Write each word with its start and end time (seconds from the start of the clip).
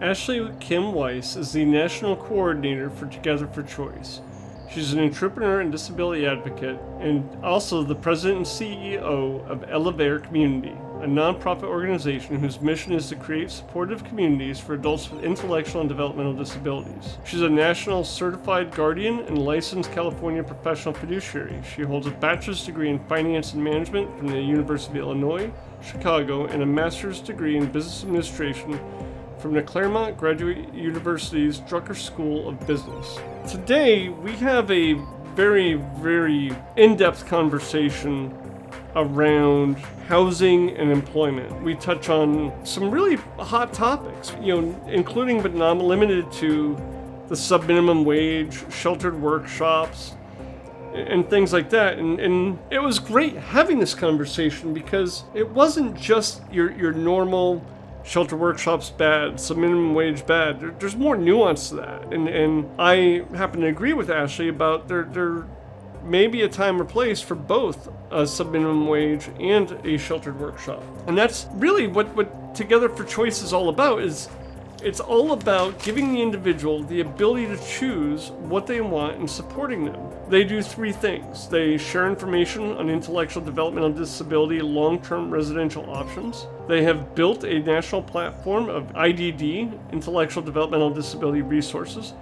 Ashley 0.00 0.48
Kim 0.60 0.92
Weiss 0.92 1.34
is 1.34 1.50
the 1.50 1.64
National 1.64 2.14
Coordinator 2.14 2.88
for 2.88 3.06
Together 3.06 3.48
for 3.48 3.64
Choice. 3.64 4.20
She's 4.70 4.92
an 4.92 5.00
entrepreneur 5.00 5.58
and 5.60 5.72
disability 5.72 6.24
advocate, 6.24 6.78
and 7.00 7.28
also 7.44 7.82
the 7.82 7.96
president 7.96 8.36
and 8.36 8.46
CEO 8.46 9.44
of 9.48 9.62
Elevare 9.62 10.22
Community, 10.22 10.76
a 11.00 11.06
nonprofit 11.06 11.64
organization 11.64 12.38
whose 12.38 12.60
mission 12.60 12.92
is 12.92 13.08
to 13.08 13.16
create 13.16 13.50
supportive 13.50 14.04
communities 14.04 14.60
for 14.60 14.74
adults 14.74 15.10
with 15.10 15.24
intellectual 15.24 15.80
and 15.80 15.88
developmental 15.88 16.34
disabilities. 16.34 17.18
She's 17.24 17.42
a 17.42 17.48
national 17.48 18.04
certified 18.04 18.70
guardian 18.70 19.18
and 19.20 19.36
licensed 19.36 19.90
California 19.90 20.44
professional 20.44 20.94
fiduciary. 20.94 21.60
She 21.74 21.82
holds 21.82 22.06
a 22.06 22.12
bachelor's 22.12 22.64
degree 22.64 22.90
in 22.90 23.00
finance 23.08 23.52
and 23.54 23.64
management 23.64 24.16
from 24.16 24.28
the 24.28 24.40
University 24.40 25.00
of 25.00 25.06
Illinois, 25.06 25.50
Chicago, 25.82 26.46
and 26.46 26.62
a 26.62 26.66
master's 26.66 27.20
degree 27.20 27.56
in 27.56 27.66
business 27.66 28.04
administration 28.04 28.78
from 29.38 29.54
the 29.54 29.62
Claremont 29.62 30.16
Graduate 30.16 30.74
University's 30.74 31.60
Drucker 31.60 31.96
School 31.96 32.48
of 32.48 32.66
Business. 32.66 33.18
Today, 33.48 34.08
we 34.08 34.32
have 34.32 34.70
a 34.70 34.94
very, 35.34 35.74
very 35.74 36.52
in 36.76 36.96
depth 36.96 37.26
conversation 37.26 38.36
around 38.96 39.76
housing 40.08 40.70
and 40.76 40.90
employment. 40.90 41.62
We 41.62 41.76
touch 41.76 42.08
on 42.08 42.52
some 42.66 42.90
really 42.90 43.16
hot 43.38 43.72
topics, 43.72 44.34
you 44.40 44.60
know, 44.60 44.84
including 44.88 45.40
but 45.40 45.54
not 45.54 45.78
limited 45.78 46.32
to 46.32 46.76
the 47.28 47.36
sub 47.36 47.64
minimum 47.66 48.04
wage, 48.04 48.64
sheltered 48.72 49.20
workshops, 49.20 50.16
and 50.94 51.28
things 51.30 51.52
like 51.52 51.70
that. 51.70 51.98
And, 51.98 52.18
and 52.18 52.58
it 52.70 52.80
was 52.80 52.98
great 52.98 53.36
having 53.36 53.78
this 53.78 53.94
conversation 53.94 54.74
because 54.74 55.22
it 55.34 55.48
wasn't 55.48 55.96
just 55.96 56.42
your, 56.50 56.72
your 56.72 56.92
normal 56.92 57.62
shelter 58.08 58.36
workshops 58.36 58.88
bad, 58.88 59.38
some 59.38 59.60
minimum 59.60 59.94
wage 59.94 60.26
bad. 60.26 60.60
There, 60.60 60.70
there's 60.78 60.96
more 60.96 61.16
nuance 61.16 61.68
to 61.68 61.76
that. 61.76 62.12
And, 62.12 62.26
and 62.26 62.66
I 62.78 63.24
happen 63.34 63.60
to 63.60 63.66
agree 63.66 63.92
with 63.92 64.10
Ashley 64.10 64.48
about 64.48 64.88
there, 64.88 65.04
there 65.04 65.46
may 66.04 66.26
be 66.26 66.42
a 66.42 66.48
time 66.48 66.80
or 66.80 66.86
place 66.86 67.20
for 67.20 67.34
both 67.34 67.92
a 68.10 68.26
sub 68.26 68.52
minimum 68.52 68.86
wage 68.86 69.28
and 69.38 69.72
a 69.84 69.98
sheltered 69.98 70.40
workshop. 70.40 70.82
And 71.06 71.18
that's 71.18 71.46
really 71.52 71.86
what, 71.86 72.08
what 72.16 72.54
Together 72.54 72.88
for 72.88 73.04
Choice 73.04 73.42
is 73.42 73.52
all 73.52 73.68
about 73.68 74.00
is 74.00 74.30
it's 74.82 75.00
all 75.00 75.32
about 75.32 75.78
giving 75.82 76.14
the 76.14 76.22
individual 76.22 76.82
the 76.84 77.00
ability 77.00 77.46
to 77.46 77.58
choose 77.58 78.30
what 78.30 78.66
they 78.66 78.80
want 78.80 79.18
and 79.18 79.28
supporting 79.28 79.84
them. 79.84 80.00
They 80.28 80.44
do 80.44 80.62
three 80.62 80.92
things. 80.92 81.46
They 81.46 81.76
share 81.76 82.08
information 82.08 82.76
on 82.76 82.88
intellectual 82.88 83.44
developmental 83.44 83.92
disability 83.92 84.60
long 84.60 85.02
term 85.02 85.30
residential 85.30 85.90
options. 85.90 86.46
They 86.68 86.82
have 86.82 87.14
built 87.14 87.44
a 87.44 87.60
national 87.60 88.02
platform 88.02 88.68
of 88.68 88.92
IDD, 88.92 89.72
intellectual 89.90 90.42
developmental 90.42 90.90
disability 90.90 91.40
resources, 91.40 92.12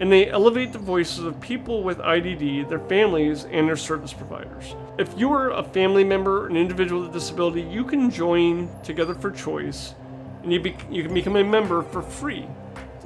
and 0.00 0.12
they 0.12 0.28
elevate 0.28 0.72
the 0.72 0.78
voices 0.78 1.20
of 1.20 1.40
people 1.40 1.82
with 1.82 1.96
IDD, 1.98 2.68
their 2.68 2.80
families, 2.80 3.46
and 3.46 3.66
their 3.66 3.76
service 3.76 4.12
providers. 4.12 4.74
If 4.98 5.18
you 5.18 5.32
are 5.32 5.50
a 5.50 5.62
family 5.62 6.04
member, 6.04 6.46
an 6.46 6.58
individual 6.58 7.00
with 7.00 7.10
a 7.10 7.12
disability, 7.14 7.62
you 7.62 7.84
can 7.84 8.10
join 8.10 8.68
Together 8.84 9.14
for 9.14 9.30
Choice 9.30 9.94
and 10.42 10.52
you, 10.52 10.60
be, 10.60 10.76
you 10.90 11.02
can 11.02 11.14
become 11.14 11.36
a 11.36 11.42
member 11.42 11.82
for 11.82 12.02
free. 12.02 12.46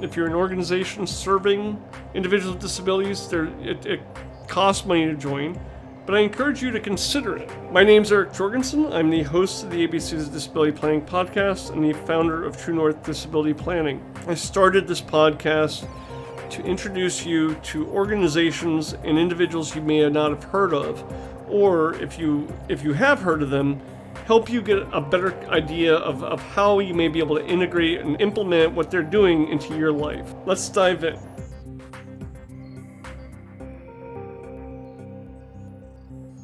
If 0.01 0.17
you're 0.17 0.27
an 0.27 0.33
organization 0.33 1.07
serving 1.07 1.81
individuals 2.13 2.55
with 2.55 2.61
disabilities, 2.61 3.31
it, 3.31 3.85
it 3.85 4.01
costs 4.47 4.85
money 4.85 5.05
to 5.05 5.15
join, 5.15 5.59
but 6.05 6.15
I 6.15 6.19
encourage 6.19 6.61
you 6.61 6.71
to 6.71 6.79
consider 6.79 7.37
it. 7.37 7.49
My 7.71 7.83
name 7.83 8.01
is 8.01 8.11
Eric 8.11 8.33
Jorgensen. 8.33 8.91
I'm 8.91 9.09
the 9.09 9.23
host 9.23 9.63
of 9.63 9.69
the 9.69 9.87
ABC's 9.87 10.29
Disability 10.29 10.71
Planning 10.71 11.01
Podcast 11.01 11.71
and 11.71 11.83
the 11.83 11.93
founder 11.93 12.43
of 12.43 12.57
True 12.57 12.73
North 12.73 13.03
Disability 13.03 13.53
Planning. 13.53 14.03
I 14.27 14.33
started 14.33 14.87
this 14.87 15.01
podcast 15.01 15.87
to 16.49 16.63
introduce 16.63 17.25
you 17.25 17.55
to 17.55 17.87
organizations 17.87 18.93
and 19.03 19.17
individuals 19.17 19.75
you 19.75 19.81
may 19.81 20.07
not 20.09 20.31
have 20.31 20.43
heard 20.45 20.73
of, 20.73 21.03
or 21.47 21.93
if 21.95 22.17
you 22.17 22.51
if 22.67 22.83
you 22.83 22.93
have 22.93 23.21
heard 23.21 23.43
of 23.43 23.51
them, 23.51 23.79
help 24.25 24.49
you 24.49 24.61
get 24.61 24.79
a 24.91 25.01
better 25.01 25.33
idea 25.49 25.95
of, 25.95 26.23
of 26.23 26.41
how 26.41 26.79
you 26.79 26.93
may 26.93 27.07
be 27.07 27.19
able 27.19 27.35
to 27.35 27.45
integrate 27.45 28.01
and 28.01 28.19
implement 28.19 28.73
what 28.73 28.89
they're 28.89 29.03
doing 29.03 29.47
into 29.49 29.77
your 29.77 29.91
life. 29.91 30.33
Let's 30.45 30.67
dive 30.67 31.03
in. 31.03 31.19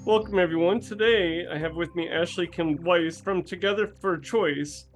Welcome, 0.07 0.39
everyone. 0.39 0.79
Today 0.79 1.45
I 1.51 1.57
have 1.57 1.75
with 1.75 1.93
me 1.93 2.07
Ashley 2.07 2.47
Kim 2.47 2.81
Weiss 2.81 3.19
from 3.19 3.43
Together 3.43 3.91
for 3.99 4.17
Choice. 4.17 4.87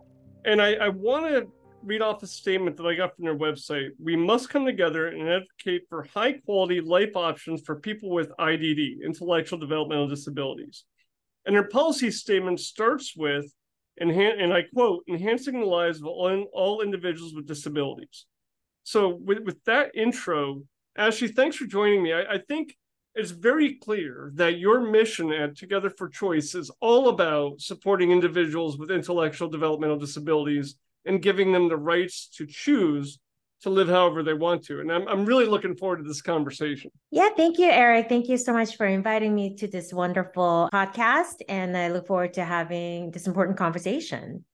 And 0.45 0.61
I, 0.61 0.75
I 0.75 0.87
want 0.87 1.25
to 1.25 1.51
read 1.83 2.01
off 2.01 2.23
a 2.23 2.27
statement 2.27 2.77
that 2.77 2.85
I 2.85 2.95
got 2.95 3.17
from 3.17 3.25
their 3.25 3.37
website. 3.37 3.89
We 4.01 4.15
must 4.15 4.49
come 4.49 4.65
together 4.65 5.09
and 5.09 5.27
advocate 5.27 5.81
for 5.89 6.03
high 6.03 6.35
quality 6.45 6.79
life 6.79 7.17
options 7.17 7.61
for 7.65 7.75
people 7.75 8.09
with 8.09 8.31
IDD, 8.39 9.03
intellectual 9.03 9.59
developmental 9.59 10.07
disabilities. 10.07 10.85
And 11.45 11.53
their 11.53 11.67
policy 11.67 12.09
statement 12.09 12.61
starts 12.61 13.13
with, 13.13 13.53
and 13.97 14.53
I 14.53 14.61
quote, 14.73 15.03
enhancing 15.09 15.59
the 15.59 15.65
lives 15.65 15.99
of 15.99 16.07
all, 16.07 16.45
all 16.53 16.81
individuals 16.81 17.33
with 17.35 17.47
disabilities. 17.47 18.27
So, 18.83 19.09
with, 19.09 19.39
with 19.39 19.61
that 19.65 19.91
intro, 19.93 20.63
Ashley, 20.97 21.27
thanks 21.27 21.57
for 21.57 21.65
joining 21.65 22.01
me. 22.01 22.13
I, 22.13 22.35
I 22.35 22.37
think 22.47 22.77
it's 23.15 23.31
very 23.31 23.75
clear 23.75 24.31
that 24.35 24.57
your 24.57 24.89
mission 24.89 25.31
at 25.31 25.57
Together 25.57 25.89
for 25.89 26.07
Choice 26.07 26.55
is 26.55 26.71
all 26.79 27.09
about 27.09 27.59
supporting 27.59 28.11
individuals 28.11 28.77
with 28.77 28.91
intellectual 28.91 29.49
developmental 29.49 29.97
disabilities 29.97 30.75
and 31.05 31.21
giving 31.21 31.51
them 31.51 31.67
the 31.67 31.77
rights 31.77 32.27
to 32.37 32.45
choose 32.45 33.19
to 33.61 33.69
live 33.69 33.89
however 33.89 34.23
they 34.23 34.33
want 34.33 34.63
to. 34.63 34.79
And 34.79 34.91
I'm, 34.91 35.07
I'm 35.07 35.25
really 35.25 35.45
looking 35.45 35.75
forward 35.75 35.97
to 35.97 36.03
this 36.03 36.21
conversation. 36.21 36.89
Yeah, 37.11 37.29
thank 37.35 37.59
you, 37.59 37.69
Eric. 37.69 38.09
Thank 38.09 38.27
you 38.27 38.37
so 38.37 38.53
much 38.53 38.75
for 38.75 38.87
inviting 38.87 39.35
me 39.35 39.55
to 39.57 39.67
this 39.67 39.93
wonderful 39.93 40.69
podcast. 40.73 41.35
And 41.47 41.77
I 41.77 41.89
look 41.89 42.07
forward 42.07 42.33
to 42.33 42.45
having 42.45 43.11
this 43.11 43.27
important 43.27 43.57
conversation. 43.57 44.45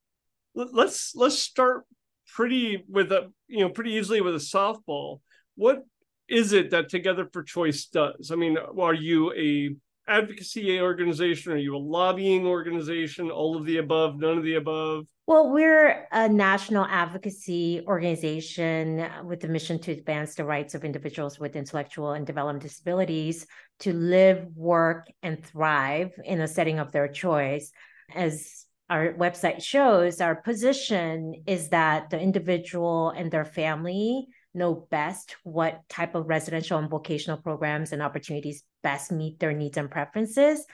Let's 0.55 1.13
let's 1.15 1.37
start 1.37 1.85
pretty 2.33 2.83
with 2.89 3.11
a 3.11 3.31
you 3.47 3.59
know 3.59 3.69
pretty 3.69 3.91
easily 3.91 4.21
with 4.21 4.33
a 4.33 4.39
softball. 4.39 5.21
What 5.55 5.85
is 6.29 6.53
it 6.53 6.71
that 6.71 6.89
Together 6.89 7.27
for 7.31 7.43
Choice 7.43 7.85
does? 7.85 8.31
I 8.31 8.35
mean, 8.35 8.57
are 8.57 8.93
you 8.93 9.33
a 9.33 9.75
advocacy 10.09 10.79
organization? 10.79 11.53
Are 11.53 11.57
you 11.57 11.75
a 11.75 11.77
lobbying 11.77 12.45
organization? 12.45 13.29
All 13.29 13.57
of 13.57 13.65
the 13.65 13.77
above, 13.77 14.19
none 14.19 14.37
of 14.37 14.43
the 14.43 14.55
above? 14.55 15.05
Well, 15.25 15.51
we're 15.51 16.07
a 16.13 16.29
national 16.29 16.85
advocacy 16.85 17.83
organization 17.85 19.05
with 19.25 19.41
the 19.41 19.49
mission 19.49 19.77
to 19.79 19.91
advance 19.91 20.35
the 20.35 20.45
rights 20.45 20.73
of 20.73 20.85
individuals 20.85 21.37
with 21.37 21.57
intellectual 21.57 22.13
and 22.13 22.25
developmental 22.25 22.69
disabilities 22.69 23.45
to 23.79 23.91
live, 23.91 24.47
work, 24.55 25.07
and 25.21 25.43
thrive 25.43 26.13
in 26.23 26.39
a 26.39 26.47
setting 26.47 26.79
of 26.79 26.93
their 26.93 27.09
choice. 27.09 27.71
As 28.15 28.65
our 28.89 29.13
website 29.15 29.61
shows, 29.61 30.21
our 30.21 30.35
position 30.35 31.43
is 31.45 31.69
that 31.69 32.09
the 32.09 32.19
individual 32.19 33.09
and 33.09 33.29
their 33.29 33.43
family 33.43 34.27
know 34.53 34.87
best 34.89 35.35
what 35.43 35.81
type 35.89 36.15
of 36.15 36.27
residential 36.27 36.77
and 36.77 36.89
vocational 36.89 37.37
programs 37.37 37.91
and 37.91 38.01
opportunities 38.01 38.63
best 38.83 39.11
meet 39.11 39.39
their 39.39 39.53
needs 39.53 39.77
and 39.77 39.91
preferences 39.91 40.65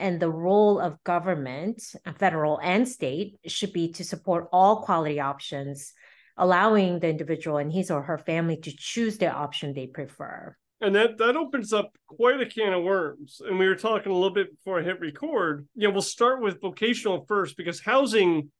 and 0.00 0.18
the 0.18 0.30
role 0.30 0.80
of 0.80 1.02
government, 1.04 1.82
federal 2.18 2.58
and 2.60 2.88
state, 2.88 3.38
should 3.46 3.72
be 3.72 3.92
to 3.92 4.04
support 4.04 4.48
all 4.50 4.82
quality 4.82 5.20
options, 5.20 5.92
allowing 6.36 6.98
the 6.98 7.08
individual 7.08 7.58
and 7.58 7.70
his 7.70 7.90
or 7.90 8.02
her 8.02 8.18
family 8.18 8.56
to 8.56 8.72
choose 8.74 9.18
the 9.18 9.30
option 9.30 9.74
they 9.74 9.86
prefer. 9.86 10.56
And 10.80 10.94
that 10.94 11.18
that 11.18 11.36
opens 11.36 11.74
up 11.74 11.94
quite 12.06 12.40
a 12.40 12.46
can 12.46 12.72
of 12.72 12.82
worms. 12.82 13.42
And 13.46 13.58
we 13.58 13.68
were 13.68 13.76
talking 13.76 14.10
a 14.10 14.14
little 14.14 14.32
bit 14.32 14.50
before 14.50 14.80
I 14.80 14.82
hit 14.82 14.98
record. 14.98 15.68
Yeah, 15.74 15.88
we'll 15.88 16.00
start 16.00 16.40
with 16.40 16.62
vocational 16.62 17.26
first 17.28 17.58
because 17.58 17.80
housing, 17.80 18.50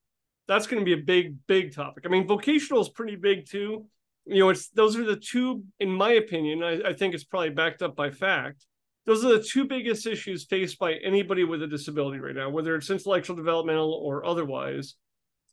that's 0.47 0.67
going 0.67 0.81
to 0.81 0.85
be 0.85 1.01
a 1.01 1.03
big, 1.03 1.37
big 1.47 1.75
topic. 1.75 2.05
I 2.05 2.11
mean, 2.11 2.29
vocational 2.29 2.83
is 2.83 2.91
pretty 2.91 3.17
big 3.17 3.49
too. 3.49 3.87
You 4.31 4.41
know, 4.41 4.49
it's 4.51 4.69
those 4.69 4.97
are 4.97 5.05
the 5.05 5.17
two, 5.17 5.65
in 5.81 5.91
my 5.91 6.13
opinion, 6.13 6.63
I, 6.63 6.91
I 6.91 6.93
think 6.93 7.15
it's 7.15 7.25
probably 7.25 7.51
backed 7.51 7.83
up 7.83 7.97
by 7.97 8.11
fact 8.11 8.65
those 9.07 9.25
are 9.25 9.37
the 9.37 9.43
two 9.43 9.65
biggest 9.65 10.07
issues 10.07 10.45
faced 10.45 10.79
by 10.79 10.95
anybody 10.95 11.45
with 11.45 11.63
a 11.63 11.67
disability 11.67 12.21
right 12.21 12.35
now, 12.35 12.51
whether 12.51 12.77
it's 12.77 12.91
intellectual 12.91 13.35
developmental 13.35 13.93
or 13.93 14.25
otherwise 14.25 14.95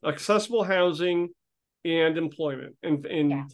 accessible 0.05 0.63
housing 0.63 1.29
and 1.85 2.17
employment. 2.17 2.75
And, 2.83 3.05
and 3.05 3.29
yeah. 3.31 3.45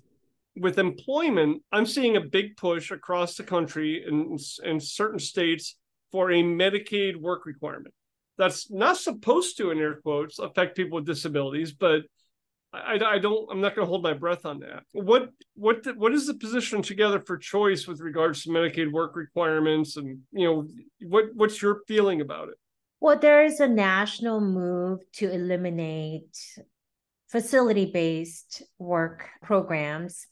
with 0.58 0.80
employment, 0.80 1.62
I'm 1.72 1.86
seeing 1.86 2.18
a 2.18 2.22
big 2.22 2.58
push 2.58 2.92
across 2.92 3.36
the 3.36 3.44
country 3.44 4.04
in, 4.06 4.38
in 4.64 4.80
certain 4.80 5.20
states 5.20 5.78
for 6.12 6.32
a 6.32 6.44
Medicaid 6.44 7.16
work 7.16 7.46
requirement. 7.46 7.94
That's 8.38 8.72
not 8.72 8.98
supposed 8.98 9.58
to, 9.58 9.70
in 9.72 9.78
air 9.78 10.02
quotes, 10.02 10.40
affect 10.40 10.76
people 10.76 10.98
with 10.98 11.06
disabilities, 11.06 11.72
but 11.72 12.02
I, 12.74 13.00
I 13.06 13.20
don't 13.20 13.50
I'm 13.52 13.62
not 13.62 13.76
going 13.76 13.86
to 13.86 13.90
hold 13.90 14.04
my 14.04 14.14
breath 14.14 14.46
on 14.46 14.60
that. 14.60 14.84
What 14.94 15.30
what 15.56 15.86
what 15.96 16.14
is 16.14 16.28
the 16.28 16.34
position 16.34 16.82
together 16.82 17.20
for 17.20 17.38
choice 17.38 17.88
with 17.88 18.00
regards 18.00 18.44
to 18.44 18.50
Medicaid 18.50 18.92
work 18.92 19.16
requirements 19.16 19.98
and 19.98 20.20
you 20.32 20.48
know 20.48 20.68
what 21.08 21.26
what's 21.36 21.62
your 21.62 21.82
feeling 21.88 22.22
about 22.22 22.50
it? 22.50 22.56
Well, 23.00 23.20
there 23.20 23.44
is 23.44 23.60
a 23.60 23.68
national 23.68 24.42
move 24.42 25.00
to 25.14 25.32
eliminate 25.32 26.38
facility 27.28 27.92
based 27.92 28.64
work 28.80 29.28
programs 29.42 30.26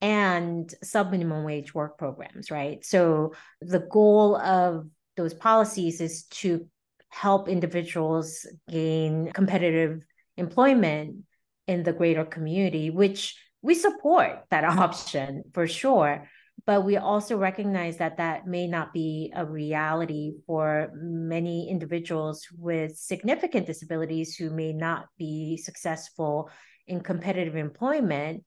and 0.00 0.72
sub 0.82 1.10
minimum 1.10 1.44
wage 1.44 1.74
work 1.74 1.98
programs, 1.98 2.50
right? 2.50 2.84
So 2.84 3.32
the 3.60 3.86
goal 3.90 4.36
of 4.36 4.86
those 5.16 5.34
policies 5.34 6.00
is 6.00 6.24
to 6.24 6.66
help 7.08 7.48
individuals 7.48 8.46
gain 8.68 9.32
competitive 9.32 10.02
employment 10.36 11.25
in 11.66 11.82
the 11.82 11.92
greater 11.92 12.24
community, 12.24 12.90
which 12.90 13.36
we 13.62 13.74
support 13.74 14.44
that 14.50 14.64
option 14.78 15.44
for 15.52 15.66
sure. 15.66 16.28
But 16.64 16.84
we 16.84 16.96
also 16.96 17.36
recognize 17.36 17.98
that 17.98 18.16
that 18.16 18.46
may 18.46 18.66
not 18.66 18.92
be 18.92 19.32
a 19.36 19.44
reality 19.44 20.32
for 20.46 20.90
many 20.94 21.68
individuals 21.68 22.46
with 22.56 22.96
significant 22.96 23.66
disabilities 23.66 24.34
who 24.36 24.50
may 24.50 24.72
not 24.72 25.06
be 25.18 25.58
successful 25.58 26.50
in 26.86 27.00
competitive 27.00 27.56
employment. 27.56 28.44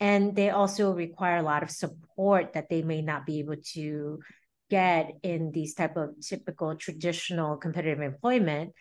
And 0.00 0.36
they 0.36 0.50
also 0.50 0.92
require 0.92 1.38
a 1.38 1.42
lot 1.42 1.62
of 1.62 1.70
support 1.70 2.52
that 2.52 2.68
they 2.70 2.82
may 2.82 3.02
not 3.02 3.26
be 3.26 3.40
able 3.40 3.56
to 3.74 4.20
get 4.70 5.12
in 5.22 5.50
these 5.50 5.74
type 5.74 5.96
of 5.96 6.10
typical 6.20 6.76
traditional 6.76 7.56
competitive 7.56 8.00
employment. 8.00 8.72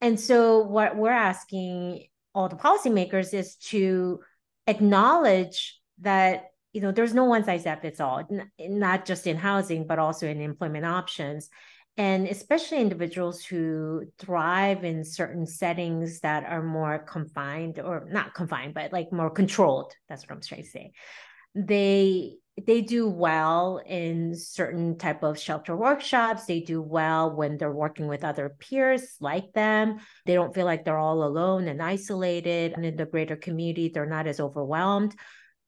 And 0.00 0.18
so 0.18 0.60
what 0.60 0.96
we're 0.96 1.10
asking 1.10 2.06
all 2.34 2.48
the 2.48 2.56
policymakers 2.56 3.32
is 3.32 3.56
to 3.56 4.20
acknowledge 4.66 5.80
that 6.00 6.46
you 6.72 6.80
know 6.80 6.90
there's 6.90 7.14
no 7.14 7.24
one 7.24 7.44
size 7.44 7.66
fits 7.80 8.00
all 8.00 8.26
not 8.58 9.04
just 9.04 9.26
in 9.26 9.36
housing 9.36 9.86
but 9.86 9.98
also 9.98 10.26
in 10.26 10.40
employment 10.40 10.84
options. 10.84 11.48
And 11.96 12.26
especially 12.26 12.78
individuals 12.78 13.44
who 13.44 14.06
thrive 14.18 14.82
in 14.82 15.04
certain 15.04 15.46
settings 15.46 16.20
that 16.20 16.42
are 16.44 16.62
more 16.62 16.98
confined 16.98 17.78
or 17.78 18.08
not 18.10 18.34
confined 18.34 18.74
but 18.74 18.92
like 18.92 19.12
more 19.12 19.30
controlled 19.30 19.92
that's 20.08 20.24
what 20.24 20.32
i'm 20.32 20.40
trying 20.40 20.64
to 20.64 20.68
say. 20.68 20.92
They 21.54 22.38
they 22.62 22.82
do 22.82 23.08
well 23.08 23.82
in 23.84 24.36
certain 24.36 24.96
type 24.96 25.22
of 25.24 25.38
shelter 25.38 25.76
workshops. 25.76 26.44
They 26.44 26.60
do 26.60 26.80
well 26.80 27.34
when 27.34 27.58
they're 27.58 27.72
working 27.72 28.06
with 28.06 28.24
other 28.24 28.56
peers 28.60 29.16
like 29.20 29.52
them. 29.52 29.98
They 30.24 30.34
don't 30.34 30.54
feel 30.54 30.64
like 30.64 30.84
they're 30.84 30.96
all 30.96 31.24
alone 31.24 31.66
and 31.66 31.82
isolated. 31.82 32.72
And 32.74 32.84
in 32.86 32.96
the 32.96 33.06
greater 33.06 33.36
community 33.36 33.90
they're 33.92 34.06
not 34.06 34.28
as 34.28 34.38
overwhelmed. 34.38 35.16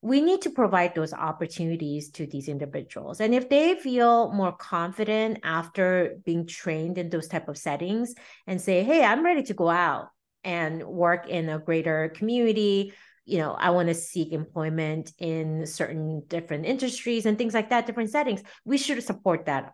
We 0.00 0.20
need 0.20 0.42
to 0.42 0.50
provide 0.50 0.94
those 0.94 1.12
opportunities 1.12 2.10
to 2.12 2.26
these 2.26 2.48
individuals. 2.48 3.20
And 3.20 3.34
if 3.34 3.48
they 3.48 3.74
feel 3.74 4.30
more 4.32 4.52
confident 4.52 5.40
after 5.42 6.18
being 6.24 6.46
trained 6.46 6.98
in 6.98 7.10
those 7.10 7.26
type 7.26 7.48
of 7.48 7.58
settings 7.58 8.14
and 8.46 8.60
say 8.60 8.84
hey 8.84 9.04
i'm 9.04 9.24
ready 9.24 9.42
to 9.42 9.54
go 9.54 9.68
out 9.68 10.08
and 10.44 10.84
work 10.84 11.28
in 11.28 11.48
a 11.48 11.58
greater 11.58 12.12
community 12.14 12.92
you 13.26 13.38
know, 13.38 13.52
I 13.52 13.70
want 13.70 13.88
to 13.88 13.94
seek 13.94 14.32
employment 14.32 15.12
in 15.18 15.66
certain 15.66 16.22
different 16.28 16.64
industries 16.64 17.26
and 17.26 17.36
things 17.36 17.54
like 17.54 17.70
that, 17.70 17.86
different 17.86 18.10
settings, 18.10 18.42
we 18.64 18.78
should 18.78 19.02
support 19.02 19.46
that 19.46 19.72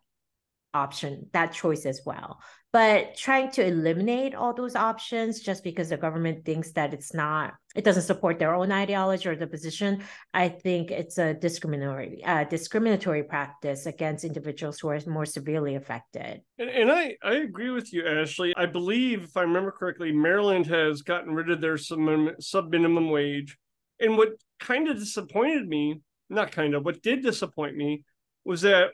option, 0.75 1.29
that 1.33 1.53
choice 1.53 1.87
as 1.87 2.01
well. 2.05 2.41
But 2.73 3.17
trying 3.17 3.51
to 3.53 3.67
eliminate 3.67 4.35
all 4.35 4.55
those 4.55 4.75
options 4.75 5.41
just 5.41 5.63
because 5.63 5.91
the 5.91 5.99
government 5.99 6.47
thinks 6.47 6.73
that 6.73 6.95
it's 6.95 7.13
not, 7.13 7.53
it 7.75 7.85
doesn't 7.85 8.05
support 8.05 8.39
their 8.39 8.55
own 8.55 8.73
ideology 8.73 9.29
or 9.29 9.37
the 9.37 9.47
position, 9.47 10.03
I 10.33 10.49
think 10.49 10.91
it's 10.91 11.19
a 11.19 11.35
discriminatory, 11.35 12.25
uh, 12.25 12.45
discriminatory 12.45 13.25
practice 13.25 13.85
against 13.85 14.25
individuals 14.25 14.81
who 14.81 14.89
are 14.89 14.99
more 15.07 15.27
severely 15.27 15.75
affected. 15.75 16.41
And, 16.59 16.71
and 16.71 16.91
I, 16.91 17.17
I 17.23 17.35
agree 17.35 17.69
with 17.69 17.93
you, 17.93 18.07
Ashley. 18.07 18.55
I 18.57 18.65
believe, 18.65 19.25
if 19.25 19.37
I 19.37 19.43
remember 19.43 19.71
correctly, 19.71 20.11
Maryland 20.11 20.67
has 20.69 21.03
gotten 21.03 21.35
rid 21.35 21.51
of 21.51 21.61
their 21.61 21.77
sub 21.77 22.71
minimum 22.71 23.11
wage. 23.11 23.59
And 24.01 24.17
what 24.17 24.31
kind 24.61 24.89
of 24.89 24.99
disappointed 24.99 25.69
me, 25.69 26.01
not 26.31 26.53
kind 26.53 26.75
of, 26.75 26.87
what 26.87 27.03
did 27.03 27.23
disappoint 27.23 27.77
me 27.77 28.05
was 28.47 28.63
that 28.63 28.93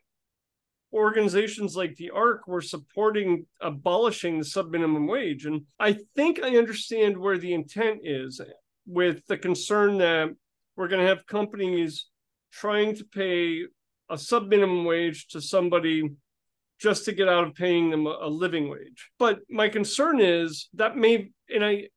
organizations 0.92 1.76
like 1.76 1.96
the 1.96 2.10
ARC 2.10 2.46
were 2.46 2.62
supporting 2.62 3.46
abolishing 3.60 4.38
the 4.38 4.44
subminimum 4.44 5.08
wage. 5.08 5.44
And 5.44 5.62
I 5.78 5.98
think 6.16 6.42
I 6.42 6.56
understand 6.56 7.16
where 7.16 7.38
the 7.38 7.52
intent 7.52 8.00
is 8.04 8.40
with 8.86 9.26
the 9.26 9.36
concern 9.36 9.98
that 9.98 10.30
we're 10.76 10.88
going 10.88 11.02
to 11.02 11.08
have 11.08 11.26
companies 11.26 12.06
trying 12.52 12.94
to 12.96 13.04
pay 13.04 13.64
a 14.08 14.14
subminimum 14.14 14.86
wage 14.86 15.28
to 15.28 15.40
somebody 15.40 16.08
just 16.80 17.04
to 17.04 17.12
get 17.12 17.28
out 17.28 17.44
of 17.44 17.54
paying 17.54 17.90
them 17.90 18.06
a, 18.06 18.28
living 18.28 18.70
wage. 18.70 19.10
But 19.18 19.40
my 19.50 19.68
concern 19.68 20.20
is 20.20 20.68
that 20.74 20.96
may, 20.96 21.30
and 21.52 21.64
I, 21.64 21.88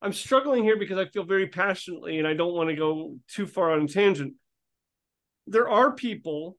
I'm 0.00 0.12
struggling 0.12 0.62
here 0.62 0.78
because 0.78 0.98
I 0.98 1.06
feel 1.06 1.24
very 1.24 1.48
passionately 1.48 2.18
and 2.18 2.26
I 2.26 2.34
don't 2.34 2.54
want 2.54 2.70
to 2.70 2.76
go 2.76 3.16
too 3.28 3.46
far 3.46 3.72
on 3.72 3.82
a 3.82 3.88
tangent. 3.88 4.34
There 5.46 5.68
are 5.68 5.92
people 5.92 6.56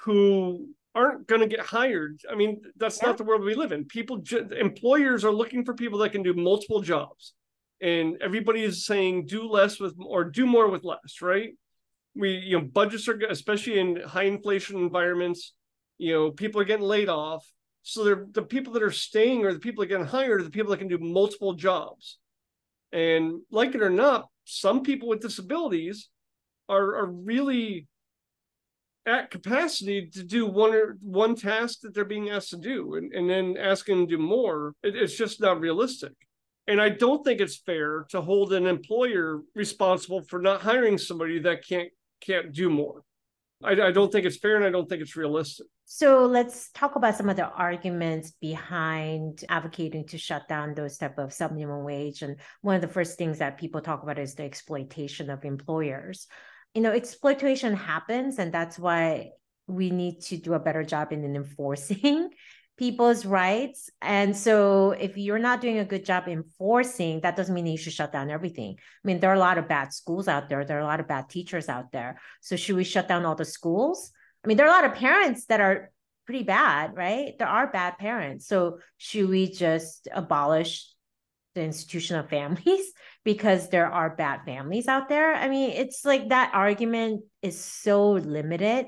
who 0.00 0.68
aren't 0.94 1.26
going 1.26 1.42
to 1.42 1.46
get 1.46 1.60
hired. 1.60 2.20
I 2.30 2.34
mean, 2.34 2.62
that's 2.76 3.00
yeah. 3.00 3.08
not 3.08 3.18
the 3.18 3.24
world 3.24 3.42
we 3.42 3.54
live 3.54 3.72
in. 3.72 3.84
People, 3.84 4.22
employers 4.58 5.24
are 5.24 5.32
looking 5.32 5.64
for 5.64 5.74
people 5.74 5.98
that 6.00 6.12
can 6.12 6.22
do 6.22 6.32
multiple 6.32 6.80
jobs, 6.80 7.34
and 7.80 8.16
everybody 8.22 8.62
is 8.62 8.86
saying 8.86 9.26
do 9.26 9.46
less 9.48 9.78
with 9.78 9.94
or 9.98 10.24
do 10.24 10.46
more 10.46 10.68
with 10.70 10.84
less, 10.84 11.20
right? 11.20 11.50
We, 12.14 12.30
you 12.30 12.58
know, 12.58 12.64
budgets 12.64 13.08
are 13.08 13.20
especially 13.28 13.78
in 13.78 14.00
high 14.00 14.24
inflation 14.24 14.78
environments. 14.78 15.52
You 15.98 16.14
know, 16.14 16.30
people 16.30 16.60
are 16.62 16.64
getting 16.64 16.86
laid 16.86 17.10
off, 17.10 17.46
so 17.82 18.02
they're 18.02 18.26
the 18.32 18.42
people 18.42 18.72
that 18.72 18.82
are 18.82 18.90
staying 18.90 19.44
or 19.44 19.52
the 19.52 19.60
people 19.60 19.82
that 19.82 19.86
are 19.86 19.98
getting 19.98 20.10
hired 20.10 20.40
are 20.40 20.44
the 20.44 20.50
people 20.50 20.70
that 20.70 20.78
can 20.78 20.88
do 20.88 20.98
multiple 20.98 21.52
jobs. 21.52 22.18
And 22.92 23.42
like 23.50 23.74
it 23.74 23.82
or 23.82 23.90
not, 23.90 24.28
some 24.44 24.82
people 24.82 25.08
with 25.08 25.20
disabilities 25.20 26.08
are 26.70 26.96
are 26.96 27.06
really 27.06 27.86
at 29.06 29.30
capacity 29.30 30.08
to 30.08 30.24
do 30.24 30.46
one 30.46 30.74
or 30.74 30.96
one 31.00 31.36
task 31.36 31.80
that 31.80 31.94
they're 31.94 32.04
being 32.04 32.30
asked 32.30 32.50
to 32.50 32.56
do 32.56 32.96
and, 32.96 33.12
and 33.12 33.30
then 33.30 33.56
asking 33.56 33.98
them 33.98 34.06
to 34.08 34.16
do 34.16 34.22
more 34.22 34.74
it, 34.82 34.96
it's 34.96 35.16
just 35.16 35.40
not 35.40 35.60
realistic. 35.60 36.12
And 36.68 36.80
i 36.80 36.88
don't 36.88 37.24
think 37.24 37.40
it's 37.40 37.56
fair 37.56 38.06
to 38.10 38.20
hold 38.20 38.52
an 38.52 38.66
employer 38.66 39.42
responsible 39.54 40.22
for 40.22 40.40
not 40.40 40.62
hiring 40.62 40.98
somebody 40.98 41.38
that 41.40 41.66
can't 41.66 41.90
can't 42.20 42.52
do 42.52 42.68
more. 42.68 43.02
I, 43.62 43.72
I 43.72 43.90
don't 43.92 44.10
think 44.10 44.26
it's 44.26 44.38
fair 44.38 44.56
and 44.56 44.64
i 44.64 44.70
don't 44.70 44.88
think 44.88 45.02
it's 45.02 45.16
realistic. 45.16 45.66
So 45.88 46.26
let's 46.26 46.72
talk 46.72 46.96
about 46.96 47.14
some 47.14 47.28
of 47.28 47.36
the 47.36 47.48
arguments 47.48 48.32
behind 48.40 49.44
advocating 49.48 50.04
to 50.08 50.18
shut 50.18 50.48
down 50.48 50.74
those 50.74 50.96
type 50.96 51.16
of 51.16 51.32
sub 51.32 51.52
minimum 51.52 51.84
wage. 51.84 52.22
And 52.22 52.38
one 52.60 52.74
of 52.74 52.80
the 52.80 52.88
first 52.88 53.16
things 53.16 53.38
that 53.38 53.56
people 53.56 53.80
talk 53.80 54.02
about 54.02 54.18
is 54.18 54.34
the 54.34 54.42
exploitation 54.42 55.30
of 55.30 55.44
employers 55.44 56.26
you 56.76 56.82
know 56.82 56.92
exploitation 56.92 57.74
happens 57.74 58.38
and 58.38 58.52
that's 58.52 58.78
why 58.78 59.30
we 59.66 59.90
need 59.90 60.20
to 60.20 60.36
do 60.36 60.52
a 60.52 60.58
better 60.58 60.84
job 60.84 61.10
in 61.10 61.24
enforcing 61.24 62.30
people's 62.76 63.24
rights. 63.24 63.88
And 64.02 64.36
so 64.36 64.90
if 64.90 65.16
you're 65.16 65.38
not 65.38 65.62
doing 65.62 65.78
a 65.78 65.84
good 65.86 66.04
job 66.04 66.28
enforcing 66.28 67.22
that 67.22 67.34
doesn't 67.34 67.54
mean 67.54 67.66
you 67.66 67.78
should 67.78 67.94
shut 67.94 68.12
down 68.12 68.30
everything. 68.30 68.76
I 68.78 69.04
mean 69.08 69.20
there 69.20 69.30
are 69.30 69.40
a 69.40 69.46
lot 69.48 69.56
of 69.56 69.68
bad 69.68 69.94
schools 69.94 70.28
out 70.28 70.50
there. 70.50 70.66
There 70.66 70.76
are 70.76 70.82
a 70.82 70.92
lot 70.92 71.00
of 71.00 71.08
bad 71.08 71.30
teachers 71.30 71.70
out 71.70 71.90
there. 71.92 72.20
So 72.42 72.56
should 72.56 72.76
we 72.76 72.84
shut 72.84 73.08
down 73.08 73.24
all 73.24 73.34
the 73.34 73.46
schools? 73.46 74.12
I 74.44 74.48
mean 74.48 74.58
there 74.58 74.66
are 74.66 74.68
a 74.68 74.82
lot 74.82 74.84
of 74.84 74.98
parents 74.98 75.46
that 75.46 75.62
are 75.62 75.90
pretty 76.26 76.44
bad 76.44 76.94
right? 76.94 77.32
There 77.38 77.48
are 77.48 77.72
bad 77.72 77.96
parents. 77.96 78.46
So 78.46 78.80
should 78.98 79.30
we 79.30 79.50
just 79.50 80.08
abolish 80.12 80.86
the 81.54 81.62
institution 81.62 82.16
of 82.16 82.28
families 82.28 82.92
because 83.26 83.70
there 83.70 83.90
are 83.90 84.14
bad 84.14 84.42
families 84.44 84.86
out 84.86 85.08
there. 85.08 85.34
I 85.34 85.48
mean, 85.48 85.70
it's 85.70 86.04
like 86.04 86.28
that 86.28 86.52
argument 86.54 87.24
is 87.42 87.58
so 87.58 88.12
limited 88.12 88.86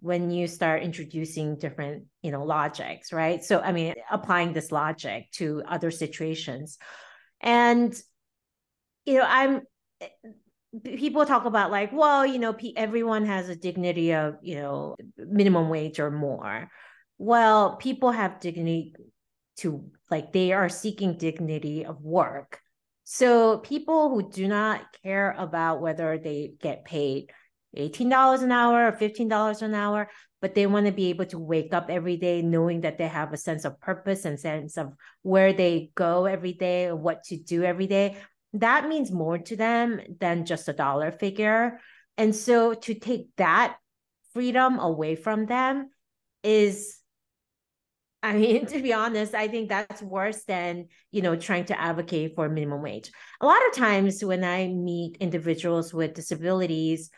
when 0.00 0.32
you 0.32 0.48
start 0.48 0.82
introducing 0.82 1.56
different, 1.56 2.06
you 2.20 2.32
know, 2.32 2.42
logics, 2.42 3.12
right? 3.12 3.44
So, 3.44 3.60
I 3.60 3.70
mean, 3.70 3.94
applying 4.10 4.52
this 4.52 4.72
logic 4.72 5.30
to 5.34 5.62
other 5.68 5.92
situations. 5.92 6.78
And, 7.40 7.94
you 9.04 9.14
know, 9.14 9.24
I'm, 9.24 9.60
eh, 10.00 10.08
people 10.82 11.24
talk 11.24 11.44
about 11.44 11.70
like, 11.70 11.92
well, 11.92 12.26
you 12.26 12.40
know, 12.40 12.56
everyone 12.74 13.24
has 13.26 13.48
a 13.48 13.54
dignity 13.54 14.14
of, 14.14 14.34
you 14.42 14.56
know, 14.56 14.96
minimum 15.16 15.68
wage 15.68 16.00
or 16.00 16.10
more. 16.10 16.68
Well, 17.18 17.76
people 17.76 18.10
have 18.10 18.40
dignity 18.40 18.94
to 19.58 19.88
like 20.10 20.32
they 20.32 20.50
are 20.50 20.68
seeking 20.68 21.16
dignity 21.16 21.86
of 21.86 22.02
work 22.02 22.60
so 23.08 23.58
people 23.58 24.10
who 24.10 24.28
do 24.28 24.48
not 24.48 24.84
care 25.04 25.32
about 25.38 25.80
whether 25.80 26.18
they 26.18 26.54
get 26.60 26.84
paid 26.84 27.30
$18 27.76 28.42
an 28.42 28.50
hour 28.50 28.88
or 28.88 28.92
$15 28.92 29.62
an 29.62 29.74
hour, 29.74 30.10
but 30.42 30.56
they 30.56 30.66
want 30.66 30.86
to 30.86 30.92
be 30.92 31.10
able 31.10 31.26
to 31.26 31.38
wake 31.38 31.72
up 31.72 31.88
every 31.88 32.16
day 32.16 32.42
knowing 32.42 32.80
that 32.80 32.98
they 32.98 33.06
have 33.06 33.32
a 33.32 33.36
sense 33.36 33.64
of 33.64 33.78
purpose 33.80 34.24
and 34.24 34.40
sense 34.40 34.76
of 34.76 34.92
where 35.22 35.52
they 35.52 35.92
go 35.94 36.24
every 36.24 36.52
day 36.52 36.86
or 36.86 36.96
what 36.96 37.22
to 37.22 37.36
do 37.36 37.62
every 37.62 37.86
day. 37.86 38.16
That 38.54 38.88
means 38.88 39.12
more 39.12 39.38
to 39.38 39.54
them 39.54 40.00
than 40.18 40.44
just 40.44 40.68
a 40.68 40.72
dollar 40.72 41.12
figure. 41.12 41.78
And 42.18 42.34
so 42.34 42.74
to 42.74 42.94
take 42.94 43.28
that 43.36 43.76
freedom 44.34 44.80
away 44.80 45.14
from 45.14 45.46
them 45.46 45.90
is 46.42 46.98
I 48.26 48.32
mean, 48.32 48.66
to 48.72 48.82
be 48.82 48.92
honest, 48.92 49.34
I 49.34 49.46
think 49.46 49.68
that's 49.68 50.02
worse 50.02 50.42
than, 50.44 50.88
you 51.12 51.22
know, 51.22 51.36
trying 51.36 51.66
to 51.66 51.80
advocate 51.80 52.34
for 52.34 52.48
minimum 52.48 52.82
wage. 52.82 53.12
A 53.40 53.46
lot 53.46 53.60
of 53.68 53.76
times 53.76 54.24
when 54.24 54.42
I 54.42 54.66
meet 54.66 55.18
individuals 55.18 55.94
with 55.94 56.14
disabilities, 56.14 57.10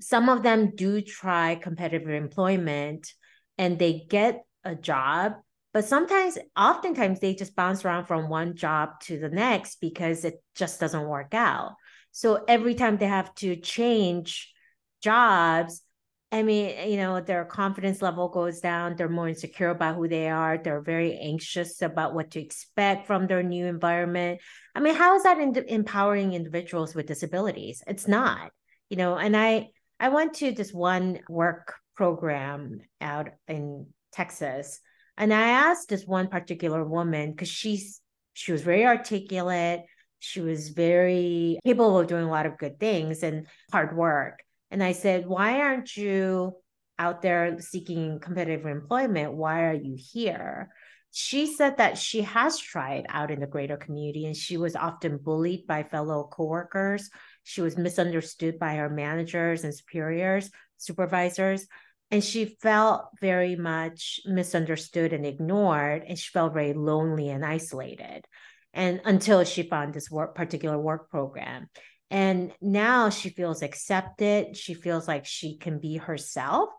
some 0.00 0.28
of 0.28 0.42
them 0.42 0.72
do 0.74 1.00
try 1.00 1.54
competitive 1.54 2.08
employment 2.08 3.12
and 3.56 3.78
they 3.78 4.06
get 4.08 4.42
a 4.64 4.74
job, 4.74 5.34
but 5.72 5.84
sometimes, 5.84 6.36
oftentimes, 6.56 7.20
they 7.20 7.34
just 7.34 7.54
bounce 7.54 7.84
around 7.84 8.06
from 8.06 8.28
one 8.28 8.56
job 8.56 9.00
to 9.02 9.18
the 9.20 9.28
next 9.28 9.80
because 9.80 10.24
it 10.24 10.42
just 10.56 10.80
doesn't 10.80 11.06
work 11.06 11.34
out. 11.34 11.74
So 12.10 12.42
every 12.48 12.74
time 12.74 12.96
they 12.96 13.06
have 13.06 13.32
to 13.36 13.54
change 13.54 14.52
jobs, 15.00 15.82
I 16.32 16.44
mean, 16.44 16.90
you 16.90 16.96
know, 16.96 17.20
their 17.20 17.44
confidence 17.44 18.00
level 18.00 18.28
goes 18.28 18.60
down. 18.60 18.94
They're 18.94 19.08
more 19.08 19.28
insecure 19.28 19.70
about 19.70 19.96
who 19.96 20.06
they 20.06 20.28
are. 20.28 20.58
They're 20.58 20.80
very 20.80 21.18
anxious 21.18 21.82
about 21.82 22.14
what 22.14 22.30
to 22.32 22.40
expect 22.40 23.08
from 23.08 23.26
their 23.26 23.42
new 23.42 23.66
environment. 23.66 24.40
I 24.74 24.80
mean, 24.80 24.94
how 24.94 25.16
is 25.16 25.24
that 25.24 25.38
in- 25.38 25.56
empowering 25.68 26.32
individuals 26.32 26.94
with 26.94 27.06
disabilities? 27.06 27.82
It's 27.86 28.06
not, 28.06 28.52
you 28.88 28.96
know. 28.96 29.16
And 29.16 29.36
I, 29.36 29.70
I 29.98 30.10
went 30.10 30.34
to 30.34 30.52
this 30.52 30.72
one 30.72 31.18
work 31.28 31.74
program 31.96 32.80
out 33.00 33.30
in 33.48 33.88
Texas, 34.12 34.78
and 35.16 35.34
I 35.34 35.48
asked 35.48 35.88
this 35.88 36.06
one 36.06 36.28
particular 36.28 36.84
woman 36.84 37.32
because 37.32 37.48
she's 37.48 38.00
she 38.34 38.52
was 38.52 38.62
very 38.62 38.86
articulate. 38.86 39.80
She 40.20 40.40
was 40.40 40.68
very 40.68 41.58
capable 41.64 41.98
of 41.98 42.06
doing 42.06 42.24
a 42.24 42.30
lot 42.30 42.46
of 42.46 42.56
good 42.56 42.78
things 42.78 43.24
and 43.24 43.46
hard 43.72 43.96
work. 43.96 44.44
And 44.70 44.82
I 44.82 44.92
said, 44.92 45.26
Why 45.26 45.60
aren't 45.60 45.96
you 45.96 46.52
out 46.98 47.22
there 47.22 47.60
seeking 47.60 48.20
competitive 48.20 48.66
employment? 48.66 49.32
Why 49.32 49.64
are 49.64 49.74
you 49.74 49.96
here? 49.98 50.70
She 51.12 51.46
said 51.46 51.78
that 51.78 51.98
she 51.98 52.22
has 52.22 52.58
tried 52.58 53.06
out 53.08 53.32
in 53.32 53.40
the 53.40 53.46
greater 53.46 53.76
community 53.76 54.26
and 54.26 54.36
she 54.36 54.56
was 54.56 54.76
often 54.76 55.18
bullied 55.18 55.66
by 55.66 55.82
fellow 55.82 56.28
coworkers. 56.30 57.10
She 57.42 57.62
was 57.62 57.76
misunderstood 57.76 58.58
by 58.58 58.76
her 58.76 58.88
managers 58.88 59.64
and 59.64 59.74
superiors, 59.74 60.50
supervisors. 60.76 61.66
And 62.12 62.22
she 62.22 62.56
felt 62.60 63.08
very 63.20 63.56
much 63.56 64.20
misunderstood 64.24 65.12
and 65.12 65.26
ignored. 65.26 66.04
And 66.06 66.18
she 66.18 66.30
felt 66.30 66.54
very 66.54 66.74
lonely 66.74 67.28
and 67.28 67.44
isolated. 67.44 68.24
And 68.72 69.00
until 69.04 69.42
she 69.42 69.64
found 69.64 69.94
this 69.94 70.10
work, 70.10 70.36
particular 70.36 70.78
work 70.78 71.10
program. 71.10 71.68
And 72.10 72.52
now 72.60 73.10
she 73.10 73.28
feels 73.28 73.62
accepted. 73.62 74.56
She 74.56 74.74
feels 74.74 75.06
like 75.06 75.26
she 75.26 75.56
can 75.56 75.78
be 75.78 75.96
herself. 75.96 76.70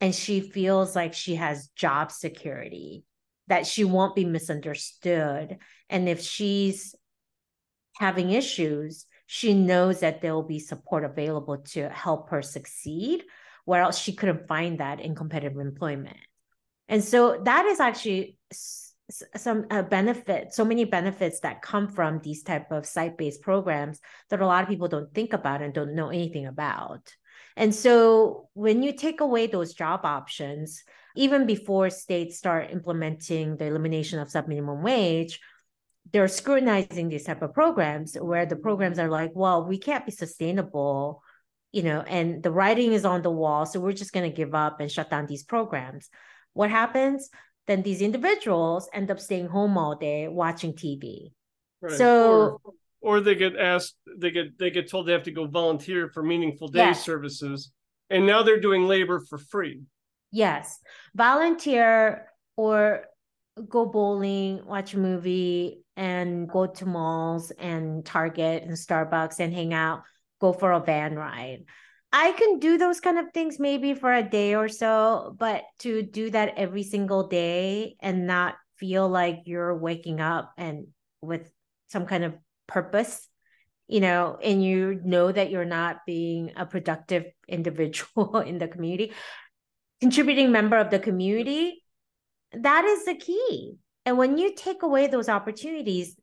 And 0.00 0.14
she 0.14 0.40
feels 0.40 0.94
like 0.94 1.14
she 1.14 1.36
has 1.36 1.68
job 1.68 2.12
security, 2.12 3.04
that 3.46 3.66
she 3.66 3.84
won't 3.84 4.14
be 4.14 4.26
misunderstood. 4.26 5.56
And 5.88 6.08
if 6.08 6.20
she's 6.20 6.94
having 7.96 8.30
issues, 8.30 9.06
she 9.24 9.54
knows 9.54 10.00
that 10.00 10.20
there 10.20 10.34
will 10.34 10.42
be 10.42 10.58
support 10.58 11.04
available 11.04 11.58
to 11.58 11.88
help 11.88 12.28
her 12.28 12.42
succeed, 12.42 13.24
where 13.64 13.80
else 13.80 13.98
she 13.98 14.12
couldn't 14.12 14.46
find 14.46 14.80
that 14.80 15.00
in 15.00 15.14
competitive 15.14 15.58
employment. 15.58 16.18
And 16.88 17.02
so 17.02 17.40
that 17.44 17.64
is 17.64 17.80
actually 17.80 18.36
some 19.36 19.66
uh, 19.70 19.82
benefit 19.82 20.52
so 20.52 20.64
many 20.64 20.84
benefits 20.84 21.40
that 21.40 21.62
come 21.62 21.88
from 21.88 22.20
these 22.20 22.42
type 22.42 22.72
of 22.72 22.84
site-based 22.84 23.40
programs 23.40 24.00
that 24.30 24.40
a 24.40 24.46
lot 24.46 24.62
of 24.62 24.68
people 24.68 24.88
don't 24.88 25.14
think 25.14 25.32
about 25.32 25.62
and 25.62 25.72
don't 25.72 25.94
know 25.94 26.08
anything 26.08 26.46
about. 26.46 27.14
And 27.56 27.74
so 27.74 28.48
when 28.54 28.82
you 28.82 28.92
take 28.92 29.20
away 29.20 29.46
those 29.46 29.74
job 29.74 30.00
options 30.04 30.82
even 31.14 31.46
before 31.46 31.88
states 31.88 32.36
start 32.36 32.70
implementing 32.70 33.56
the 33.56 33.66
elimination 33.66 34.18
of 34.18 34.28
subminimum 34.28 34.82
wage 34.82 35.40
they're 36.12 36.28
scrutinizing 36.28 37.08
these 37.08 37.24
type 37.24 37.42
of 37.42 37.52
programs 37.52 38.14
where 38.14 38.46
the 38.46 38.56
programs 38.56 38.98
are 38.98 39.08
like 39.08 39.32
well 39.34 39.64
we 39.64 39.78
can't 39.78 40.06
be 40.06 40.12
sustainable 40.12 41.22
you 41.72 41.82
know 41.82 42.00
and 42.02 42.42
the 42.42 42.50
writing 42.50 42.92
is 42.92 43.04
on 43.04 43.22
the 43.22 43.30
wall 43.30 43.66
so 43.66 43.80
we're 43.80 43.92
just 43.92 44.12
going 44.12 44.28
to 44.28 44.36
give 44.36 44.54
up 44.54 44.80
and 44.80 44.90
shut 44.90 45.10
down 45.10 45.26
these 45.26 45.44
programs. 45.44 46.08
What 46.52 46.70
happens 46.70 47.28
then 47.66 47.82
these 47.82 48.00
individuals 48.00 48.88
end 48.92 49.10
up 49.10 49.20
staying 49.20 49.48
home 49.48 49.76
all 49.76 49.96
day 49.96 50.28
watching 50.28 50.72
TV. 50.72 51.32
Right. 51.80 51.92
So 51.96 52.58
or, 52.64 52.72
or, 53.00 53.20
they 53.20 53.34
get 53.34 53.56
asked 53.56 53.96
they 54.16 54.30
get 54.30 54.58
they 54.58 54.70
get 54.70 54.90
told 54.90 55.06
they 55.06 55.12
have 55.12 55.24
to 55.24 55.30
go 55.30 55.46
volunteer 55.46 56.10
for 56.12 56.22
meaningful 56.22 56.68
day 56.68 56.78
yes. 56.78 57.04
services 57.04 57.72
and 58.10 58.26
now 58.26 58.42
they're 58.42 58.60
doing 58.60 58.86
labor 58.86 59.20
for 59.20 59.38
free. 59.38 59.82
Yes. 60.32 60.78
Volunteer 61.14 62.28
or 62.56 63.04
go 63.68 63.86
bowling, 63.86 64.64
watch 64.66 64.94
a 64.94 64.98
movie 64.98 65.82
and 65.96 66.48
go 66.48 66.66
to 66.66 66.86
malls 66.86 67.50
and 67.52 68.04
Target 68.04 68.62
and 68.62 68.72
Starbucks 68.72 69.40
and 69.40 69.52
hang 69.52 69.72
out, 69.72 70.02
go 70.40 70.52
for 70.52 70.72
a 70.72 70.80
van 70.80 71.14
ride. 71.16 71.64
I 72.18 72.32
can 72.32 72.60
do 72.60 72.78
those 72.78 72.98
kind 72.98 73.18
of 73.18 73.26
things 73.34 73.60
maybe 73.60 73.92
for 73.92 74.10
a 74.10 74.22
day 74.22 74.54
or 74.54 74.70
so, 74.70 75.36
but 75.38 75.64
to 75.80 76.00
do 76.00 76.30
that 76.30 76.54
every 76.56 76.82
single 76.82 77.28
day 77.28 77.96
and 78.00 78.26
not 78.26 78.54
feel 78.76 79.06
like 79.06 79.42
you're 79.44 79.76
waking 79.76 80.18
up 80.22 80.54
and 80.56 80.86
with 81.20 81.52
some 81.88 82.06
kind 82.06 82.24
of 82.24 82.32
purpose, 82.66 83.28
you 83.86 84.00
know, 84.00 84.38
and 84.42 84.64
you 84.64 84.98
know 85.04 85.30
that 85.30 85.50
you're 85.50 85.66
not 85.66 86.06
being 86.06 86.52
a 86.56 86.64
productive 86.64 87.26
individual 87.48 88.38
in 88.46 88.56
the 88.56 88.66
community, 88.66 89.12
contributing 90.00 90.50
member 90.50 90.78
of 90.78 90.88
the 90.88 90.98
community, 90.98 91.82
that 92.54 92.86
is 92.86 93.04
the 93.04 93.16
key. 93.16 93.74
And 94.06 94.16
when 94.16 94.38
you 94.38 94.54
take 94.54 94.82
away 94.82 95.06
those 95.06 95.28
opportunities, 95.28 96.16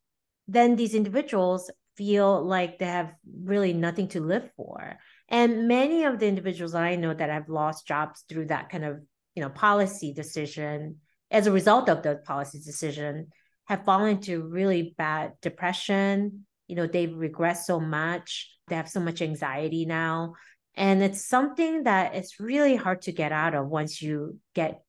then 0.48 0.76
these 0.76 0.96
individuals 0.96 1.70
feel 1.98 2.44
like 2.44 2.80
they 2.80 2.86
have 2.86 3.14
really 3.44 3.74
nothing 3.74 4.08
to 4.08 4.22
live 4.22 4.50
for 4.58 4.98
and 5.34 5.68
many 5.68 6.04
of 6.04 6.20
the 6.20 6.28
individuals 6.28 6.76
I 6.76 6.96
know 6.96 7.12
that 7.12 7.32
have 7.32 7.50
lost 7.50 7.88
jobs 7.88 8.24
through 8.30 8.46
that 8.46 8.70
kind 8.70 8.86
of, 8.86 9.00
you 9.34 9.42
know, 9.42 9.50
policy 9.50 10.14
decision 10.14 10.98
as 11.32 11.48
a 11.48 11.52
result 11.52 11.90
of 11.90 12.04
the 12.04 12.18
policy 12.24 12.60
decision 12.60 13.30
have 13.66 13.84
fallen 13.84 14.18
into 14.18 14.44
really 14.44 14.94
bad 14.96 15.32
depression. 15.42 16.46
You 16.68 16.76
know, 16.76 16.86
they 16.86 17.08
regret 17.08 17.58
so 17.58 17.80
much. 17.80 18.52
They 18.68 18.76
have 18.76 18.88
so 18.88 19.00
much 19.00 19.24
anxiety 19.24 19.88
now. 19.88 20.36
And 20.76 21.02
it's 21.02 21.28
something 21.28 21.86
that 21.86 22.14
it's 22.14 22.40
really 22.40 22.76
hard 22.76 23.02
to 23.04 23.12
get 23.12 23.32
out 23.32 23.56
of 23.56 23.68
once 23.68 24.04
you 24.04 24.38
get 24.54 24.84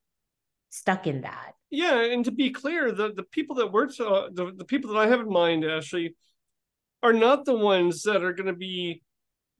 stuck 0.69 1.07
in 1.07 1.23
that. 1.23 1.55
Yeah, 1.71 2.05
and 2.05 2.23
to 2.27 2.31
be 2.31 2.51
clear, 2.51 2.93
the, 2.93 3.15
the 3.15 3.23
people 3.23 3.57
that 3.57 3.73
work, 3.73 3.93
uh, 3.99 4.29
the, 4.31 4.53
the 4.55 4.67
people 4.67 4.93
that 4.93 5.01
I 5.01 5.07
have 5.07 5.21
in 5.21 5.31
mind, 5.31 5.65
Ashley, 5.65 6.15
are 7.03 7.15
not 7.15 7.47
the 7.47 7.57
ones 7.57 8.03
that 8.03 8.23
are 8.23 8.35
going 8.35 8.49
to 8.49 8.53
be 8.53 9.01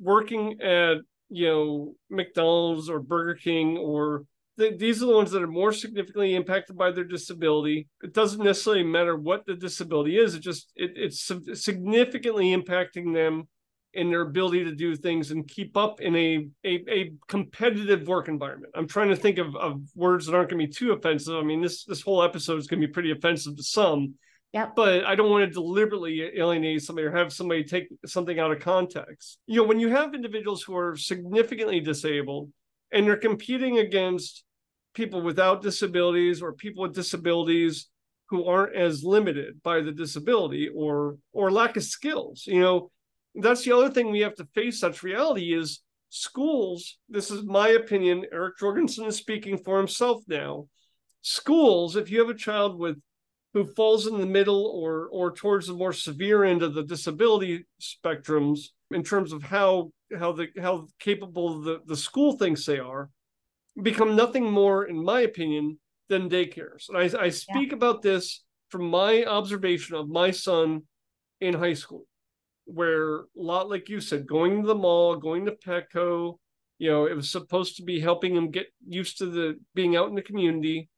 working 0.05 0.61
at 0.61 0.99
you 1.31 1.49
know 1.49 1.95
McDonald's 2.11 2.89
or 2.89 3.01
Burger 3.01 3.35
King 3.35 3.79
or 3.79 4.25
th- 4.59 4.79
these 4.79 5.03
are 5.03 5.07
the 5.07 5.17
ones 5.17 5.31
that 5.31 5.43
are 5.43 5.49
more 5.49 5.73
significantly 5.73 6.35
impacted 6.35 6.77
by 6.77 6.91
their 6.91 7.05
disability. 7.05 7.89
It 8.03 8.13
doesn't 8.13 8.43
necessarily 8.43 8.85
matter 8.85 9.17
what 9.17 9.47
the 9.47 9.55
disability 9.55 10.19
is. 10.19 10.35
It 10.35 10.41
just 10.41 10.73
it, 10.77 10.93
it's 10.97 11.31
significantly 11.55 12.55
impacting 12.55 13.15
them 13.15 13.49
in 13.95 14.11
their 14.11 14.23
ability 14.23 14.65
to 14.65 14.75
do 14.75 14.97
things 14.97 15.31
and 15.31 15.47
keep 15.47 15.77
up 15.77 16.01
in 16.01 16.17
a, 16.17 16.49
a, 16.65 16.85
a 16.91 17.13
competitive 17.29 18.09
work 18.09 18.29
environment. 18.29 18.73
I'm 18.75 18.89
trying 18.89 19.11
to 19.11 19.17
think 19.17 19.39
of, 19.39 19.55
of 19.55 19.81
words 19.95 20.27
that 20.27 20.35
aren't 20.35 20.51
going 20.51 20.61
to 20.61 20.67
be 20.67 20.73
too 20.73 20.93
offensive. 20.93 21.37
I 21.37 21.43
mean, 21.43 21.63
this 21.63 21.85
this 21.85 22.03
whole 22.03 22.23
episode 22.23 22.59
is 22.59 22.67
going 22.67 22.81
to 22.81 22.87
be 22.87 22.93
pretty 22.93 23.13
offensive 23.13 23.57
to 23.57 23.63
some, 23.63 24.15
yeah. 24.55 24.69
But 24.75 25.05
I 25.05 25.17
don't 25.17 25.31
want 25.31 25.45
to 25.45 25.53
deliberately 25.53 26.23
alienate 26.39 26.83
somebody 26.83 27.07
or 27.09 27.11
have 27.11 27.33
somebody 27.33 27.65
take 27.65 27.89
something 28.07 28.39
out 28.39 28.53
of 28.53 28.61
context. 28.61 29.39
You 29.47 29.61
know, 29.61 29.69
when 29.69 29.81
you 29.81 29.89
have 29.89 30.15
individuals 30.15 30.63
who 30.63 30.77
are 30.77 30.97
significantly 30.97 31.81
disabled 31.81 32.53
and 32.93 33.05
they're 33.05 33.17
competing 33.17 33.79
against 33.79 34.45
people 34.95 35.23
without 35.23 35.61
disabilities 35.61 36.41
or 36.41 36.53
people 36.53 36.85
with 36.85 36.95
disabilities 36.95 37.89
who 38.31 38.45
aren't 38.45 38.77
as 38.77 39.03
limited 39.03 39.61
by 39.65 39.81
the 39.81 39.91
disability 39.91 40.69
or 40.69 41.19
or 41.33 41.51
lack 41.51 41.77
of 41.77 41.83
skills, 41.83 42.45
you 42.47 42.61
know, 42.61 42.93
that's 43.35 43.65
the 43.65 43.73
other 43.73 43.91
thing 43.91 44.11
we 44.13 44.21
have 44.21 44.37
to 44.37 44.49
face 44.55 44.79
such 44.79 45.03
reality 45.03 45.53
is 45.53 45.81
schools, 46.11 46.99
this 47.09 47.33
is 47.33 47.43
my 47.43 47.71
opinion, 47.71 48.25
Eric 48.33 48.57
Jorgensen 48.59 49.07
is 49.07 49.17
speaking 49.17 49.59
for 49.59 49.79
himself 49.79 50.23
now. 50.29 50.69
Schools, 51.23 51.97
if 51.97 52.09
you 52.09 52.21
have 52.21 52.29
a 52.29 52.39
child 52.39 52.79
with 52.79 52.97
who 53.55 53.65
falls 53.65 54.09
in 54.09 54.19
the 54.19 54.27
middle 54.27 54.67
or 54.67 55.09
or 55.13 55.33
towards 55.33 55.67
the 55.67 55.73
more 55.73 55.93
severe 55.93 56.45
end 56.45 56.63
of 56.63 56.75
the 56.75 56.83
disability 56.83 57.65
spectrums 57.81 58.67
in 58.91 59.03
terms 59.03 59.33
of 59.33 59.43
how 59.43 59.91
how 60.19 60.33
the 60.33 60.49
how 60.61 60.87
capable 60.99 61.63
the, 61.63 61.81
the 61.87 61.97
school 61.97 62.37
thinks 62.37 62.67
they 62.67 62.79
are 62.79 63.09
become 63.83 64.15
nothing 64.15 64.51
more 64.51 64.85
in 64.85 65.03
my 65.03 65.21
opinion 65.21 65.79
than 66.09 66.29
daycares 66.29 66.89
and 66.89 66.99
i, 66.99 67.25
I 67.25 67.29
speak 67.31 67.71
yeah. 67.71 67.77
about 67.77 68.03
this 68.03 68.45
from 68.69 68.91
my 68.91 69.25
observation 69.25 69.97
of 69.97 70.09
my 70.09 70.31
son 70.33 70.83
in 71.41 71.55
high 71.55 71.75
school 71.75 72.07
where 72.67 73.21
a 73.21 73.25
lot 73.37 73.71
like 73.71 73.89
you 73.89 74.01
said 74.01 74.27
going 74.27 74.63
to 74.63 74.67
the 74.67 74.75
mall 74.75 75.17
going 75.17 75.47
to 75.47 75.53
petco 75.53 76.39
you 76.79 76.91
know 76.91 77.07
it 77.07 77.15
was 77.15 77.31
supposed 77.31 77.77
to 77.77 77.83
be 77.83 78.01
helping 78.01 78.35
him 78.35 78.51
get 78.51 78.67
used 78.87 79.19
to 79.19 79.27
the 79.27 79.59
being 79.75 79.97
out 79.97 80.09
in 80.09 80.15
the 80.15 80.23
community 80.23 80.89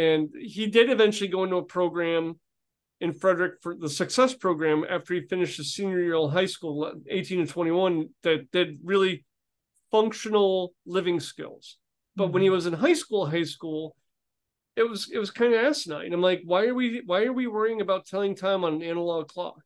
And 0.00 0.30
he 0.34 0.66
did 0.66 0.88
eventually 0.88 1.28
go 1.28 1.44
into 1.44 1.56
a 1.56 1.62
program 1.62 2.40
in 3.02 3.12
Frederick 3.12 3.60
for 3.60 3.76
the 3.76 3.88
success 3.88 4.32
program 4.32 4.82
after 4.88 5.12
he 5.12 5.20
finished 5.20 5.58
his 5.58 5.74
senior 5.74 6.00
year 6.00 6.14
of 6.14 6.32
high 6.32 6.46
school, 6.46 6.90
18 7.10 7.40
and 7.40 7.48
21, 7.48 8.08
that 8.22 8.50
did 8.50 8.78
really 8.82 9.26
functional 9.90 10.72
living 10.86 11.20
skills. 11.20 11.76
But 12.16 12.24
mm-hmm. 12.24 12.32
when 12.32 12.42
he 12.42 12.48
mm-hmm. 12.48 12.54
was 12.54 12.66
in 12.66 12.72
high 12.72 12.94
school, 12.94 13.26
high 13.26 13.44
school, 13.44 13.94
it 14.74 14.88
was 14.88 15.10
it 15.12 15.18
was 15.18 15.30
kind 15.30 15.52
of 15.52 15.62
asinine. 15.62 16.14
I'm 16.14 16.22
like, 16.22 16.40
why 16.46 16.64
are 16.64 16.74
we 16.74 17.02
why 17.04 17.24
are 17.24 17.32
we 17.34 17.46
worrying 17.46 17.82
about 17.82 18.06
telling 18.06 18.34
time 18.34 18.64
on 18.64 18.76
an 18.76 18.82
analog 18.82 19.28
clock? 19.28 19.60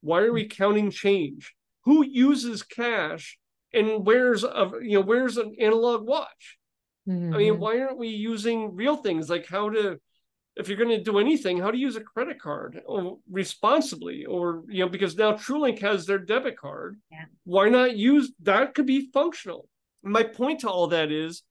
Why 0.00 0.20
are 0.22 0.32
we 0.32 0.48
counting 0.48 0.90
change? 0.90 1.54
Who 1.84 2.06
uses 2.06 2.62
cash 2.62 3.38
and 3.74 4.06
wears 4.06 4.44
a 4.44 4.70
you 4.80 4.94
know 4.94 5.02
wears 5.02 5.36
an 5.36 5.56
analog 5.60 6.06
watch? 6.06 6.56
Mm-hmm. 7.08 7.34
I 7.34 7.38
mean, 7.38 7.52
mm-hmm. 7.52 7.62
why 7.62 7.80
aren't 7.80 7.98
we 7.98 8.08
using 8.08 8.74
real 8.74 8.96
things 8.96 9.28
like 9.28 9.46
how 9.46 9.70
to 9.70 9.98
if 10.56 10.68
you're 10.68 10.78
going 10.78 10.90
to 10.90 11.02
do 11.02 11.18
anything, 11.18 11.58
how 11.58 11.70
to 11.70 11.76
use 11.76 11.96
a 11.96 12.00
credit 12.00 12.40
card 12.40 12.80
or 12.86 13.18
responsibly, 13.30 14.24
or 14.24 14.62
you 14.68 14.84
know, 14.84 14.88
because 14.88 15.16
now 15.16 15.32
TrueLink 15.32 15.80
has 15.80 16.06
their 16.06 16.18
debit 16.18 16.56
card. 16.56 16.96
Yeah. 17.10 17.24
Why 17.44 17.68
not 17.68 17.96
use 17.96 18.32
that? 18.42 18.74
Could 18.74 18.86
be 18.86 19.10
functional. 19.12 19.68
My 20.02 20.22
point 20.22 20.60
to 20.60 20.70
all 20.70 20.88
that 20.88 21.10
is, 21.10 21.42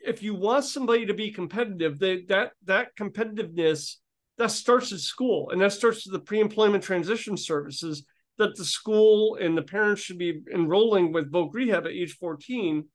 if 0.00 0.22
you 0.22 0.34
want 0.34 0.64
somebody 0.64 1.06
to 1.06 1.14
be 1.14 1.30
competitive, 1.30 1.98
they, 1.98 2.22
that 2.28 2.52
that 2.64 2.88
competitiveness 2.98 3.96
that 4.36 4.50
starts 4.50 4.92
at 4.92 5.00
school, 5.00 5.50
and 5.50 5.60
that 5.60 5.72
starts 5.72 6.06
with 6.06 6.12
the 6.12 6.24
pre-employment 6.24 6.84
transition 6.84 7.36
services 7.36 8.04
that 8.38 8.56
the 8.56 8.64
school 8.64 9.36
and 9.40 9.56
the 9.56 9.62
parents 9.62 10.02
should 10.02 10.18
be 10.18 10.40
enrolling 10.52 11.12
with 11.12 11.30
voc 11.30 11.50
rehab 11.52 11.84
at 11.84 11.92
age 11.92 12.14
14 12.14 12.86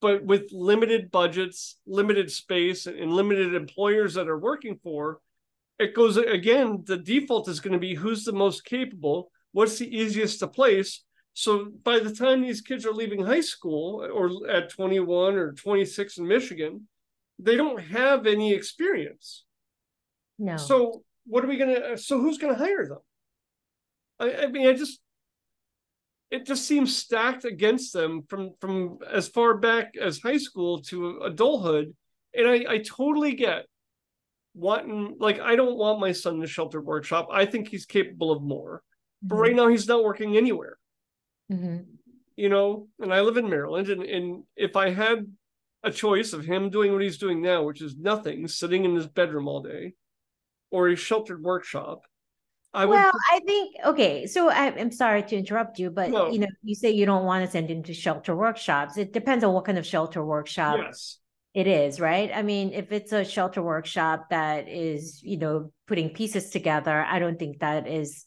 but 0.00 0.24
with 0.24 0.50
limited 0.52 1.10
budgets, 1.10 1.78
limited 1.86 2.30
space, 2.30 2.86
and 2.86 3.12
limited 3.12 3.54
employers 3.54 4.14
that 4.14 4.28
are 4.28 4.38
working 4.38 4.78
for, 4.82 5.20
it 5.78 5.94
goes 5.94 6.16
again. 6.16 6.82
The 6.86 6.96
default 6.96 7.48
is 7.48 7.60
going 7.60 7.72
to 7.72 7.78
be 7.78 7.94
who's 7.94 8.24
the 8.24 8.32
most 8.32 8.64
capable, 8.64 9.30
what's 9.52 9.78
the 9.78 9.94
easiest 9.94 10.40
to 10.40 10.48
place. 10.48 11.02
So 11.34 11.66
by 11.82 11.98
the 11.98 12.14
time 12.14 12.40
these 12.40 12.62
kids 12.62 12.86
are 12.86 12.92
leaving 12.92 13.24
high 13.24 13.40
school 13.40 14.06
or 14.10 14.50
at 14.50 14.70
21 14.70 15.36
or 15.36 15.52
26 15.52 16.18
in 16.18 16.26
Michigan, 16.26 16.88
they 17.38 17.56
don't 17.56 17.82
have 17.82 18.26
any 18.26 18.54
experience. 18.54 19.44
No. 20.38 20.56
So 20.56 21.02
what 21.26 21.44
are 21.44 21.48
we 21.48 21.58
going 21.58 21.74
to? 21.74 21.98
So 21.98 22.20
who's 22.20 22.38
going 22.38 22.54
to 22.54 22.58
hire 22.58 22.86
them? 22.86 22.98
I, 24.18 24.44
I 24.44 24.46
mean, 24.46 24.66
I 24.66 24.72
just 24.72 25.00
it 26.30 26.46
just 26.46 26.66
seems 26.66 26.96
stacked 26.96 27.44
against 27.44 27.92
them 27.92 28.22
from 28.28 28.52
from 28.60 28.98
as 29.10 29.28
far 29.28 29.56
back 29.56 29.94
as 30.00 30.20
high 30.20 30.38
school 30.38 30.80
to 30.82 31.20
adulthood 31.24 31.94
and 32.34 32.48
i 32.48 32.64
i 32.68 32.78
totally 32.78 33.34
get 33.34 33.66
wanting 34.54 35.16
like 35.18 35.38
i 35.40 35.54
don't 35.54 35.76
want 35.76 36.00
my 36.00 36.12
son 36.12 36.40
to 36.40 36.46
shelter 36.46 36.80
workshop 36.80 37.28
i 37.30 37.44
think 37.44 37.68
he's 37.68 37.86
capable 37.86 38.30
of 38.32 38.42
more 38.42 38.76
mm-hmm. 38.76 39.28
but 39.28 39.36
right 39.36 39.54
now 39.54 39.68
he's 39.68 39.88
not 39.88 40.04
working 40.04 40.36
anywhere 40.36 40.78
mm-hmm. 41.52 41.78
you 42.36 42.48
know 42.48 42.88
and 43.00 43.12
i 43.12 43.20
live 43.20 43.36
in 43.36 43.48
maryland 43.48 43.88
and, 43.88 44.02
and 44.02 44.42
if 44.56 44.76
i 44.76 44.90
had 44.90 45.26
a 45.82 45.90
choice 45.90 46.32
of 46.32 46.44
him 46.44 46.70
doing 46.70 46.92
what 46.92 47.02
he's 47.02 47.18
doing 47.18 47.40
now 47.40 47.62
which 47.62 47.82
is 47.82 47.96
nothing 47.96 48.48
sitting 48.48 48.84
in 48.84 48.94
his 48.96 49.06
bedroom 49.06 49.46
all 49.46 49.62
day 49.62 49.92
or 50.70 50.88
a 50.88 50.96
sheltered 50.96 51.42
workshop 51.42 52.02
I 52.74 52.84
would... 52.84 52.94
Well, 52.94 53.12
I 53.32 53.40
think 53.46 53.76
okay. 53.84 54.26
So 54.26 54.50
I, 54.50 54.66
am 54.66 54.90
sorry 54.90 55.22
to 55.22 55.36
interrupt 55.36 55.78
you, 55.78 55.90
but 55.90 56.10
no. 56.10 56.30
you 56.30 56.38
know, 56.40 56.48
you 56.62 56.74
say 56.74 56.90
you 56.90 57.06
don't 57.06 57.24
want 57.24 57.44
to 57.44 57.50
send 57.50 57.70
him 57.70 57.82
to 57.84 57.94
shelter 57.94 58.36
workshops. 58.36 58.98
It 58.98 59.12
depends 59.12 59.44
on 59.44 59.54
what 59.54 59.64
kind 59.64 59.78
of 59.78 59.86
shelter 59.86 60.24
workshop 60.24 60.78
yes. 60.82 61.18
it 61.54 61.66
is, 61.66 62.00
right? 62.00 62.30
I 62.34 62.42
mean, 62.42 62.72
if 62.72 62.92
it's 62.92 63.12
a 63.12 63.24
shelter 63.24 63.62
workshop 63.62 64.26
that 64.30 64.68
is, 64.68 65.22
you 65.22 65.38
know, 65.38 65.72
putting 65.86 66.10
pieces 66.10 66.50
together, 66.50 67.04
I 67.08 67.18
don't 67.18 67.38
think 67.38 67.60
that 67.60 67.88
is. 67.88 68.24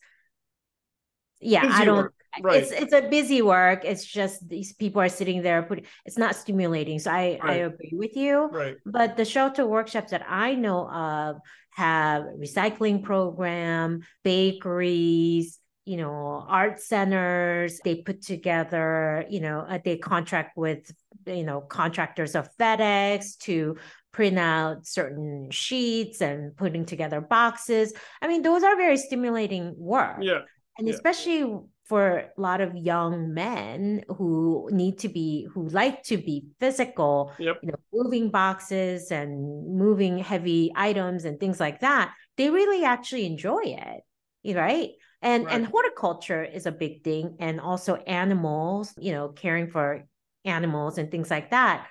Yeah, 1.40 1.62
busy 1.62 1.74
I 1.74 1.86
don't. 1.86 2.12
Right. 2.42 2.62
It's 2.62 2.72
it's 2.72 2.94
a 2.94 3.02
busy 3.02 3.42
work. 3.42 3.84
It's 3.84 4.06
just 4.06 4.48
these 4.48 4.74
people 4.74 5.02
are 5.02 5.10
sitting 5.10 5.42
there 5.42 5.64
putting. 5.64 5.86
It's 6.06 6.18
not 6.18 6.36
stimulating. 6.36 7.00
So 7.00 7.12
I 7.12 7.40
right. 7.42 7.42
I 7.44 7.54
agree 7.56 7.94
with 7.94 8.16
you. 8.16 8.50
Right. 8.52 8.78
But 8.86 9.18
the 9.18 9.26
shelter 9.26 9.66
workshops 9.66 10.12
that 10.12 10.26
I 10.28 10.54
know 10.56 10.88
of 10.90 11.38
have 11.72 12.24
recycling 12.38 13.04
program, 13.04 14.02
bakeries, 14.24 15.60
you 15.86 15.98
know, 15.98 16.46
art 16.48 16.80
centers. 16.80 17.80
They 17.84 17.96
put 17.96 18.22
together, 18.22 19.26
you 19.30 19.40
know, 19.40 19.62
uh, 19.62 19.80
they 19.84 19.98
contract 19.98 20.56
with, 20.56 20.92
you 21.26 21.44
know, 21.44 21.62
contractors 21.62 22.36
of 22.36 22.48
FedEx 22.58 23.38
to 23.40 23.78
print 24.12 24.38
out 24.38 24.86
certain 24.86 25.50
sheets 25.52 26.22
and 26.22 26.56
putting 26.56 26.86
together 26.86 27.22
boxes. 27.22 27.94
I 28.22 28.28
mean, 28.28 28.44
those 28.44 28.64
are 28.64 28.76
very 28.76 28.98
stimulating 28.98 29.74
work. 29.78 30.18
Yeah. 30.22 30.42
And 30.80 30.88
yeah. 30.88 30.96
especially 30.96 31.60
for 31.90 32.18
a 32.20 32.30
lot 32.38 32.62
of 32.62 32.76
young 32.76 33.34
men 33.34 34.04
who 34.10 34.70
need 34.72 35.00
to 35.00 35.10
be 35.10 35.48
who 35.52 35.68
like 35.70 36.04
to 36.04 36.18
be 36.18 36.46
physical 36.60 37.34
yep. 37.40 37.58
you 37.64 37.70
know 37.70 37.80
moving 37.92 38.30
boxes 38.30 39.12
and 39.12 39.76
moving 39.76 40.20
heavy 40.20 40.72
items 40.76 41.26
and 41.26 41.40
things 41.40 41.60
like 41.60 41.80
that 41.80 42.14
they 42.38 42.52
really 42.52 42.86
actually 42.86 43.26
enjoy 43.26 43.62
it 43.64 44.56
right 44.56 44.92
and 45.24 45.46
right. 45.46 45.56
and 45.56 45.66
horticulture 45.66 46.44
is 46.44 46.68
a 46.68 46.72
big 46.72 47.04
thing 47.04 47.36
and 47.40 47.60
also 47.60 47.96
animals 47.96 48.94
you 49.00 49.12
know 49.12 49.30
caring 49.30 49.68
for 49.68 50.04
animals 50.46 51.00
and 51.00 51.10
things 51.10 51.32
like 51.32 51.50
that 51.50 51.88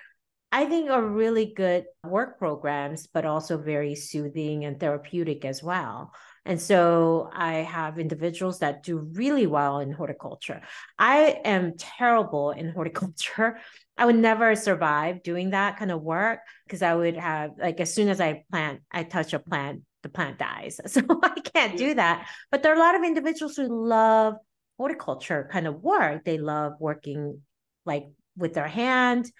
I 0.50 0.64
think 0.64 0.90
are 0.90 1.04
really 1.04 1.52
good 1.54 1.84
work 2.02 2.38
programs, 2.38 3.06
but 3.06 3.26
also 3.26 3.58
very 3.58 3.94
soothing 3.94 4.64
and 4.64 4.80
therapeutic 4.80 5.44
as 5.44 5.62
well. 5.62 6.12
And 6.48 6.60
so 6.60 7.28
I 7.32 7.56
have 7.56 7.98
individuals 7.98 8.60
that 8.60 8.82
do 8.82 8.96
really 8.98 9.46
well 9.46 9.80
in 9.80 9.92
horticulture. 9.92 10.62
I 10.98 11.40
am 11.44 11.76
terrible 11.76 12.52
in 12.52 12.70
horticulture. 12.74 13.58
I 13.98 14.06
would 14.06 14.16
never 14.16 14.54
survive 14.54 15.22
doing 15.22 15.50
that 15.50 15.76
kind 15.76 15.90
of 15.90 16.00
work 16.00 16.40
because 16.66 16.80
I 16.80 16.94
would 16.94 17.16
have, 17.18 17.50
like, 17.58 17.80
as 17.80 17.92
soon 17.92 18.08
as 18.08 18.18
I 18.18 18.44
plant, 18.50 18.80
I 18.90 19.02
touch 19.02 19.34
a 19.34 19.38
plant, 19.38 19.82
the 20.02 20.08
plant 20.08 20.38
dies. 20.38 20.80
So 20.86 21.02
I 21.22 21.38
can't 21.40 21.76
do 21.76 21.94
that. 21.94 22.26
But 22.50 22.62
there 22.62 22.72
are 22.72 22.76
a 22.76 22.80
lot 22.80 22.94
of 22.94 23.04
individuals 23.04 23.56
who 23.56 23.68
love 23.68 24.34
horticulture 24.78 25.50
kind 25.52 25.66
of 25.66 25.82
work. 25.82 26.24
They 26.24 26.38
love 26.38 26.72
working 26.80 27.42
like 27.84 28.06
with 28.38 28.54
their 28.54 28.68
hand 28.68 29.30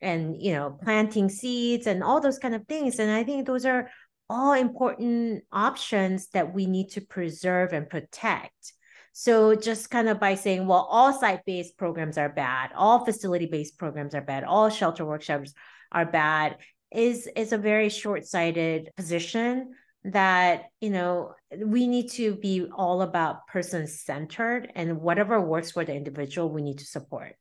and 0.00 0.40
you 0.40 0.52
know 0.52 0.78
planting 0.82 1.28
seeds 1.28 1.86
and 1.86 2.04
all 2.04 2.20
those 2.20 2.38
kind 2.38 2.54
of 2.54 2.64
things 2.66 2.98
and 2.98 3.10
i 3.10 3.24
think 3.24 3.46
those 3.46 3.66
are 3.66 3.90
all 4.30 4.52
important 4.52 5.44
options 5.52 6.28
that 6.28 6.54
we 6.54 6.66
need 6.66 6.90
to 6.90 7.00
preserve 7.00 7.72
and 7.72 7.88
protect. 7.88 8.72
So 9.12 9.54
just 9.54 9.90
kind 9.90 10.08
of 10.08 10.20
by 10.20 10.34
saying, 10.34 10.66
well, 10.66 10.86
all 10.90 11.12
site-based 11.12 11.76
programs 11.76 12.18
are 12.18 12.28
bad, 12.28 12.70
all 12.76 13.04
facility-based 13.04 13.78
programs 13.78 14.14
are 14.14 14.20
bad, 14.20 14.44
all 14.44 14.68
shelter 14.68 15.04
workshops 15.04 15.54
are 15.90 16.06
bad 16.06 16.58
is 16.92 17.28
is 17.36 17.52
a 17.52 17.58
very 17.58 17.88
short-sighted 17.88 18.90
position 18.96 19.74
that 20.04 20.64
you 20.80 20.90
know 20.90 21.34
we 21.64 21.86
need 21.86 22.08
to 22.08 22.34
be 22.34 22.66
all 22.74 23.02
about 23.02 23.46
person 23.46 23.86
centered 23.86 24.70
and 24.74 25.00
whatever 25.00 25.40
works 25.40 25.72
for 25.72 25.84
the 25.84 25.94
individual 25.94 26.48
we 26.48 26.62
need 26.62 26.78
to 26.78 26.84
support 26.84 27.34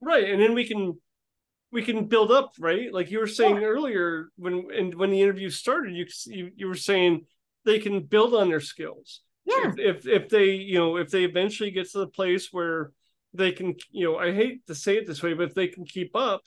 right 0.00 0.28
and 0.28 0.40
then 0.40 0.54
we 0.54 0.66
can 0.66 0.96
we 1.76 1.82
can 1.82 2.06
build 2.06 2.32
up, 2.32 2.54
right? 2.58 2.90
Like 2.90 3.10
you 3.10 3.18
were 3.18 3.26
saying 3.26 3.56
yeah. 3.56 3.66
earlier 3.66 4.30
when 4.36 4.68
and 4.74 4.94
when 4.94 5.10
the 5.10 5.20
interview 5.20 5.50
started, 5.50 5.94
you, 5.94 6.06
you 6.24 6.50
you 6.56 6.68
were 6.68 6.74
saying 6.74 7.26
they 7.66 7.78
can 7.78 8.00
build 8.00 8.34
on 8.34 8.48
their 8.48 8.62
skills. 8.62 9.20
Yeah. 9.44 9.68
If, 9.68 9.74
if 9.78 10.08
if 10.08 10.28
they 10.30 10.52
you 10.52 10.78
know 10.78 10.96
if 10.96 11.10
they 11.10 11.24
eventually 11.24 11.70
get 11.70 11.90
to 11.90 11.98
the 11.98 12.06
place 12.06 12.48
where 12.50 12.92
they 13.34 13.52
can 13.52 13.74
you 13.90 14.06
know 14.06 14.16
I 14.16 14.32
hate 14.32 14.66
to 14.68 14.74
say 14.74 14.96
it 14.96 15.06
this 15.06 15.22
way, 15.22 15.34
but 15.34 15.48
if 15.48 15.54
they 15.54 15.66
can 15.68 15.84
keep 15.84 16.16
up, 16.16 16.40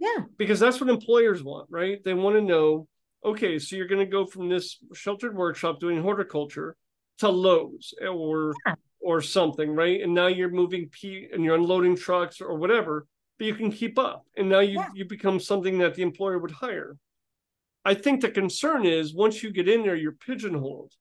yeah, 0.00 0.24
because 0.36 0.58
that's 0.58 0.80
what 0.80 0.90
employers 0.90 1.44
want, 1.44 1.68
right? 1.70 2.02
They 2.02 2.14
want 2.14 2.34
to 2.34 2.42
know, 2.42 2.88
okay, 3.24 3.60
so 3.60 3.76
you're 3.76 3.86
going 3.86 4.04
to 4.04 4.16
go 4.18 4.26
from 4.26 4.48
this 4.48 4.78
sheltered 4.94 5.36
workshop 5.36 5.78
doing 5.78 6.02
horticulture 6.02 6.74
to 7.18 7.28
Lowe's 7.28 7.94
or 8.02 8.52
yeah. 8.66 8.74
or 9.00 9.22
something, 9.22 9.76
right? 9.76 10.00
And 10.00 10.12
now 10.12 10.26
you're 10.26 10.50
moving 10.50 10.88
P 10.88 11.28
and 11.32 11.44
you're 11.44 11.54
unloading 11.54 11.94
trucks 11.94 12.40
or 12.40 12.56
whatever 12.56 13.06
but 13.42 13.48
you 13.48 13.56
can 13.56 13.72
keep 13.72 13.98
up 13.98 14.24
and 14.36 14.48
now 14.48 14.60
you, 14.60 14.78
yeah. 14.78 14.86
you 14.94 15.04
become 15.04 15.40
something 15.40 15.78
that 15.78 15.96
the 15.96 16.02
employer 16.02 16.38
would 16.38 16.52
hire. 16.52 16.96
I 17.84 17.94
think 17.94 18.20
the 18.20 18.30
concern 18.30 18.86
is 18.86 19.12
once 19.12 19.42
you 19.42 19.50
get 19.50 19.68
in 19.68 19.82
there 19.82 19.96
you're 19.96 20.12
pigeonholed 20.12 20.92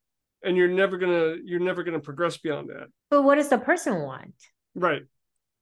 and 0.43 0.57
you're 0.57 0.67
never 0.67 0.97
gonna 0.97 1.35
you're 1.45 1.59
never 1.59 1.83
gonna 1.83 1.99
progress 1.99 2.37
beyond 2.37 2.69
that. 2.69 2.87
But 3.11 3.21
what 3.21 3.35
does 3.35 3.49
the 3.49 3.59
person 3.59 4.01
want? 4.01 4.33
Right 4.73 5.03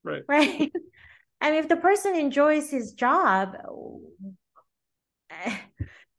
right. 0.05 0.23
Right? 0.29 0.71
I 1.41 1.51
mean 1.51 1.59
if 1.59 1.67
the 1.67 1.75
person 1.75 2.15
enjoys 2.15 2.69
his 2.69 2.93
job 2.93 3.57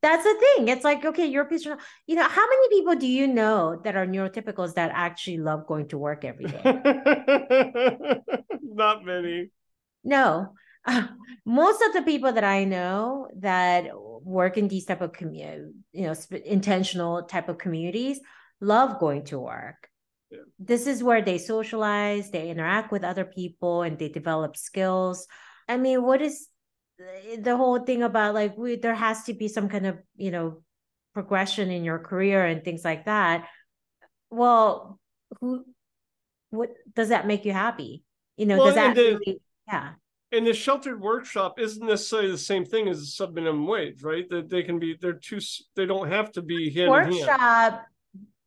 that's 0.03 0.25
the 0.25 0.37
thing. 0.57 0.69
It's 0.69 0.85
like 0.85 1.07
okay 1.07 1.25
you're 1.25 1.45
a 1.45 1.49
pigeon 1.49 1.79
you 2.07 2.17
know 2.17 2.29
how 2.29 2.47
many 2.47 2.69
people 2.69 2.97
do 2.97 3.07
you 3.07 3.27
know 3.29 3.81
that 3.85 3.97
are 3.97 4.07
neurotypicals 4.07 4.75
that 4.75 4.91
actually 4.93 5.39
love 5.39 5.67
going 5.67 5.89
to 5.89 5.97
work 5.97 6.27
every 6.27 6.45
day? 6.45 6.61
Not 8.63 9.07
many 9.07 9.49
no. 10.05 10.55
Uh, 10.87 11.07
most 11.45 11.83
of 11.83 11.93
the 11.93 12.03
people 12.03 12.33
that 12.33 12.45
I 12.45 12.65
know 12.65 13.29
that 13.37 13.91
work 13.95 14.57
in 14.57 14.69
these 14.69 14.87
type 14.87 15.01
of 15.01 15.13
community, 15.13 15.73
you 15.93 16.07
know, 16.07 16.15
intentional 16.45 17.25
type 17.25 17.49
of 17.49 17.59
communities 17.59 18.21
love 18.61 18.99
going 18.99 19.25
to 19.27 19.39
work. 19.39 19.89
Yeah. 20.31 20.39
This 20.59 20.87
is 20.87 21.03
where 21.03 21.23
they 21.23 21.39
socialize, 21.39 22.31
they 22.31 22.51
interact 22.51 22.93
with 22.93 23.05
other 23.05 23.25
people, 23.25 23.83
and 23.83 23.99
they 23.99 24.09
develop 24.09 24.57
skills. 24.57 25.27
I 25.69 25.77
mean, 25.77 26.03
what 26.03 26.23
is 26.23 26.47
eh, 27.01 27.37
the 27.41 27.57
whole 27.57 27.81
thing 27.81 28.03
about 28.03 28.35
like 28.35 28.57
we 28.57 28.77
there 28.77 28.95
has 28.95 29.25
to 29.25 29.35
be 29.35 29.49
some 29.49 29.69
kind 29.69 29.87
of 29.87 29.99
you 30.17 30.31
know 30.31 30.63
progression 31.15 31.71
in 31.71 31.85
your 31.85 31.99
career 31.99 32.45
and 32.45 32.65
things 32.65 32.85
like 32.85 33.07
that. 33.07 33.49
Well, 34.31 35.01
who, 35.41 35.65
what 36.51 36.71
does 36.95 37.09
that 37.09 37.27
make 37.27 37.45
you 37.45 37.53
happy? 37.53 38.05
You 38.37 38.47
know, 38.47 38.59
well, 38.59 38.67
does 38.67 38.75
that 38.77 38.95
the, 38.95 39.03
really, 39.03 39.41
yeah 39.71 39.91
and 40.33 40.47
the 40.47 40.55
sheltered 40.55 41.01
workshop 41.01 41.59
isn't 41.59 41.85
necessarily 41.85 42.31
the 42.31 42.39
same 42.39 42.65
thing 42.65 42.89
as 42.89 43.01
the 43.01 43.07
sub 43.07 43.35
minimum 43.35 43.67
wage, 43.67 44.03
right? 44.03 44.29
That 44.31 44.49
they 44.49 44.63
can 44.63 44.79
be, 44.79 44.97
they're 45.01 45.15
too, 45.15 45.41
they 45.75 45.87
don't 45.87 46.09
have 46.09 46.31
to 46.33 46.43
be 46.43 46.71
hand 46.71 46.91
workshop 46.91 47.85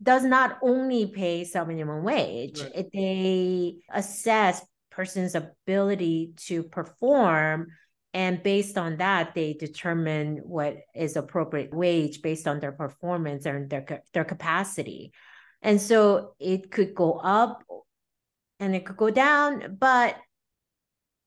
does 0.01 0.23
not 0.23 0.59
only 0.61 1.07
pay 1.07 1.43
sub 1.43 1.67
minimum 1.67 2.03
wage; 2.03 2.61
right. 2.61 2.71
it, 2.75 2.89
they 2.93 3.75
assess 3.91 4.65
person's 4.91 5.35
ability 5.35 6.33
to 6.37 6.63
perform, 6.63 7.67
and 8.13 8.43
based 8.43 8.77
on 8.77 8.97
that, 8.97 9.33
they 9.33 9.53
determine 9.53 10.37
what 10.43 10.77
is 10.95 11.15
appropriate 11.15 11.73
wage 11.73 12.21
based 12.21 12.47
on 12.47 12.59
their 12.59 12.71
performance 12.71 13.45
and 13.45 13.69
their 13.69 14.03
their 14.13 14.25
capacity. 14.25 15.11
And 15.61 15.81
so 15.81 16.35
it 16.39 16.71
could 16.71 16.93
go 16.93 17.13
up, 17.13 17.63
and 18.59 18.75
it 18.75 18.85
could 18.85 18.97
go 18.97 19.09
down, 19.09 19.77
but 19.79 20.15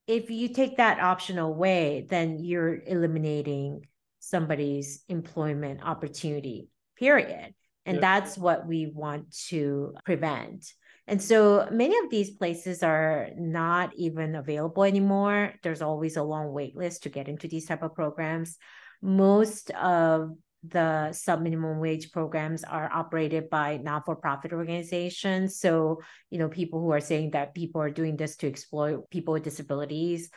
if 0.07 0.31
you 0.31 0.49
take 0.49 0.77
that 0.77 1.01
option 1.01 1.39
away, 1.39 2.07
then 2.09 2.39
you're 2.39 2.81
eliminating 2.87 3.87
somebody's 4.21 5.03
employment 5.09 5.81
opportunity, 5.83 6.69
period. 6.97 7.55
And 7.85 7.97
yeah. 7.97 8.01
that's 8.01 8.37
what 8.37 8.67
we 8.67 8.87
want 8.87 9.33
to 9.49 9.95
prevent. 10.05 10.73
And 11.07 11.23
so 11.23 11.69
many 11.71 11.97
of 11.99 12.11
these 12.11 12.31
places 12.31 12.83
are 12.83 13.29
not 13.37 13.95
even 13.95 14.35
available 14.35 14.83
anymore. 14.83 15.55
There's 15.63 15.83
always 15.83 16.17
a 16.17 16.23
long 16.23 16.53
wait 16.53 16.77
list 16.77 17.05
to 17.05 17.09
get 17.09 17.29
into 17.29 17.47
these 17.47 17.67
type 17.67 17.83
of 17.83 17.95
programs. 17.95 18.57
Most 19.01 19.71
of 19.71 20.33
the 20.71 21.13
sub 21.13 21.43
minimum 21.43 21.79
wage 21.79 22.13
programs 22.13 22.65
are 22.65 22.91
operated 22.93 23.51
by 23.51 23.79
not-for-profit 23.79 24.53
organizations. 24.53 25.59
So 25.59 26.01
you 26.31 26.39
know 26.39 26.49
people 26.49 26.81
who 26.81 26.91
are 26.93 27.01
saying 27.01 27.33
that 27.33 27.55
people 27.55 27.81
are 27.81 27.91
doing 27.91 28.17
this 28.17 28.37
to 28.37 28.49
exploit 28.49 29.09
people 29.11 29.35
with 29.35 29.45
disabilities 29.45 30.31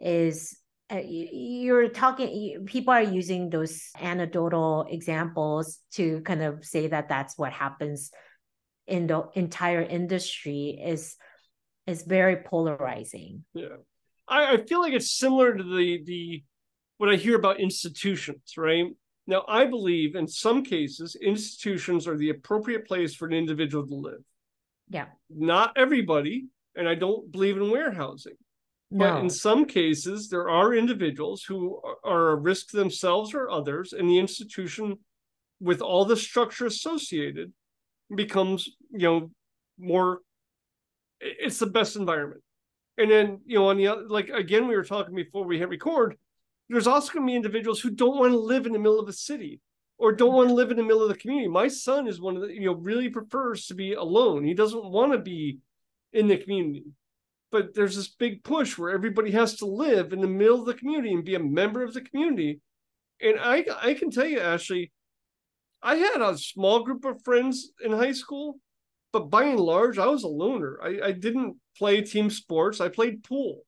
is 0.00 0.56
uh, 0.92 1.00
you're 1.04 1.88
talking 1.88 2.64
people 2.66 2.92
are 2.92 3.02
using 3.02 3.50
those 3.50 3.90
anecdotal 4.00 4.86
examples 4.90 5.78
to 5.92 6.20
kind 6.22 6.42
of 6.42 6.64
say 6.64 6.88
that 6.88 7.08
that's 7.08 7.38
what 7.38 7.52
happens 7.52 8.10
in 8.86 9.06
the 9.06 9.28
entire 9.34 9.82
industry 9.82 10.80
is 10.84 11.16
is 11.86 12.02
very 12.02 12.36
polarizing. 12.36 13.44
Yeah. 13.54 13.76
I, 14.28 14.54
I 14.54 14.64
feel 14.64 14.80
like 14.80 14.92
it's 14.92 15.10
similar 15.10 15.56
to 15.56 15.62
the 15.62 16.02
the 16.04 16.44
what 16.98 17.10
i 17.10 17.16
hear 17.16 17.36
about 17.36 17.58
institutions 17.58 18.54
right 18.56 18.86
now, 19.26 19.44
I 19.48 19.66
believe 19.66 20.16
in 20.16 20.26
some 20.26 20.64
cases, 20.64 21.14
institutions 21.14 22.08
are 22.08 22.16
the 22.16 22.30
appropriate 22.30 22.86
place 22.86 23.14
for 23.14 23.26
an 23.26 23.32
individual 23.32 23.86
to 23.86 23.94
live. 23.94 24.24
Yeah. 24.88 25.06
Not 25.30 25.72
everybody, 25.76 26.46
and 26.74 26.88
I 26.88 26.94
don't 26.94 27.30
believe 27.30 27.56
in 27.56 27.70
warehousing. 27.70 28.34
No. 28.90 28.98
But 28.98 29.20
in 29.20 29.30
some 29.30 29.64
cases, 29.64 30.28
there 30.28 30.50
are 30.50 30.74
individuals 30.74 31.44
who 31.44 31.80
are 32.04 32.30
a 32.30 32.36
risk 32.36 32.70
to 32.70 32.76
themselves 32.76 33.32
or 33.32 33.48
others, 33.48 33.92
and 33.92 34.08
the 34.08 34.18
institution, 34.18 34.98
with 35.60 35.80
all 35.80 36.04
the 36.04 36.16
structure 36.16 36.66
associated, 36.66 37.52
becomes, 38.14 38.68
you 38.90 39.06
know, 39.06 39.30
more, 39.78 40.20
it's 41.20 41.58
the 41.58 41.66
best 41.66 41.96
environment. 41.96 42.42
And 42.98 43.10
then, 43.10 43.40
you 43.46 43.58
know, 43.58 43.68
on 43.68 43.78
the 43.78 43.86
other, 43.86 44.02
like 44.06 44.28
again, 44.28 44.68
we 44.68 44.76
were 44.76 44.84
talking 44.84 45.14
before 45.14 45.44
we 45.44 45.58
hit 45.58 45.68
record, 45.70 46.16
there's 46.68 46.86
also 46.86 47.12
going 47.12 47.26
to 47.26 47.30
be 47.30 47.36
individuals 47.36 47.80
who 47.80 47.90
don't 47.90 48.18
want 48.18 48.32
to 48.32 48.38
live 48.38 48.66
in 48.66 48.72
the 48.72 48.78
middle 48.78 48.98
of 48.98 49.08
a 49.08 49.12
city 49.12 49.60
or 49.98 50.12
don't 50.12 50.34
want 50.34 50.48
to 50.48 50.54
live 50.54 50.70
in 50.70 50.76
the 50.76 50.82
middle 50.82 51.02
of 51.02 51.08
the 51.08 51.14
community. 51.14 51.48
My 51.48 51.68
son 51.68 52.08
is 52.08 52.20
one 52.20 52.36
of 52.36 52.42
the, 52.42 52.48
you 52.48 52.66
know, 52.66 52.74
really 52.74 53.08
prefers 53.08 53.66
to 53.66 53.74
be 53.74 53.92
alone. 53.92 54.44
He 54.44 54.54
doesn't 54.54 54.84
want 54.84 55.12
to 55.12 55.18
be 55.18 55.58
in 56.12 56.28
the 56.28 56.36
community. 56.36 56.84
But 57.50 57.74
there's 57.74 57.96
this 57.96 58.08
big 58.08 58.42
push 58.42 58.78
where 58.78 58.90
everybody 58.90 59.30
has 59.32 59.56
to 59.56 59.66
live 59.66 60.12
in 60.12 60.20
the 60.20 60.26
middle 60.26 60.60
of 60.60 60.66
the 60.66 60.74
community 60.74 61.12
and 61.12 61.24
be 61.24 61.34
a 61.34 61.38
member 61.38 61.82
of 61.82 61.92
the 61.92 62.00
community. 62.00 62.60
And 63.20 63.38
I 63.38 63.64
I 63.80 63.94
can 63.94 64.10
tell 64.10 64.26
you, 64.26 64.40
Ashley, 64.40 64.90
I 65.82 65.96
had 65.96 66.22
a 66.22 66.38
small 66.38 66.82
group 66.82 67.04
of 67.04 67.22
friends 67.22 67.70
in 67.84 67.92
high 67.92 68.12
school, 68.12 68.58
but 69.12 69.28
by 69.28 69.44
and 69.44 69.60
large, 69.60 69.98
I 69.98 70.06
was 70.06 70.24
a 70.24 70.28
loner. 70.28 70.78
I, 70.82 71.08
I 71.08 71.12
didn't 71.12 71.56
play 71.76 72.00
team 72.00 72.30
sports. 72.30 72.80
I 72.80 72.88
played 72.88 73.22
pool 73.22 73.62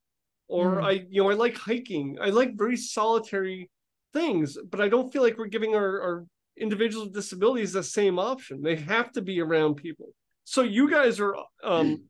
or 0.48 0.76
mm. 0.76 0.84
I, 0.84 1.06
you 1.08 1.22
know, 1.22 1.30
I 1.30 1.34
like 1.34 1.56
hiking. 1.56 2.18
I 2.20 2.30
like 2.30 2.56
very 2.56 2.76
solitary 2.76 3.70
things, 4.12 4.58
but 4.70 4.80
I 4.80 4.88
don't 4.88 5.12
feel 5.12 5.22
like 5.22 5.38
we're 5.38 5.46
giving 5.46 5.74
our, 5.74 6.00
our 6.00 6.26
individuals 6.56 7.06
with 7.06 7.14
disabilities 7.14 7.72
the 7.72 7.82
same 7.82 8.18
option. 8.18 8.62
They 8.62 8.76
have 8.76 9.12
to 9.12 9.22
be 9.22 9.40
around 9.40 9.76
people. 9.76 10.08
So 10.44 10.62
you 10.62 10.90
guys 10.90 11.20
are 11.20 11.34
um 11.62 12.04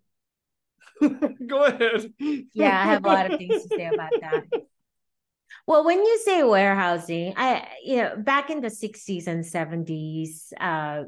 go 1.46 1.64
ahead. 1.64 2.12
yeah, 2.18 2.80
I 2.80 2.84
have 2.84 3.04
a 3.04 3.08
lot 3.08 3.30
of 3.30 3.38
things 3.38 3.62
to 3.62 3.68
say 3.68 3.86
about 3.92 4.12
that. 4.20 4.44
Well, 5.66 5.84
when 5.84 5.98
you 5.98 6.18
say 6.24 6.42
warehousing, 6.42 7.34
I 7.36 7.66
you 7.82 7.96
know, 7.96 8.16
back 8.18 8.50
in 8.50 8.60
the 8.60 8.68
60s 8.68 9.26
and 9.26 9.44
70s, 9.44 10.52
uh, 10.60 11.04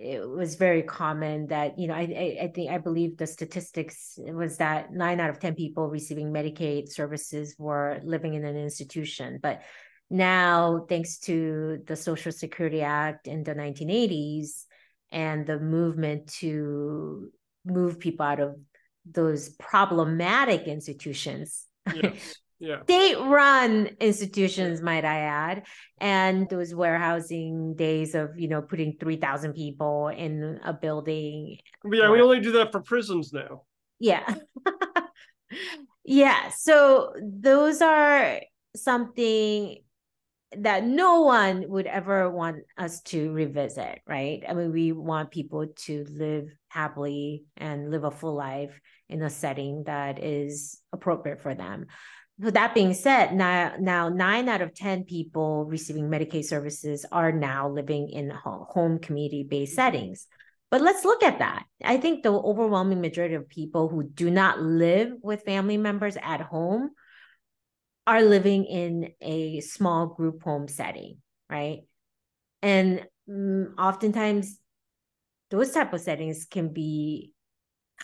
it 0.00 0.28
was 0.28 0.54
very 0.54 0.82
common 0.82 1.48
that 1.48 1.78
you 1.78 1.88
know 1.88 1.94
I, 1.94 2.38
I 2.42 2.52
think 2.54 2.70
I 2.70 2.78
believe 2.78 3.16
the 3.16 3.26
statistics 3.26 4.18
was 4.18 4.58
that 4.58 4.92
nine 4.92 5.20
out 5.20 5.30
of 5.30 5.40
ten 5.40 5.54
people 5.54 5.88
receiving 5.88 6.32
Medicaid 6.32 6.88
services 6.90 7.56
were 7.58 8.00
living 8.04 8.34
in 8.34 8.44
an 8.44 8.56
institution, 8.56 9.38
but 9.42 9.62
now 10.10 10.86
thanks 10.88 11.18
to 11.20 11.82
the 11.86 11.96
Social 11.96 12.32
Security 12.32 12.82
Act 12.82 13.26
in 13.26 13.42
the 13.42 13.54
1980s 13.54 14.64
and 15.10 15.46
the 15.46 15.58
movement 15.58 16.28
to 16.34 17.30
move 17.64 17.98
people 17.98 18.24
out 18.24 18.40
of 18.40 18.56
those 19.10 19.50
problematic 19.50 20.66
institutions 20.66 21.66
yes 21.94 22.36
yeah. 22.58 22.82
state-run 22.82 23.90
institutions, 24.00 24.82
might 24.82 25.04
I 25.04 25.20
add, 25.20 25.66
and 26.00 26.48
those 26.48 26.74
warehousing 26.74 27.74
days 27.76 28.14
of 28.14 28.38
you 28.38 28.48
know 28.48 28.62
putting 28.62 28.96
three 28.98 29.16
thousand 29.16 29.54
people 29.54 30.08
in 30.08 30.60
a 30.64 30.72
building. 30.72 31.58
Yeah, 31.84 32.06
or, 32.06 32.12
we 32.12 32.20
only 32.20 32.40
do 32.40 32.52
that 32.52 32.72
for 32.72 32.80
prisons 32.80 33.32
now. 33.32 33.62
Yeah, 33.98 34.34
yeah. 36.04 36.50
So 36.50 37.12
those 37.22 37.80
are 37.80 38.40
something 38.76 39.78
that 40.56 40.84
no 40.84 41.22
one 41.22 41.68
would 41.68 41.86
ever 41.86 42.30
want 42.30 42.58
us 42.78 43.02
to 43.02 43.30
revisit, 43.32 44.00
right? 44.06 44.42
I 44.48 44.54
mean, 44.54 44.72
we 44.72 44.92
want 44.92 45.30
people 45.30 45.66
to 45.84 46.06
live 46.10 46.48
happily 46.68 47.44
and 47.56 47.90
live 47.90 48.04
a 48.04 48.10
full 48.10 48.34
life 48.34 48.80
in 49.08 49.22
a 49.22 49.30
setting 49.30 49.84
that 49.84 50.22
is 50.22 50.80
appropriate 50.92 51.42
for 51.42 51.54
them. 51.54 51.86
So 52.42 52.50
that 52.52 52.74
being 52.74 52.94
said, 52.94 53.34
now 53.34 53.74
now 53.80 54.08
nine 54.08 54.48
out 54.48 54.62
of 54.62 54.74
ten 54.74 55.04
people 55.04 55.64
receiving 55.64 56.08
Medicaid 56.08 56.44
services 56.44 57.04
are 57.10 57.32
now 57.32 57.68
living 57.68 58.10
in 58.10 58.30
home 58.30 59.00
community 59.00 59.42
based 59.42 59.74
settings. 59.74 60.26
But 60.70 60.82
let's 60.82 61.04
look 61.04 61.22
at 61.22 61.40
that. 61.40 61.64
I 61.82 61.96
think 61.96 62.22
the 62.22 62.30
overwhelming 62.30 63.00
majority 63.00 63.34
of 63.34 63.48
people 63.48 63.88
who 63.88 64.04
do 64.04 64.30
not 64.30 64.60
live 64.60 65.12
with 65.22 65.44
family 65.44 65.78
members 65.78 66.16
at 66.22 66.40
home 66.40 66.90
are 68.06 68.22
living 68.22 68.64
in 68.66 69.12
a 69.20 69.60
small 69.60 70.06
group 70.06 70.42
home 70.42 70.68
setting, 70.68 71.18
right? 71.50 71.80
And 72.62 73.06
mm, 73.28 73.72
oftentimes, 73.78 74.58
those 75.50 75.72
type 75.72 75.92
of 75.92 76.00
settings 76.00 76.46
can 76.48 76.72
be 76.72 77.32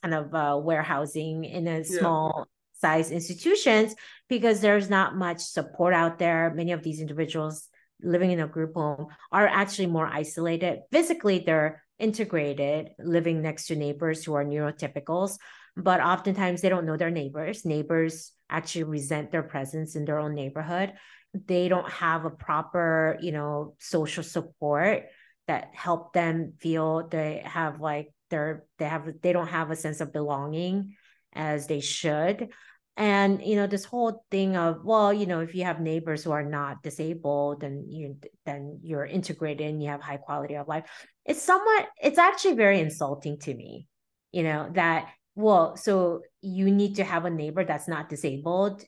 kind 0.02 0.14
of 0.14 0.34
uh, 0.34 0.58
warehousing 0.60 1.44
in 1.44 1.68
a 1.68 1.84
small 1.84 2.48
institutions 2.84 3.94
because 4.28 4.60
there's 4.60 4.90
not 4.90 5.16
much 5.16 5.40
support 5.40 5.94
out 5.94 6.18
there. 6.18 6.52
Many 6.54 6.72
of 6.72 6.82
these 6.82 7.00
individuals 7.00 7.68
living 8.02 8.30
in 8.30 8.40
a 8.40 8.46
group 8.46 8.74
home 8.74 9.06
are 9.32 9.46
actually 9.46 9.86
more 9.86 10.06
isolated. 10.06 10.80
Physically, 10.92 11.40
they're 11.40 11.82
integrated, 11.98 12.90
living 12.98 13.40
next 13.40 13.66
to 13.66 13.76
neighbors 13.76 14.24
who 14.24 14.34
are 14.34 14.44
neurotypicals, 14.44 15.38
but 15.76 16.00
oftentimes 16.00 16.60
they 16.60 16.68
don't 16.68 16.86
know 16.86 16.96
their 16.96 17.10
neighbors. 17.10 17.64
Neighbors 17.64 18.32
actually 18.50 18.84
resent 18.84 19.30
their 19.30 19.42
presence 19.42 19.96
in 19.96 20.04
their 20.04 20.18
own 20.18 20.34
neighborhood. 20.34 20.92
They 21.32 21.68
don't 21.68 21.90
have 21.90 22.24
a 22.24 22.30
proper, 22.30 23.16
you 23.20 23.32
know, 23.32 23.74
social 23.78 24.22
support 24.22 25.04
that 25.46 25.70
help 25.74 26.12
them 26.12 26.54
feel 26.60 27.08
they 27.08 27.42
have 27.44 27.80
like 27.80 28.12
they're 28.30 28.64
they 28.78 28.86
have 28.86 29.08
they 29.22 29.32
don't 29.32 29.48
have 29.48 29.70
a 29.70 29.76
sense 29.76 30.00
of 30.00 30.12
belonging 30.12 30.96
as 31.34 31.66
they 31.66 31.80
should 31.80 32.48
and 32.96 33.42
you 33.44 33.56
know 33.56 33.66
this 33.66 33.84
whole 33.84 34.24
thing 34.30 34.56
of 34.56 34.84
well 34.84 35.12
you 35.12 35.26
know 35.26 35.40
if 35.40 35.54
you 35.54 35.64
have 35.64 35.80
neighbors 35.80 36.22
who 36.22 36.30
are 36.30 36.44
not 36.44 36.82
disabled 36.82 37.60
then 37.60 37.84
you 37.88 38.16
then 38.46 38.78
you're 38.82 39.04
integrated 39.04 39.66
and 39.66 39.82
you 39.82 39.88
have 39.88 40.00
high 40.00 40.16
quality 40.16 40.54
of 40.54 40.68
life 40.68 40.84
it's 41.24 41.42
somewhat 41.42 41.88
it's 42.00 42.18
actually 42.18 42.54
very 42.54 42.80
insulting 42.80 43.38
to 43.38 43.52
me 43.52 43.88
you 44.30 44.42
know 44.44 44.70
that 44.74 45.08
well 45.34 45.76
so 45.76 46.22
you 46.40 46.70
need 46.70 46.96
to 46.96 47.04
have 47.04 47.24
a 47.24 47.30
neighbor 47.30 47.64
that's 47.64 47.88
not 47.88 48.08
disabled 48.08 48.84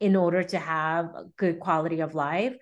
in 0.00 0.16
order 0.16 0.42
to 0.42 0.58
have 0.58 1.06
a 1.06 1.24
good 1.36 1.60
quality 1.60 2.00
of 2.00 2.14
life. 2.14 2.54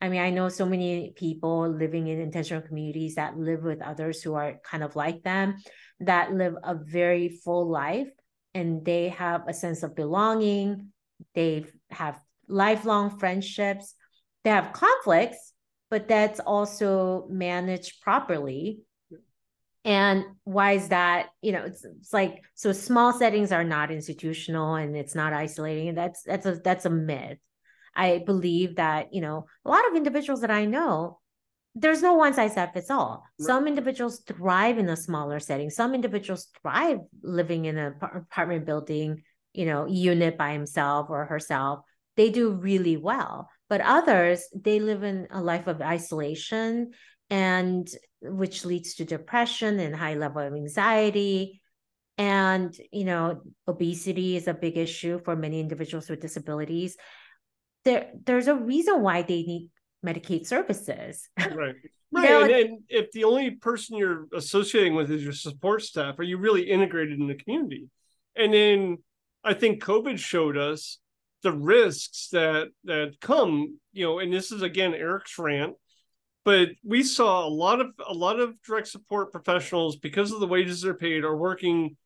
I 0.00 0.08
mean 0.08 0.20
i 0.20 0.30
know 0.30 0.48
so 0.48 0.64
many 0.64 1.12
people 1.16 1.68
living 1.68 2.06
in 2.06 2.20
intentional 2.20 2.62
communities 2.62 3.16
that 3.16 3.36
live 3.36 3.64
with 3.64 3.82
others 3.82 4.22
who 4.22 4.34
are 4.34 4.60
kind 4.64 4.84
of 4.84 4.94
like 4.94 5.24
them 5.24 5.56
that 6.00 6.32
live 6.32 6.54
a 6.62 6.76
very 6.76 7.28
full 7.44 7.68
life 7.68 8.08
and 8.54 8.84
they 8.84 9.10
have 9.10 9.46
a 9.48 9.54
sense 9.54 9.82
of 9.82 9.94
belonging. 9.94 10.92
They 11.34 11.66
have 11.90 12.20
lifelong 12.48 13.18
friendships. 13.18 13.94
They 14.44 14.50
have 14.50 14.72
conflicts, 14.72 15.52
but 15.90 16.08
that's 16.08 16.40
also 16.40 17.26
managed 17.30 18.00
properly. 18.00 18.80
And 19.84 20.24
why 20.44 20.72
is 20.72 20.88
that? 20.88 21.28
You 21.40 21.52
know, 21.52 21.62
it's, 21.64 21.84
it's 21.84 22.12
like 22.12 22.42
so 22.54 22.72
small 22.72 23.12
settings 23.12 23.52
are 23.52 23.64
not 23.64 23.90
institutional 23.90 24.74
and 24.74 24.96
it's 24.96 25.14
not 25.14 25.32
isolating. 25.32 25.94
That's 25.94 26.22
that's 26.22 26.46
a 26.46 26.56
that's 26.62 26.84
a 26.84 26.90
myth. 26.90 27.38
I 27.94 28.22
believe 28.24 28.76
that, 28.76 29.12
you 29.12 29.20
know, 29.20 29.46
a 29.64 29.70
lot 29.70 29.88
of 29.88 29.96
individuals 29.96 30.42
that 30.42 30.50
I 30.50 30.66
know 30.66 31.18
there's 31.74 32.02
no 32.02 32.14
one 32.14 32.34
size 32.34 32.54
fits 32.54 32.90
all. 32.90 33.24
Right. 33.38 33.46
Some 33.46 33.66
individuals 33.66 34.20
thrive 34.20 34.78
in 34.78 34.88
a 34.88 34.96
smaller 34.96 35.38
setting. 35.38 35.70
Some 35.70 35.94
individuals 35.94 36.48
thrive 36.60 36.98
living 37.22 37.66
in 37.66 37.78
an 37.78 37.94
apartment 38.00 38.66
building, 38.66 39.22
you 39.52 39.66
know, 39.66 39.86
unit 39.86 40.36
by 40.36 40.52
himself 40.52 41.06
or 41.08 41.26
herself. 41.26 41.80
They 42.16 42.30
do 42.30 42.52
really 42.52 42.96
well. 42.96 43.48
But 43.68 43.80
others, 43.80 44.42
they 44.54 44.80
live 44.80 45.02
in 45.02 45.28
a 45.30 45.40
life 45.40 45.66
of 45.66 45.80
isolation 45.80 46.92
and 47.30 47.88
which 48.22 48.64
leads 48.64 48.94
to 48.94 49.04
depression 49.04 49.78
and 49.78 49.94
high 49.94 50.14
level 50.14 50.42
of 50.42 50.54
anxiety. 50.54 51.60
And, 52.16 52.74
you 52.90 53.04
know, 53.04 53.42
obesity 53.68 54.36
is 54.36 54.48
a 54.48 54.54
big 54.54 54.76
issue 54.76 55.20
for 55.24 55.36
many 55.36 55.60
individuals 55.60 56.10
with 56.10 56.20
disabilities. 56.20 56.96
There, 57.84 58.10
there's 58.24 58.48
a 58.48 58.56
reason 58.56 59.02
why 59.02 59.22
they 59.22 59.42
need 59.42 59.70
Medicaid 60.04 60.46
services. 60.46 61.28
Right. 61.38 61.74
Right. 62.10 62.30
and, 62.30 62.50
and 62.50 62.78
if 62.88 63.12
the 63.12 63.24
only 63.24 63.50
person 63.50 63.98
you're 63.98 64.28
associating 64.32 64.94
with 64.94 65.10
is 65.10 65.22
your 65.22 65.34
support 65.34 65.82
staff, 65.82 66.18
are 66.18 66.22
you 66.22 66.38
really 66.38 66.62
integrated 66.62 67.20
in 67.20 67.26
the 67.26 67.34
community? 67.34 67.90
And 68.34 68.54
then 68.54 68.98
I 69.44 69.52
think 69.52 69.84
COVID 69.84 70.18
showed 70.18 70.56
us 70.56 71.00
the 71.42 71.52
risks 71.52 72.28
that 72.32 72.68
that 72.84 73.20
come, 73.20 73.78
you 73.92 74.06
know, 74.06 74.20
and 74.20 74.32
this 74.32 74.50
is 74.52 74.62
again 74.62 74.94
Eric's 74.94 75.38
rant, 75.38 75.74
but 76.44 76.70
we 76.82 77.02
saw 77.02 77.46
a 77.46 77.50
lot 77.50 77.80
of 77.80 77.88
a 78.06 78.14
lot 78.14 78.40
of 78.40 78.60
direct 78.62 78.88
support 78.88 79.30
professionals 79.30 79.96
because 79.96 80.32
of 80.32 80.40
the 80.40 80.46
wages 80.46 80.80
they're 80.80 80.94
paid 80.94 81.24
are 81.24 81.36
working 81.36 81.96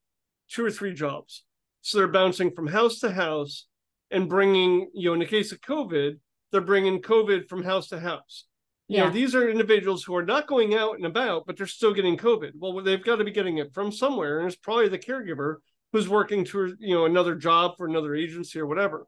two 0.51 0.65
or 0.65 0.71
three 0.71 0.95
jobs. 0.95 1.45
So 1.81 1.99
they're 1.99 2.09
bouncing 2.09 2.51
from 2.51 2.67
house 2.67 2.99
to 3.01 3.11
house 3.11 3.67
and 4.11 4.29
bringing, 4.29 4.91
you 4.95 5.09
know, 5.09 5.15
in 5.15 5.21
the 5.21 5.27
case 5.27 5.53
of 5.53 5.61
COVID, 5.61 6.19
they're 6.53 6.61
bringing 6.61 7.03
COVID 7.03 7.49
from 7.49 7.65
house 7.65 7.89
to 7.89 7.99
house. 7.99 8.45
You 8.89 8.99
yeah. 8.99 9.05
know, 9.05 9.11
these 9.11 9.35
are 9.35 9.49
individuals 9.49 10.05
who 10.05 10.15
are 10.15 10.25
not 10.25 10.47
going 10.47 10.75
out 10.75 10.97
and 10.97 11.07
about, 11.07 11.47
but 11.47 11.57
they're 11.57 11.67
still 11.67 11.95
getting 11.95 12.17
COVID. 12.17 12.53
Well, 12.59 12.83
they've 12.83 13.03
got 13.03 13.17
to 13.17 13.25
be 13.25 13.31
getting 13.31 13.59
it 13.59 13.73
from 13.73 13.91
somewhere, 13.91 14.39
and 14.39 14.47
it's 14.47 14.57
probably 14.57 14.89
the 14.89 14.99
caregiver 14.99 15.57
who's 15.93 16.09
working 16.09 16.45
to 16.47 16.75
you 16.79 16.95
know 16.95 17.07
another 17.07 17.35
job 17.35 17.77
for 17.77 17.87
another 17.87 18.15
agency 18.15 18.61
or 18.61 18.67
whatever. 18.67 19.07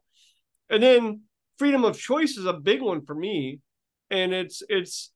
And 0.69 0.81
then 0.81 1.21
freedom 1.59 1.83
of 1.85 1.99
choice 1.99 2.37
is 2.37 2.45
a 2.45 2.53
big 2.53 2.81
one 2.81 3.05
for 3.05 3.15
me, 3.15 3.59
and 4.09 4.33
it's 4.33 4.63
it's 4.69 5.11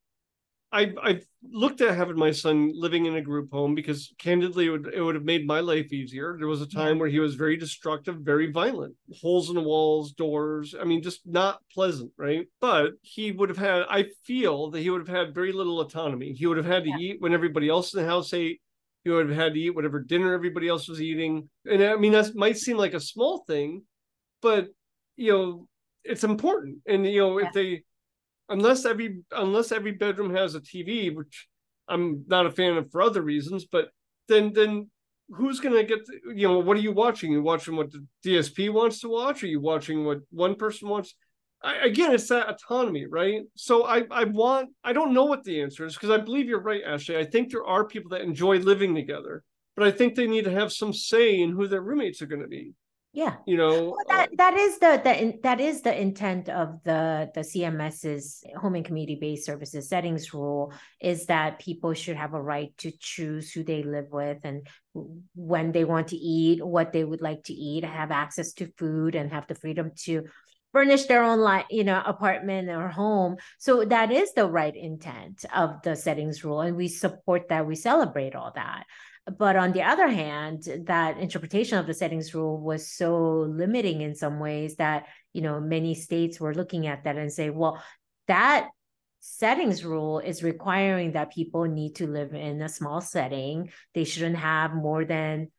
I 0.71 0.93
I 1.01 1.21
looked 1.43 1.81
at 1.81 1.95
having 1.95 2.17
my 2.17 2.31
son 2.31 2.71
living 2.75 3.05
in 3.05 3.15
a 3.15 3.21
group 3.21 3.51
home 3.51 3.73
because 3.73 4.13
candidly 4.19 4.67
it 4.67 4.69
would 4.69 4.93
it 4.93 5.01
would 5.01 5.15
have 5.15 5.23
made 5.23 5.47
my 5.47 5.61
life 5.61 5.91
easier. 5.91 6.35
There 6.37 6.47
was 6.47 6.61
a 6.61 6.67
time 6.67 6.99
where 6.99 7.09
he 7.09 7.19
was 7.19 7.35
very 7.35 7.57
destructive, 7.57 8.17
very 8.17 8.51
violent, 8.51 8.95
holes 9.19 9.49
in 9.49 9.55
the 9.55 9.61
walls, 9.61 10.11
doors. 10.11 10.75
I 10.79 10.83
mean, 10.83 11.01
just 11.01 11.21
not 11.25 11.59
pleasant, 11.73 12.11
right? 12.17 12.45
But 12.61 12.91
he 13.01 13.31
would 13.31 13.49
have 13.49 13.57
had. 13.57 13.83
I 13.89 14.07
feel 14.25 14.69
that 14.71 14.81
he 14.81 14.89
would 14.89 15.07
have 15.07 15.15
had 15.15 15.33
very 15.33 15.51
little 15.51 15.81
autonomy. 15.81 16.33
He 16.33 16.45
would 16.45 16.57
have 16.57 16.65
had 16.65 16.83
to 16.83 16.89
yeah. 16.89 16.97
eat 16.99 17.21
when 17.21 17.33
everybody 17.33 17.67
else 17.67 17.93
in 17.93 18.01
the 18.01 18.07
house 18.07 18.33
ate. 18.33 18.61
He 19.03 19.09
would 19.09 19.29
have 19.29 19.37
had 19.37 19.53
to 19.53 19.59
eat 19.59 19.75
whatever 19.75 20.01
dinner 20.01 20.33
everybody 20.33 20.67
else 20.67 20.87
was 20.87 21.01
eating. 21.01 21.49
And 21.65 21.81
I 21.81 21.95
mean, 21.95 22.11
that 22.11 22.35
might 22.35 22.57
seem 22.57 22.77
like 22.77 22.93
a 22.93 22.99
small 22.99 23.43
thing, 23.47 23.83
but 24.41 24.67
you 25.15 25.31
know, 25.31 25.67
it's 26.03 26.23
important. 26.23 26.79
And 26.85 27.05
you 27.05 27.21
know, 27.21 27.39
yeah. 27.39 27.47
if 27.47 27.53
they 27.53 27.83
unless 28.49 28.85
every 28.85 29.19
unless 29.31 29.71
every 29.71 29.91
bedroom 29.91 30.35
has 30.35 30.55
a 30.55 30.59
TV, 30.59 31.15
which 31.15 31.47
I'm 31.87 32.25
not 32.27 32.45
a 32.45 32.51
fan 32.51 32.77
of 32.77 32.91
for 32.91 33.01
other 33.01 33.21
reasons, 33.21 33.65
but 33.65 33.89
then 34.27 34.53
then 34.53 34.89
who's 35.29 35.59
gonna 35.59 35.83
get 35.83 35.99
you 36.35 36.47
know 36.47 36.59
what 36.59 36.77
are 36.77 36.81
you 36.81 36.91
watching? 36.91 37.31
You 37.31 37.41
watching 37.41 37.75
what 37.75 37.91
the 37.91 38.05
DSP 38.25 38.71
wants 38.71 38.99
to 39.01 39.09
watch? 39.09 39.43
Are 39.43 39.47
you 39.47 39.61
watching 39.61 40.05
what 40.05 40.19
one 40.31 40.55
person 40.55 40.89
wants? 40.89 41.15
I, 41.61 41.75
again, 41.85 42.13
it's 42.13 42.29
that 42.29 42.49
autonomy, 42.49 43.05
right? 43.05 43.41
So 43.55 43.85
I 43.85 44.03
I 44.11 44.25
want 44.25 44.69
I 44.83 44.93
don't 44.93 45.13
know 45.13 45.25
what 45.25 45.43
the 45.43 45.61
answer 45.61 45.85
is 45.85 45.93
because 45.93 46.09
I 46.09 46.17
believe 46.17 46.47
you're 46.47 46.61
right, 46.61 46.81
Ashley. 46.85 47.17
I 47.17 47.25
think 47.25 47.51
there 47.51 47.65
are 47.65 47.85
people 47.85 48.09
that 48.11 48.21
enjoy 48.21 48.57
living 48.59 48.95
together, 48.95 49.43
but 49.75 49.87
I 49.87 49.91
think 49.91 50.15
they 50.15 50.27
need 50.27 50.45
to 50.45 50.51
have 50.51 50.71
some 50.71 50.93
say 50.93 51.39
in 51.39 51.51
who 51.51 51.67
their 51.67 51.81
roommates 51.81 52.21
are 52.21 52.27
going 52.27 52.41
to 52.41 52.47
be 52.47 52.73
yeah. 53.11 53.37
You 53.47 53.57
know 53.57 53.69
well, 53.69 53.97
that 54.07 54.29
uh, 54.29 54.35
that 54.37 54.53
is 54.53 54.77
the 54.77 55.01
the 55.03 55.39
that 55.41 55.59
is 55.59 55.81
the 55.81 55.99
intent 55.99 56.47
of 56.47 56.83
the 56.83 57.31
the 57.33 57.41
cms's 57.41 58.43
home 58.55 58.75
and 58.75 58.85
community 58.85 59.17
based 59.19 59.45
services 59.45 59.89
settings 59.89 60.31
rule 60.31 60.71
is 61.01 61.25
that 61.25 61.59
people 61.59 61.93
should 61.93 62.17
have 62.17 62.35
a 62.35 62.41
right 62.41 62.71
to 62.77 62.91
choose 62.99 63.51
who 63.51 63.63
they 63.63 63.81
live 63.81 64.07
with 64.11 64.37
and 64.43 64.67
when 65.35 65.71
they 65.71 65.85
want 65.85 66.09
to 66.09 66.17
eat 66.17 66.63
what 66.63 66.93
they 66.93 67.03
would 67.03 67.21
like 67.21 67.43
to 67.45 67.53
eat 67.53 67.83
have 67.83 68.11
access 68.11 68.53
to 68.53 68.71
food 68.77 69.15
and 69.15 69.31
have 69.31 69.47
the 69.47 69.55
freedom 69.55 69.91
to 69.95 70.25
furnish 70.71 71.05
their 71.05 71.23
own 71.23 71.39
like 71.39 71.65
you 71.69 71.83
know 71.83 72.01
apartment 72.05 72.69
or 72.69 72.89
home. 72.89 73.37
So 73.57 73.85
that 73.85 74.11
is 74.11 74.33
the 74.33 74.47
right 74.47 74.75
intent 74.75 75.45
of 75.53 75.81
the 75.83 75.95
settings 75.95 76.43
rule 76.43 76.61
and 76.61 76.75
we 76.75 76.87
support 76.87 77.49
that 77.49 77.65
we 77.65 77.75
celebrate 77.75 78.35
all 78.35 78.51
that 78.55 78.85
but 79.37 79.55
on 79.55 79.71
the 79.71 79.83
other 79.83 80.07
hand 80.07 80.63
that 80.85 81.17
interpretation 81.17 81.77
of 81.77 81.87
the 81.87 81.93
settings 81.93 82.33
rule 82.33 82.59
was 82.59 82.91
so 82.91 83.45
limiting 83.49 84.01
in 84.01 84.15
some 84.15 84.39
ways 84.39 84.75
that 84.75 85.07
you 85.33 85.41
know 85.41 85.59
many 85.59 85.93
states 85.93 86.39
were 86.39 86.53
looking 86.53 86.87
at 86.87 87.03
that 87.03 87.17
and 87.17 87.31
say 87.31 87.49
well 87.49 87.81
that 88.27 88.69
settings 89.19 89.83
rule 89.83 90.19
is 90.19 90.43
requiring 90.43 91.11
that 91.13 91.33
people 91.33 91.65
need 91.65 91.95
to 91.95 92.07
live 92.07 92.33
in 92.33 92.61
a 92.61 92.69
small 92.69 93.01
setting. 93.01 93.71
They 93.93 94.05
shouldn't 94.05 94.37
have 94.37 94.73
more 94.73 95.05
than 95.05 95.51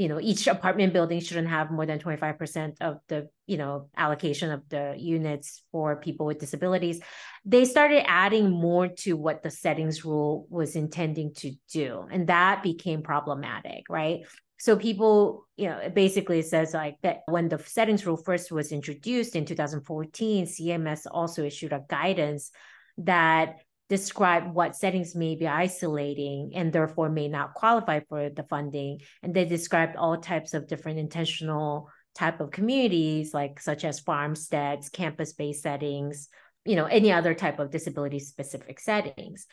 you 0.00 0.08
know 0.08 0.18
each 0.18 0.46
apartment 0.46 0.94
building 0.94 1.20
shouldn't 1.20 1.48
have 1.48 1.70
more 1.70 1.84
than 1.84 1.98
25% 1.98 2.76
of 2.80 3.00
the 3.08 3.28
you 3.46 3.58
know 3.58 3.90
allocation 3.96 4.50
of 4.50 4.66
the 4.70 4.94
units 4.96 5.62
for 5.72 5.96
people 5.96 6.24
with 6.24 6.38
disabilities. 6.38 7.00
They 7.44 7.66
started 7.66 8.08
adding 8.08 8.50
more 8.50 8.88
to 9.04 9.14
what 9.16 9.42
the 9.42 9.50
settings 9.50 10.02
rule 10.02 10.46
was 10.48 10.74
intending 10.74 11.34
to 11.34 11.52
do 11.70 12.06
and 12.10 12.28
that 12.28 12.62
became 12.62 13.02
problematic 13.02 13.84
right? 13.90 14.20
So 14.58 14.76
people 14.76 15.46
you 15.56 15.68
know 15.68 15.90
basically 15.94 16.40
says 16.42 16.72
like 16.72 16.96
that 17.02 17.18
when 17.26 17.50
the 17.50 17.58
settings 17.58 18.06
rule 18.06 18.16
first 18.16 18.50
was 18.50 18.72
introduced 18.72 19.36
in 19.36 19.44
2014 19.44 20.46
cms 20.46 21.06
also 21.10 21.44
issued 21.44 21.72
a 21.72 21.84
guidance 21.88 22.50
that 22.98 23.56
describe 23.90 24.54
what 24.54 24.76
settings 24.76 25.16
may 25.16 25.34
be 25.34 25.48
isolating 25.48 26.52
and 26.54 26.72
therefore 26.72 27.10
may 27.10 27.26
not 27.28 27.54
qualify 27.54 28.00
for 28.08 28.30
the 28.30 28.44
funding. 28.44 29.00
And 29.22 29.34
they 29.34 29.44
described 29.44 29.96
all 29.96 30.16
types 30.16 30.54
of 30.54 30.68
different 30.68 31.00
intentional 31.00 31.90
type 32.14 32.40
of 32.40 32.52
communities, 32.52 33.34
like 33.34 33.60
such 33.60 33.84
as 33.84 33.98
farmsteads, 34.00 34.88
campus-based 34.88 35.62
settings, 35.62 36.28
you 36.64 36.76
know, 36.76 36.86
any 36.86 37.10
other 37.10 37.34
type 37.34 37.58
of 37.58 37.70
disability-specific 37.70 38.78
settings. 38.78 39.46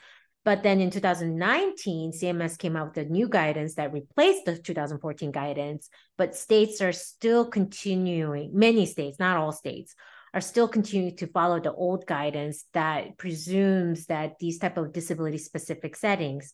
But 0.46 0.64
then 0.64 0.80
in 0.82 0.92
2019, 0.92 2.12
CMS 2.14 2.58
came 2.58 2.78
out 2.78 2.96
with 2.96 3.08
a 3.08 3.10
new 3.10 3.28
guidance 3.28 3.76
that 3.76 3.92
replaced 3.92 4.46
the 4.46 4.58
2014 4.58 5.32
guidance, 5.32 5.90
but 6.16 6.36
states 6.36 6.80
are 6.80 6.94
still 6.94 7.46
continuing, 7.46 8.52
many 8.54 8.86
states, 8.86 9.20
not 9.20 9.38
all 9.38 9.52
states, 9.52 9.96
are 10.38 10.42
still 10.42 10.68
continuing 10.68 11.16
to 11.16 11.26
follow 11.26 11.60
the 11.60 11.74
old 11.74 12.06
guidance 12.06 12.66
that 12.74 13.18
presumes 13.18 14.06
that 14.06 14.38
these 14.40 14.60
type 14.60 14.78
of 14.78 14.94
disability 14.94 15.40
specific 15.40 15.96
settings 15.96 16.54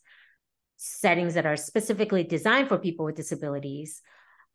settings 0.77 1.33
that 1.33 1.45
are 1.45 1.57
specifically 1.57 2.23
designed 2.23 2.69
for 2.69 2.77
people 2.77 3.03
with 3.03 3.15
disabilities 3.15 4.01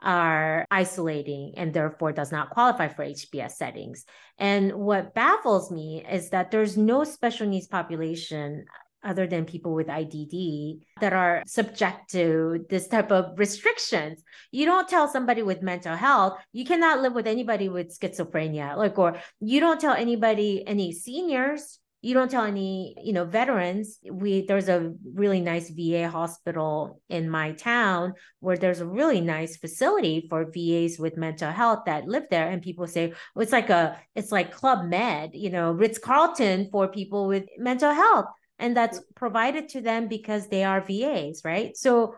are 0.00 0.64
isolating 0.70 1.52
and 1.58 1.74
therefore 1.74 2.12
does 2.12 2.32
not 2.32 2.48
qualify 2.50 2.88
for 2.88 3.04
HBS 3.04 3.52
settings. 3.52 4.06
And 4.38 4.72
what 4.72 5.14
baffles 5.14 5.70
me 5.70 6.04
is 6.10 6.30
that 6.30 6.50
there's 6.50 6.78
no 6.78 7.04
special 7.04 7.46
needs 7.48 7.66
population 7.66 8.64
other 9.04 9.26
than 9.26 9.44
people 9.44 9.74
with 9.74 9.86
IDD 9.86 10.80
that 11.00 11.12
are 11.12 11.42
subject 11.46 12.10
to 12.10 12.64
this 12.68 12.88
type 12.88 13.12
of 13.12 13.38
restrictions. 13.38 14.22
You 14.50 14.66
don't 14.66 14.88
tell 14.88 15.08
somebody 15.08 15.42
with 15.42 15.62
mental 15.62 15.94
health, 15.94 16.38
you 16.52 16.64
cannot 16.64 17.00
live 17.00 17.14
with 17.14 17.26
anybody 17.26 17.68
with 17.68 17.98
schizophrenia, 17.98 18.76
like, 18.76 18.98
or 18.98 19.16
you 19.40 19.60
don't 19.60 19.80
tell 19.80 19.94
anybody, 19.94 20.66
any 20.66 20.92
seniors, 20.92 21.78
you 22.00 22.14
don't 22.14 22.30
tell 22.30 22.44
any, 22.44 22.94
you 23.02 23.12
know, 23.12 23.24
veterans. 23.24 23.98
We 24.08 24.46
there's 24.46 24.68
a 24.68 24.92
really 25.14 25.40
nice 25.40 25.68
VA 25.68 26.08
hospital 26.08 27.00
in 27.08 27.28
my 27.28 27.52
town 27.52 28.14
where 28.38 28.56
there's 28.56 28.80
a 28.80 28.86
really 28.86 29.20
nice 29.20 29.56
facility 29.56 30.26
for 30.30 30.44
VAs 30.44 30.98
with 30.98 31.16
mental 31.16 31.50
health 31.50 31.80
that 31.86 32.06
live 32.06 32.26
there. 32.30 32.48
And 32.48 32.62
people 32.62 32.86
say 32.86 33.14
it's 33.34 33.52
like 33.52 33.70
a 33.70 34.00
it's 34.14 34.30
like 34.30 34.52
Club 34.52 34.86
Med, 34.86 35.30
you 35.34 35.50
know, 35.50 35.72
Ritz 35.72 35.98
Carlton 35.98 36.68
for 36.70 36.86
people 36.86 37.26
with 37.26 37.46
mental 37.58 37.92
health 37.92 38.26
and 38.58 38.76
that's 38.76 39.00
provided 39.14 39.68
to 39.70 39.80
them 39.80 40.08
because 40.08 40.48
they 40.48 40.64
are 40.64 40.80
VAs, 40.80 41.42
right? 41.44 41.76
So 41.76 42.14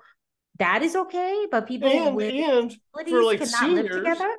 that 0.58 0.82
is 0.82 0.96
okay, 0.96 1.46
but 1.50 1.66
people 1.66 1.88
and, 1.88 2.16
with 2.16 2.32
and 2.32 2.74
for 3.08 3.22
like 3.22 3.44
seniors, 3.44 3.96
together. 3.96 4.30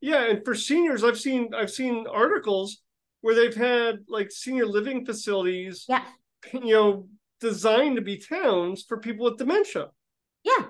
Yeah, 0.00 0.30
and 0.30 0.44
for 0.44 0.54
seniors, 0.54 1.04
I've 1.04 1.18
seen 1.18 1.54
I've 1.54 1.70
seen 1.70 2.06
articles 2.10 2.82
where 3.22 3.34
they've 3.34 3.54
had 3.54 4.00
like 4.08 4.30
senior 4.30 4.66
living 4.66 5.04
facilities, 5.04 5.84
yeah, 5.88 6.04
you 6.52 6.74
know, 6.74 7.08
designed 7.40 7.96
to 7.96 8.02
be 8.02 8.18
towns 8.18 8.84
for 8.86 8.98
people 8.98 9.24
with 9.24 9.38
dementia. 9.38 9.88
Yeah, 10.44 10.66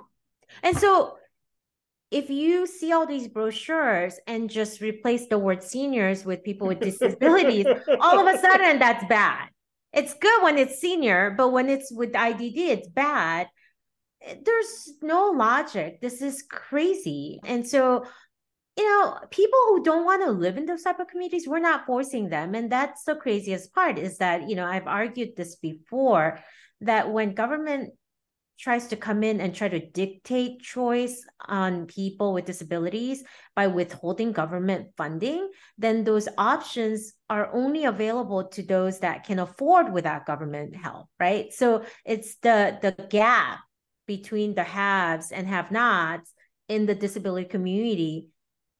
and 0.62 0.76
so 0.76 1.16
if 2.10 2.28
you 2.28 2.66
see 2.66 2.92
all 2.92 3.06
these 3.06 3.28
brochures 3.28 4.18
and 4.26 4.50
just 4.50 4.80
replace 4.80 5.28
the 5.28 5.38
word 5.38 5.62
seniors 5.62 6.24
with 6.24 6.42
people 6.42 6.66
with 6.66 6.80
disabilities, 6.80 7.66
all 8.00 8.26
of 8.26 8.34
a 8.34 8.38
sudden 8.40 8.80
that's 8.80 9.04
bad 9.08 9.49
it's 9.92 10.14
good 10.14 10.42
when 10.42 10.58
it's 10.58 10.80
senior, 10.80 11.34
but 11.36 11.50
when 11.50 11.68
it's 11.68 11.90
with 11.92 12.12
IDD, 12.12 12.56
it's 12.56 12.88
bad. 12.88 13.48
There's 14.44 14.92
no 15.02 15.30
logic. 15.30 16.00
This 16.00 16.22
is 16.22 16.44
crazy. 16.48 17.40
And 17.44 17.66
so, 17.66 18.04
you 18.76 18.84
know, 18.84 19.18
people 19.30 19.58
who 19.68 19.82
don't 19.82 20.04
want 20.04 20.22
to 20.24 20.30
live 20.30 20.56
in 20.56 20.66
those 20.66 20.82
type 20.82 21.00
of 21.00 21.08
communities, 21.08 21.48
we're 21.48 21.58
not 21.58 21.86
forcing 21.86 22.28
them. 22.28 22.54
And 22.54 22.70
that's 22.70 23.04
the 23.04 23.16
craziest 23.16 23.74
part 23.74 23.98
is 23.98 24.18
that, 24.18 24.48
you 24.48 24.56
know, 24.56 24.66
I've 24.66 24.86
argued 24.86 25.30
this 25.36 25.56
before 25.56 26.38
that 26.82 27.10
when 27.10 27.34
government 27.34 27.94
tries 28.60 28.88
to 28.88 28.96
come 28.96 29.22
in 29.22 29.40
and 29.40 29.54
try 29.54 29.68
to 29.68 29.86
dictate 29.90 30.60
choice 30.60 31.24
on 31.48 31.86
people 31.86 32.34
with 32.34 32.44
disabilities 32.44 33.24
by 33.56 33.66
withholding 33.66 34.32
government 34.32 34.88
funding, 34.98 35.50
then 35.78 36.04
those 36.04 36.28
options 36.36 37.14
are 37.30 37.50
only 37.54 37.86
available 37.86 38.48
to 38.48 38.62
those 38.62 38.98
that 38.98 39.24
can 39.24 39.38
afford 39.38 39.92
without 39.92 40.26
government 40.26 40.76
help, 40.76 41.08
right? 41.18 41.52
So 41.54 41.84
it's 42.04 42.36
the 42.36 42.78
the 42.82 42.92
gap 43.08 43.60
between 44.06 44.54
the 44.54 44.64
haves 44.64 45.32
and 45.32 45.46
have-nots 45.46 46.32
in 46.68 46.84
the 46.84 46.94
disability 46.94 47.48
community 47.48 48.28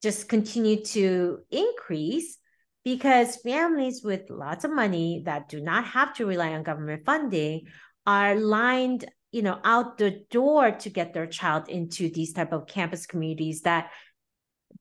just 0.03 0.29
continue 0.29 0.83
to 0.83 1.39
increase 1.51 2.39
because 2.85 3.37
families 3.37 4.03
with 4.03 4.31
lots 4.31 4.65
of 4.65 4.73
money 4.73 5.23
that 5.27 5.49
do 5.49 5.61
not 5.61 5.85
have 5.85 6.15
to 6.15 6.27
rely 6.27 6.53
on 6.53 6.63
government 6.63 7.05
funding 7.05 7.67
are 8.07 8.35
lined 8.35 9.05
you 9.33 9.43
know 9.43 9.59
out 9.65 9.99
the 9.99 10.25
door 10.31 10.71
to 10.73 10.91
get 10.91 11.13
their 11.13 11.27
child 11.27 11.69
into 11.69 12.11
these 12.11 12.33
type 12.33 12.53
of 12.53 12.67
campus 12.67 13.07
communities 13.07 13.63
that 13.63 13.91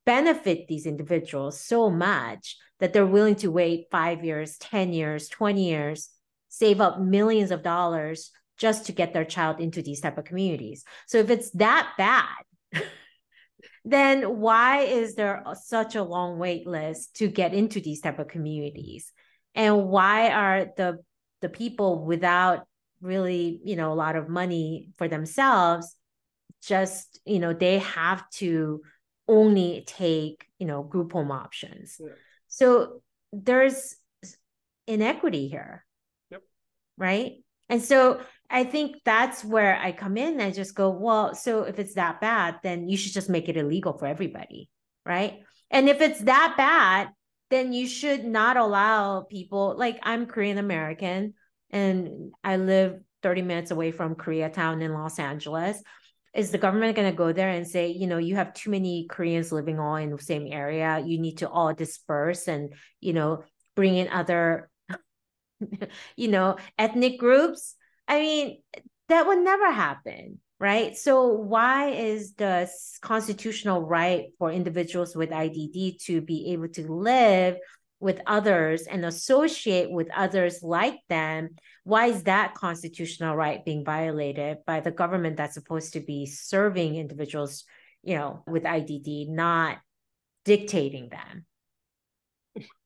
benefit 0.05 0.67
these 0.67 0.85
individuals 0.85 1.59
so 1.59 1.89
much 1.89 2.57
that 2.79 2.93
they're 2.93 3.05
willing 3.05 3.35
to 3.35 3.51
wait 3.51 3.87
5 3.91 4.23
years 4.23 4.57
10 4.57 4.93
years 4.93 5.27
20 5.29 5.69
years 5.69 6.09
save 6.49 6.81
up 6.81 6.99
millions 6.99 7.51
of 7.51 7.63
dollars 7.63 8.31
just 8.57 8.87
to 8.87 8.91
get 8.91 9.13
their 9.13 9.25
child 9.25 9.61
into 9.61 9.81
these 9.81 10.01
type 10.01 10.17
of 10.17 10.25
communities. 10.25 10.83
So 11.07 11.19
if 11.19 11.29
it's 11.29 11.49
that 11.51 11.93
bad 11.97 12.43
then 13.85 14.39
why 14.39 14.81
is 14.81 15.15
there 15.15 15.43
such 15.63 15.95
a 15.95 16.03
long 16.03 16.37
wait 16.37 16.67
list 16.67 17.15
to 17.15 17.27
get 17.27 17.53
into 17.53 17.79
these 17.79 18.01
type 18.01 18.19
of 18.19 18.27
communities? 18.27 19.11
And 19.55 19.87
why 19.87 20.29
are 20.29 20.67
the 20.77 20.99
the 21.41 21.49
people 21.49 22.03
without 22.03 22.67
really 23.01 23.59
you 23.63 23.75
know 23.75 23.91
a 23.91 23.95
lot 23.95 24.15
of 24.15 24.29
money 24.29 24.89
for 24.97 25.07
themselves 25.07 25.95
just 26.61 27.19
you 27.25 27.39
know 27.39 27.53
they 27.53 27.79
have 27.79 28.29
to 28.31 28.81
only 29.27 29.83
take 29.87 30.45
you 30.57 30.67
know 30.67 30.83
group 30.83 31.13
home 31.13 31.31
options. 31.31 31.97
Yeah. 31.99 32.09
so 32.47 33.01
there's 33.31 33.95
inequity 34.87 35.47
here. 35.47 35.85
Yep. 36.31 36.41
right? 36.97 37.31
And 37.69 37.81
so 37.81 38.21
i 38.51 38.63
think 38.63 38.95
that's 39.05 39.45
where 39.45 39.77
i 39.77 39.91
come 39.91 40.17
in 40.17 40.41
and 40.41 40.55
just 40.55 40.73
go 40.73 40.89
well 40.89 41.35
so 41.35 41.61
if 41.61 41.77
it's 41.77 41.93
that 41.93 42.19
bad 42.19 42.55
then 42.63 42.89
you 42.89 42.97
should 42.97 43.13
just 43.13 43.29
make 43.29 43.47
it 43.47 43.57
illegal 43.57 43.93
for 43.93 44.07
everybody. 44.07 44.69
Right? 45.05 45.41
And 45.69 45.87
if 45.87 46.01
it's 46.01 46.21
that 46.21 46.55
bad 46.57 47.09
then 47.51 47.73
you 47.73 47.87
should 47.87 48.25
not 48.25 48.57
allow 48.57 49.21
people 49.21 49.75
like 49.77 49.99
i'm 50.03 50.25
korean 50.25 50.57
american 50.57 51.33
and 51.69 52.31
I 52.43 52.57
live 52.57 52.99
30 53.23 53.41
minutes 53.41 53.71
away 53.71 53.91
from 53.91 54.15
Koreatown 54.15 54.81
in 54.81 54.93
Los 54.93 55.19
Angeles. 55.19 55.81
Is 56.33 56.51
the 56.51 56.59
government 56.59 56.95
going 56.95 57.09
to 57.09 57.17
go 57.17 57.31
there 57.31 57.49
and 57.49 57.67
say, 57.67 57.87
you 57.87 58.05
know, 58.05 58.19
you 58.19 58.35
have 58.35 58.53
too 58.53 58.69
many 58.69 59.07
Koreans 59.09 59.51
living 59.51 59.79
all 59.79 59.95
in 59.95 60.11
the 60.11 60.21
same 60.21 60.47
area. 60.51 61.03
You 61.03 61.19
need 61.19 61.39
to 61.39 61.49
all 61.49 61.73
disperse 61.73 62.47
and, 62.47 62.73
you 63.01 63.13
know, 63.13 63.43
bring 63.75 63.95
in 63.97 64.09
other, 64.09 64.69
you 66.15 66.27
know, 66.27 66.57
ethnic 66.77 67.19
groups? 67.19 67.75
I 68.07 68.19
mean, 68.19 68.61
that 69.07 69.25
would 69.25 69.39
never 69.39 69.71
happen 69.71 70.39
right? 70.59 70.97
So 70.97 71.27
why 71.27 71.91
is 71.91 72.33
the 72.33 72.69
constitutional 73.01 73.85
right 73.85 74.25
for 74.37 74.51
individuals 74.51 75.15
with 75.15 75.29
IDD 75.29 76.03
to 76.03 76.21
be 76.21 76.51
able 76.51 76.67
to 76.69 76.91
live 76.91 77.57
with 77.99 78.21
others 78.25 78.83
and 78.83 79.05
associate 79.05 79.91
with 79.91 80.07
others 80.15 80.63
like 80.63 80.99
them, 81.09 81.49
why 81.83 82.07
is 82.07 82.23
that 82.23 82.53
constitutional 82.53 83.35
right 83.35 83.65
being 83.65 83.83
violated 83.83 84.59
by 84.65 84.79
the 84.79 84.91
government 84.91 85.37
that's 85.37 85.53
supposed 85.53 85.93
to 85.93 85.99
be 85.99 86.25
serving 86.25 86.95
individuals, 86.95 87.65
you 88.03 88.15
know, 88.15 88.43
with 88.47 88.63
IDD, 88.63 89.29
not 89.29 89.79
dictating 90.45 91.09
them? 91.09 91.45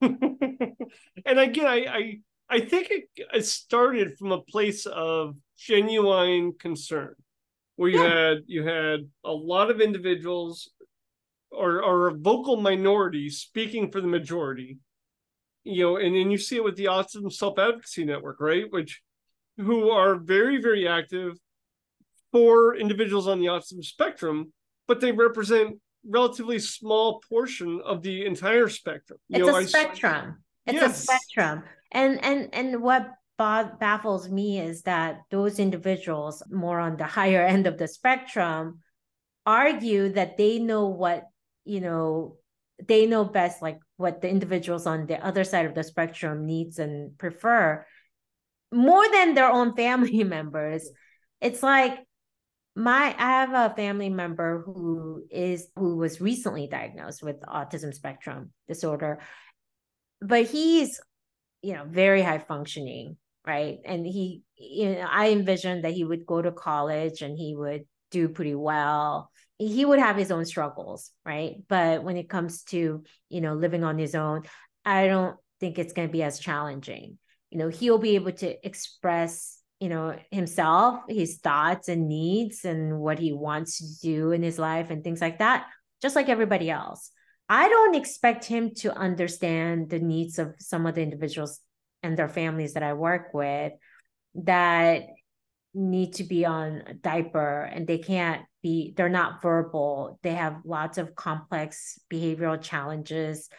and 0.00 1.38
again, 1.38 1.66
I, 1.66 1.86
I 1.86 2.18
I 2.50 2.60
think 2.60 2.90
it, 2.90 3.04
it 3.16 3.44
started 3.46 4.18
from 4.18 4.32
a 4.32 4.40
place 4.40 4.86
of 4.86 5.34
genuine 5.58 6.52
concern, 6.58 7.14
where 7.76 7.90
you 7.90 8.02
yeah. 8.02 8.28
had 8.28 8.38
you 8.46 8.66
had 8.66 9.08
a 9.24 9.32
lot 9.32 9.70
of 9.70 9.80
individuals 9.80 10.70
or, 11.50 11.82
or 11.82 12.08
a 12.08 12.14
vocal 12.14 12.56
minority 12.56 13.30
speaking 13.30 13.90
for 13.90 14.00
the 14.00 14.06
majority 14.06 14.78
you 15.64 15.82
know, 15.82 15.96
and 15.96 16.14
then 16.14 16.30
you 16.30 16.38
see 16.38 16.56
it 16.56 16.64
with 16.64 16.76
the 16.76 16.86
Autism 16.86 17.32
Self 17.32 17.58
Advocacy 17.58 18.04
Network, 18.04 18.40
right? 18.40 18.70
Which 18.70 19.02
who 19.56 19.90
are 19.90 20.16
very, 20.16 20.60
very 20.60 20.86
active 20.86 21.38
for 22.32 22.76
individuals 22.76 23.28
on 23.28 23.40
the 23.40 23.46
autism 23.46 23.84
spectrum, 23.84 24.52
but 24.88 25.00
they 25.00 25.12
represent 25.12 25.78
relatively 26.06 26.58
small 26.58 27.22
portion 27.28 27.80
of 27.84 28.02
the 28.02 28.26
entire 28.26 28.68
spectrum. 28.68 29.18
You 29.28 29.38
it's 29.38 29.46
know, 29.46 29.54
a 29.54 29.60
I, 29.60 29.64
spectrum. 29.64 30.44
It's 30.66 30.74
yes. 30.74 30.98
a 30.98 31.02
spectrum. 31.02 31.62
And 31.92 32.22
and 32.24 32.48
and 32.52 32.82
what 32.82 33.10
baffles 33.38 34.28
me 34.28 34.60
is 34.60 34.82
that 34.82 35.22
those 35.30 35.58
individuals 35.58 36.42
more 36.50 36.78
on 36.78 36.96
the 36.96 37.06
higher 37.06 37.44
end 37.54 37.66
of 37.66 37.78
the 37.78 37.88
spectrum 37.88 38.80
argue 39.46 40.10
that 40.10 40.36
they 40.36 40.58
know 40.58 40.88
what 40.88 41.24
you 41.64 41.80
know 41.80 42.36
they 42.82 43.06
know 43.06 43.24
best 43.24 43.62
like 43.62 43.78
what 43.96 44.20
the 44.20 44.28
individuals 44.28 44.86
on 44.86 45.06
the 45.06 45.24
other 45.24 45.44
side 45.44 45.66
of 45.66 45.74
the 45.74 45.84
spectrum 45.84 46.46
needs 46.46 46.78
and 46.78 47.16
prefer 47.18 47.84
more 48.72 49.04
than 49.12 49.34
their 49.34 49.50
own 49.50 49.74
family 49.76 50.24
members. 50.24 50.88
It's 51.40 51.62
like 51.62 51.98
my 52.76 53.14
i 53.18 53.30
have 53.30 53.52
a 53.52 53.74
family 53.74 54.08
member 54.08 54.62
who 54.66 55.22
is 55.30 55.68
who 55.76 55.96
was 55.96 56.20
recently 56.20 56.66
diagnosed 56.66 57.22
with 57.22 57.40
autism 57.42 57.94
spectrum 57.94 58.50
disorder 58.66 59.20
but 60.20 60.46
he's 60.46 61.00
you 61.62 61.72
know 61.72 61.84
very 61.88 62.22
high 62.22 62.38
functioning 62.38 63.16
right? 63.46 63.78
And 63.84 64.06
he 64.06 64.42
you 64.56 64.94
know 64.94 65.06
i 65.08 65.30
envisioned 65.30 65.84
that 65.84 65.92
he 65.92 66.02
would 66.02 66.26
go 66.26 66.40
to 66.40 66.50
college 66.50 67.22
and 67.22 67.38
he 67.38 67.54
would 67.54 67.84
do 68.10 68.28
pretty 68.28 68.54
well 68.54 69.30
he 69.68 69.84
would 69.84 69.98
have 69.98 70.16
his 70.16 70.30
own 70.30 70.44
struggles, 70.44 71.10
right? 71.24 71.56
But 71.68 72.02
when 72.02 72.16
it 72.16 72.28
comes 72.28 72.62
to, 72.64 73.04
you 73.28 73.40
know, 73.40 73.54
living 73.54 73.84
on 73.84 73.98
his 73.98 74.14
own, 74.14 74.42
I 74.84 75.06
don't 75.06 75.36
think 75.60 75.78
it's 75.78 75.92
going 75.92 76.08
to 76.08 76.12
be 76.12 76.22
as 76.22 76.38
challenging. 76.38 77.18
You 77.50 77.58
know, 77.58 77.68
he'll 77.68 77.98
be 77.98 78.16
able 78.16 78.32
to 78.32 78.66
express, 78.66 79.58
you 79.80 79.88
know, 79.88 80.16
himself, 80.30 81.02
his 81.08 81.38
thoughts 81.38 81.88
and 81.88 82.08
needs 82.08 82.64
and 82.64 82.98
what 82.98 83.18
he 83.18 83.32
wants 83.32 83.78
to 83.78 84.00
do 84.06 84.32
in 84.32 84.42
his 84.42 84.58
life 84.58 84.90
and 84.90 85.04
things 85.04 85.20
like 85.20 85.38
that, 85.38 85.66
just 86.02 86.16
like 86.16 86.28
everybody 86.28 86.70
else. 86.70 87.10
I 87.48 87.68
don't 87.68 87.94
expect 87.94 88.44
him 88.44 88.74
to 88.76 88.96
understand 88.96 89.90
the 89.90 89.98
needs 89.98 90.38
of 90.38 90.54
some 90.58 90.86
of 90.86 90.94
the 90.94 91.02
individuals 91.02 91.60
and 92.02 92.16
their 92.16 92.28
families 92.28 92.74
that 92.74 92.82
I 92.82 92.94
work 92.94 93.34
with 93.34 93.72
that 94.34 95.04
need 95.74 96.14
to 96.14 96.24
be 96.24 96.44
on 96.44 96.82
a 96.86 96.94
diaper 96.94 97.62
and 97.62 97.86
they 97.86 97.98
can't 97.98 98.42
be 98.64 98.94
they're 98.96 99.10
not 99.10 99.42
verbal. 99.42 100.18
They 100.22 100.32
have 100.32 100.62
lots 100.64 100.96
of 100.96 101.14
complex 101.14 102.00
behavioral 102.10 102.60
challenges 102.60 103.50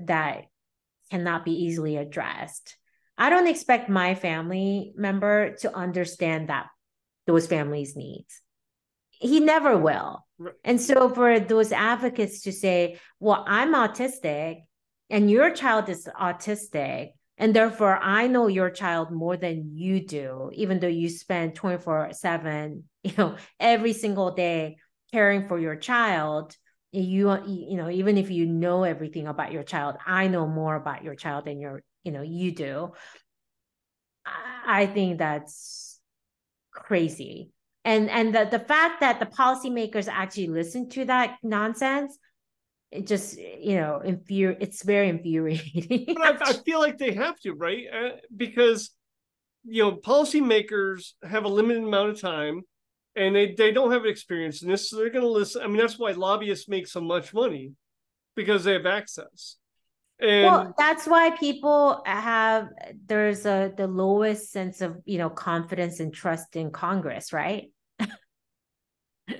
that 0.00 0.44
cannot 1.10 1.44
be 1.44 1.64
easily 1.64 1.96
addressed. 1.96 2.76
I 3.18 3.30
don't 3.30 3.48
expect 3.48 3.90
my 3.90 4.14
family 4.14 4.92
member 4.96 5.56
to 5.56 5.76
understand 5.76 6.48
that 6.48 6.68
those 7.26 7.48
families 7.48 7.96
needs. 7.96 8.40
He 9.10 9.40
never 9.40 9.76
will. 9.76 10.24
And 10.62 10.80
so 10.80 11.08
for 11.08 11.40
those 11.40 11.72
advocates 11.72 12.42
to 12.42 12.52
say 12.52 12.98
well 13.20 13.44
i'm 13.46 13.74
autistic 13.74 14.62
and 15.10 15.30
your 15.30 15.50
child 15.50 15.88
is 15.88 16.08
autistic 16.20 17.12
and 17.36 17.54
therefore, 17.54 17.98
I 18.00 18.28
know 18.28 18.46
your 18.46 18.70
child 18.70 19.10
more 19.10 19.36
than 19.36 19.70
you 19.74 20.06
do, 20.06 20.50
even 20.54 20.78
though 20.78 20.86
you 20.86 21.08
spend 21.08 21.54
24 21.56 22.12
7, 22.12 22.84
you 23.02 23.12
know, 23.18 23.36
every 23.58 23.92
single 23.92 24.30
day 24.32 24.76
caring 25.12 25.48
for 25.48 25.58
your 25.58 25.76
child. 25.76 26.56
You, 26.92 27.36
you 27.44 27.76
know, 27.76 27.90
even 27.90 28.16
if 28.16 28.30
you 28.30 28.46
know 28.46 28.84
everything 28.84 29.26
about 29.26 29.50
your 29.50 29.64
child, 29.64 29.96
I 30.06 30.28
know 30.28 30.46
more 30.46 30.76
about 30.76 31.02
your 31.02 31.16
child 31.16 31.44
than 31.44 31.58
your, 31.58 31.82
you 32.04 32.12
know, 32.12 32.22
you 32.22 32.52
do. 32.52 32.92
I 34.24 34.86
think 34.86 35.18
that's 35.18 35.98
crazy. 36.72 37.50
And 37.84 38.08
and 38.10 38.32
the, 38.34 38.48
the 38.50 38.60
fact 38.60 39.00
that 39.00 39.18
the 39.18 39.26
policymakers 39.26 40.08
actually 40.08 40.46
listen 40.46 40.88
to 40.90 41.04
that 41.06 41.38
nonsense 41.42 42.16
it 42.94 43.06
just 43.06 43.38
you 43.38 43.76
know 43.76 44.00
infuri- 44.04 44.56
it's 44.60 44.82
very 44.82 45.08
infuriating. 45.08 46.14
But 46.14 46.42
I, 46.42 46.50
I, 46.50 46.52
feel 46.64 46.80
like 46.80 46.98
they 46.98 47.12
have 47.14 47.38
to 47.40 47.52
right? 47.52 47.84
Uh, 47.92 48.08
because 48.34 48.90
you 49.64 49.82
know 49.82 49.96
policymakers 49.96 51.12
have 51.22 51.44
a 51.44 51.48
limited 51.48 51.82
amount 51.82 52.10
of 52.10 52.20
time 52.20 52.62
and 53.16 53.34
they, 53.34 53.54
they 53.54 53.70
don't 53.70 53.92
have 53.92 54.04
experience 54.04 54.62
in 54.62 54.68
this 54.68 54.90
so 54.90 54.96
they're 54.96 55.08
going 55.08 55.24
to 55.24 55.30
listen 55.30 55.62
i 55.62 55.66
mean 55.66 55.78
that's 55.78 55.98
why 55.98 56.10
lobbyists 56.10 56.68
make 56.68 56.86
so 56.86 57.00
much 57.00 57.32
money 57.32 57.72
because 58.34 58.64
they 58.64 58.72
have 58.72 58.86
access. 58.86 59.56
And 60.20 60.44
well 60.44 60.74
that's 60.78 61.06
why 61.06 61.30
people 61.30 62.02
have 62.06 62.68
there's 63.06 63.46
a 63.46 63.72
the 63.76 63.88
lowest 63.88 64.52
sense 64.52 64.80
of 64.80 64.96
you 65.04 65.18
know 65.18 65.28
confidence 65.28 65.98
and 65.98 66.14
trust 66.14 66.54
in 66.56 66.70
congress 66.70 67.32
right? 67.32 67.70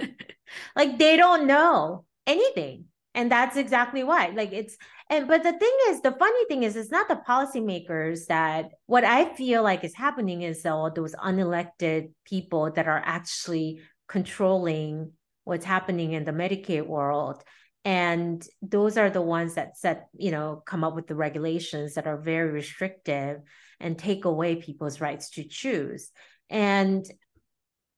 Like 0.77 0.99
they 0.99 1.17
don't 1.17 1.47
know 1.47 2.05
anything 2.27 2.87
and 3.15 3.31
that's 3.31 3.57
exactly 3.57 4.03
why 4.03 4.33
like 4.35 4.53
it's 4.53 4.77
and 5.11 5.29
but 5.29 5.43
the 5.43 5.53
thing 5.53 5.77
is 5.89 6.01
the 6.01 6.13
funny 6.13 6.45
thing 6.47 6.63
is 6.63 6.77
it's 6.77 6.91
not 6.91 7.09
the 7.09 7.21
policymakers 7.27 8.27
that 8.27 8.71
what 8.87 9.05
i 9.05 9.33
feel 9.35 9.63
like 9.63 9.85
is 9.85 9.95
happening 9.95 10.43
is 10.43 10.67
all 10.67 10.91
those 10.91 11.15
unelected 11.17 12.11
people 12.25 12.71
that 12.73 12.89
are 12.89 13.03
actually 13.05 13.81
controlling 14.09 15.13
what's 15.45 15.65
happening 15.65 16.13
in 16.13 16.25
the 16.25 16.33
medicaid 16.33 16.87
world. 16.87 17.43
And 17.85 18.47
those 18.63 18.97
are 18.97 19.11
the 19.11 19.21
ones 19.21 19.55
that 19.55 19.77
set 19.77 20.09
you 20.17 20.31
know 20.31 20.63
come 20.65 20.85
up 20.85 20.95
with 20.95 21.07
the 21.07 21.15
regulations 21.15 21.95
that 21.95 22.07
are 22.07 22.17
very 22.17 22.51
restrictive 22.51 23.41
and 23.79 23.99
take 23.99 24.25
away 24.25 24.57
people's 24.57 25.01
rights 25.01 25.31
to 25.31 25.45
choose. 25.45 26.11
And 26.49 27.05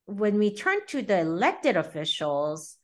when 0.06 0.38
we 0.38 0.54
turn 0.54 0.78
to 0.88 1.02
the 1.02 1.20
elected 1.20 1.76
officials 1.76 2.76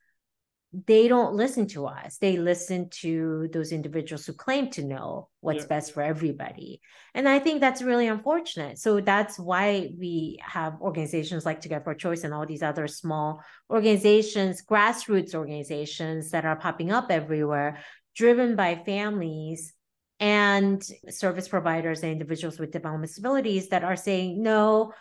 they 0.73 1.07
don't 1.07 1.35
listen 1.35 1.67
to 1.69 1.87
us. 1.87 2.17
They 2.17 2.39
listen 2.39 2.89
to 3.01 3.49
those 3.53 3.73
individuals 3.73 4.25
who 4.25 4.33
claim 4.33 4.71
to 4.71 4.83
know 4.83 5.29
what's 5.41 5.65
yeah. 5.65 5.67
best 5.67 5.93
for 5.93 6.03
everybody. 6.03 6.81
And 7.15 7.29
I 7.29 7.41
think 7.41 7.61
that's 7.61 7.83
really 7.83 8.07
unfortunate. 8.07 8.79
So 8.79 9.01
that's 9.01 9.39
why 9.39 9.91
we 9.99 10.39
have 10.41 10.81
organizations 10.81 11.45
like 11.45 11.61
Together 11.61 11.85
for 11.85 11.95
Choice 11.95 12.25
and 12.25 12.33
all 12.33 12.47
these 12.47 12.63
other 12.63 12.87
small 12.87 13.43
organizations, 13.69 14.63
grassroots 14.65 15.35
organizations 15.35 16.31
that 16.31 16.47
are 16.47 16.57
popping 16.57 16.91
up 16.91 17.11
everywhere, 17.11 17.81
driven 18.17 18.57
by 18.57 18.77
families 18.77 19.75
and 20.21 20.83
service 21.11 21.49
providers 21.49 22.03
and 22.03 22.13
individuals 22.13 22.59
with 22.59 22.71
developmental 22.71 23.09
disabilities 23.09 23.69
that 23.69 23.85
are 23.85 23.97
saying, 23.97 24.43
no, 24.43 24.93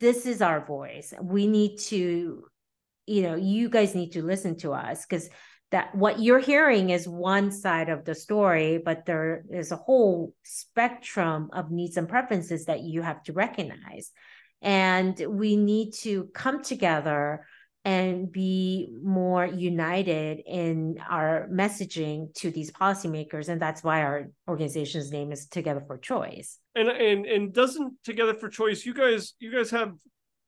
this 0.00 0.24
is 0.24 0.40
our 0.40 0.64
voice. 0.64 1.12
We 1.20 1.46
need 1.48 1.78
to 1.88 2.44
you 3.08 3.22
know 3.22 3.34
you 3.34 3.68
guys 3.68 3.94
need 3.94 4.12
to 4.12 4.22
listen 4.22 4.56
to 4.56 4.72
us 4.72 5.06
because 5.06 5.28
that 5.70 5.94
what 5.94 6.18
you're 6.20 6.38
hearing 6.38 6.90
is 6.90 7.06
one 7.06 7.52
side 7.52 7.90
of 7.90 8.04
the 8.04 8.14
story 8.14 8.80
but 8.82 9.04
there 9.04 9.44
is 9.50 9.70
a 9.70 9.76
whole 9.76 10.34
spectrum 10.42 11.50
of 11.52 11.70
needs 11.70 11.96
and 11.96 12.08
preferences 12.08 12.66
that 12.66 12.80
you 12.80 13.02
have 13.02 13.22
to 13.24 13.32
recognize. 13.32 14.12
And 14.60 15.18
we 15.28 15.56
need 15.56 15.92
to 16.00 16.24
come 16.34 16.62
together 16.62 17.46
and 17.84 18.30
be 18.30 18.92
more 19.02 19.46
united 19.46 20.42
in 20.44 20.98
our 21.08 21.48
messaging 21.50 22.34
to 22.34 22.50
these 22.50 22.72
policymakers 22.72 23.48
and 23.48 23.62
that's 23.62 23.84
why 23.84 24.02
our 24.02 24.28
organization's 24.48 25.12
name 25.12 25.30
is 25.32 25.46
together 25.46 25.82
for 25.86 25.96
choice. 25.96 26.58
And 26.74 26.88
and 26.88 27.24
and 27.26 27.52
doesn't 27.52 27.94
together 28.04 28.34
for 28.34 28.48
choice 28.48 28.84
you 28.84 28.94
guys 28.94 29.34
you 29.38 29.52
guys 29.52 29.70
have 29.70 29.92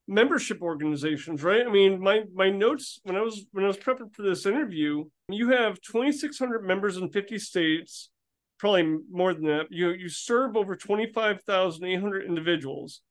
membership 0.07 0.61
organizations, 0.61 1.43
right? 1.43 1.65
I 1.65 1.69
mean, 1.69 2.01
my 2.01 2.23
my 2.33 2.49
notes 2.49 2.99
when 3.03 3.15
I 3.15 3.21
was 3.21 3.45
when 3.51 3.63
I 3.63 3.67
was 3.67 3.77
prepping 3.77 4.13
for 4.13 4.23
this 4.23 4.45
interview, 4.45 5.05
you 5.29 5.49
have 5.49 5.81
2,600 5.81 6.65
members 6.65 6.97
in 6.97 7.09
50 7.09 7.39
states, 7.39 8.09
probably 8.57 8.97
more 9.11 9.33
than 9.33 9.45
that. 9.45 9.67
You 9.69 9.91
you 9.91 10.09
serve 10.09 10.55
over 10.55 10.75
25,800 10.75 12.25
individuals, 12.25 13.01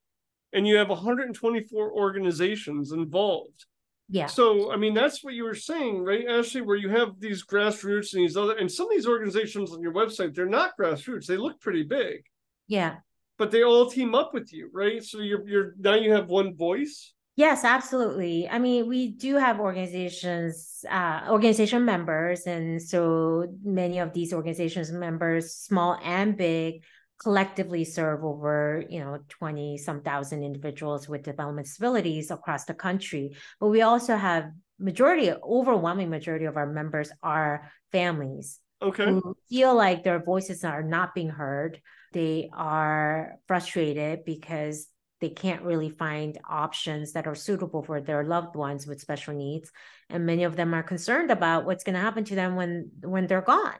and 0.52 0.66
you 0.66 0.76
have 0.76 0.88
124 0.88 1.92
organizations 1.92 2.92
involved. 2.92 3.66
Yeah. 4.08 4.26
So 4.26 4.72
I 4.72 4.76
mean, 4.76 4.94
that's 4.94 5.22
what 5.22 5.34
you 5.34 5.44
were 5.44 5.54
saying, 5.54 6.02
right, 6.04 6.26
Ashley? 6.28 6.62
Where 6.62 6.76
you 6.76 6.90
have 6.90 7.20
these 7.20 7.44
grassroots 7.44 8.14
and 8.14 8.22
these 8.22 8.36
other, 8.36 8.56
and 8.56 8.70
some 8.70 8.86
of 8.86 8.92
these 8.92 9.06
organizations 9.06 9.72
on 9.72 9.80
your 9.80 9.92
website, 9.92 10.34
they're 10.34 10.46
not 10.46 10.72
grassroots. 10.78 11.26
They 11.26 11.36
look 11.36 11.60
pretty 11.60 11.84
big. 11.84 12.24
Yeah 12.66 12.96
but 13.40 13.50
they 13.50 13.64
all 13.64 13.90
team 13.90 14.14
up 14.14 14.34
with 14.34 14.52
you, 14.52 14.68
right? 14.70 15.02
So 15.02 15.18
you're 15.20 15.48
you're 15.48 15.74
now 15.78 15.94
you 15.94 16.12
have 16.12 16.28
one 16.28 16.54
voice. 16.54 17.14
Yes, 17.36 17.64
absolutely. 17.64 18.46
I 18.46 18.58
mean, 18.58 18.86
we 18.86 19.12
do 19.12 19.36
have 19.36 19.60
organizations, 19.60 20.84
uh, 20.90 21.22
organization 21.30 21.86
members, 21.86 22.46
and 22.46 22.82
so 22.82 23.46
many 23.64 23.98
of 23.98 24.12
these 24.12 24.34
organizations 24.34 24.92
members, 24.92 25.54
small 25.54 25.98
and 26.04 26.36
big, 26.36 26.84
collectively 27.18 27.84
serve 27.84 28.24
over 28.24 28.84
you 28.90 29.00
know 29.00 29.18
20 29.28 29.78
some 29.78 30.02
thousand 30.02 30.42
individuals 30.42 31.08
with 31.08 31.22
development 31.22 31.66
disabilities 31.66 32.30
across 32.30 32.64
the 32.64 32.72
country 32.72 33.36
but 33.60 33.68
we 33.68 33.82
also 33.82 34.16
have 34.16 34.50
majority 34.78 35.30
overwhelming 35.30 36.08
majority 36.08 36.46
of 36.46 36.56
our 36.56 36.66
members 36.66 37.12
are 37.22 37.70
families 37.92 38.58
okay. 38.82 39.20
feel 39.48 39.74
like 39.74 40.04
their 40.04 40.22
voices 40.22 40.64
are 40.64 40.82
not 40.82 41.14
being 41.14 41.30
heard. 41.30 41.80
They 42.12 42.50
are 42.52 43.36
frustrated 43.46 44.24
because 44.24 44.88
they 45.20 45.28
can't 45.28 45.62
really 45.62 45.90
find 45.90 46.38
options 46.48 47.12
that 47.12 47.26
are 47.26 47.34
suitable 47.34 47.82
for 47.82 48.00
their 48.00 48.24
loved 48.24 48.56
ones 48.56 48.86
with 48.86 49.00
special 49.00 49.34
needs. 49.34 49.70
And 50.08 50.26
many 50.26 50.44
of 50.44 50.56
them 50.56 50.74
are 50.74 50.82
concerned 50.82 51.30
about 51.30 51.66
what's 51.66 51.84
going 51.84 51.94
to 51.94 52.00
happen 52.00 52.24
to 52.24 52.34
them 52.34 52.56
when 52.56 52.90
when 53.02 53.26
they're 53.26 53.42
gone. 53.42 53.76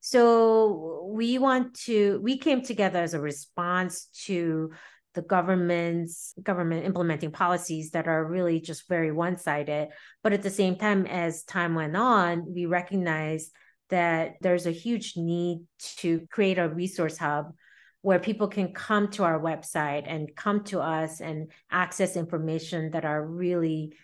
So 0.00 1.08
we 1.10 1.38
want 1.38 1.74
to 1.86 2.20
we 2.22 2.38
came 2.38 2.62
together 2.62 3.00
as 3.00 3.14
a 3.14 3.20
response 3.20 4.08
to 4.26 4.72
the 5.14 5.22
government's 5.22 6.34
government 6.42 6.86
implementing 6.86 7.30
policies 7.30 7.90
that 7.90 8.08
are 8.08 8.24
really 8.24 8.60
just 8.60 8.88
very 8.88 9.12
one-sided. 9.12 9.88
But 10.22 10.32
at 10.32 10.42
the 10.42 10.50
same 10.50 10.76
time 10.76 11.06
as 11.06 11.44
time 11.44 11.74
went 11.74 11.96
on 11.96 12.52
we 12.52 12.66
recognized 12.66 13.50
that 13.92 14.36
there's 14.40 14.66
a 14.66 14.70
huge 14.70 15.16
need 15.16 15.64
to 15.98 16.26
create 16.30 16.58
a 16.58 16.68
resource 16.68 17.18
hub 17.18 17.52
where 18.00 18.18
people 18.18 18.48
can 18.48 18.72
come 18.72 19.08
to 19.08 19.22
our 19.22 19.38
website 19.38 20.04
and 20.06 20.34
come 20.34 20.64
to 20.64 20.80
us 20.80 21.20
and 21.20 21.52
access 21.70 22.16
information 22.16 22.90
that 22.92 23.04
are 23.04 23.24
really 23.24 23.94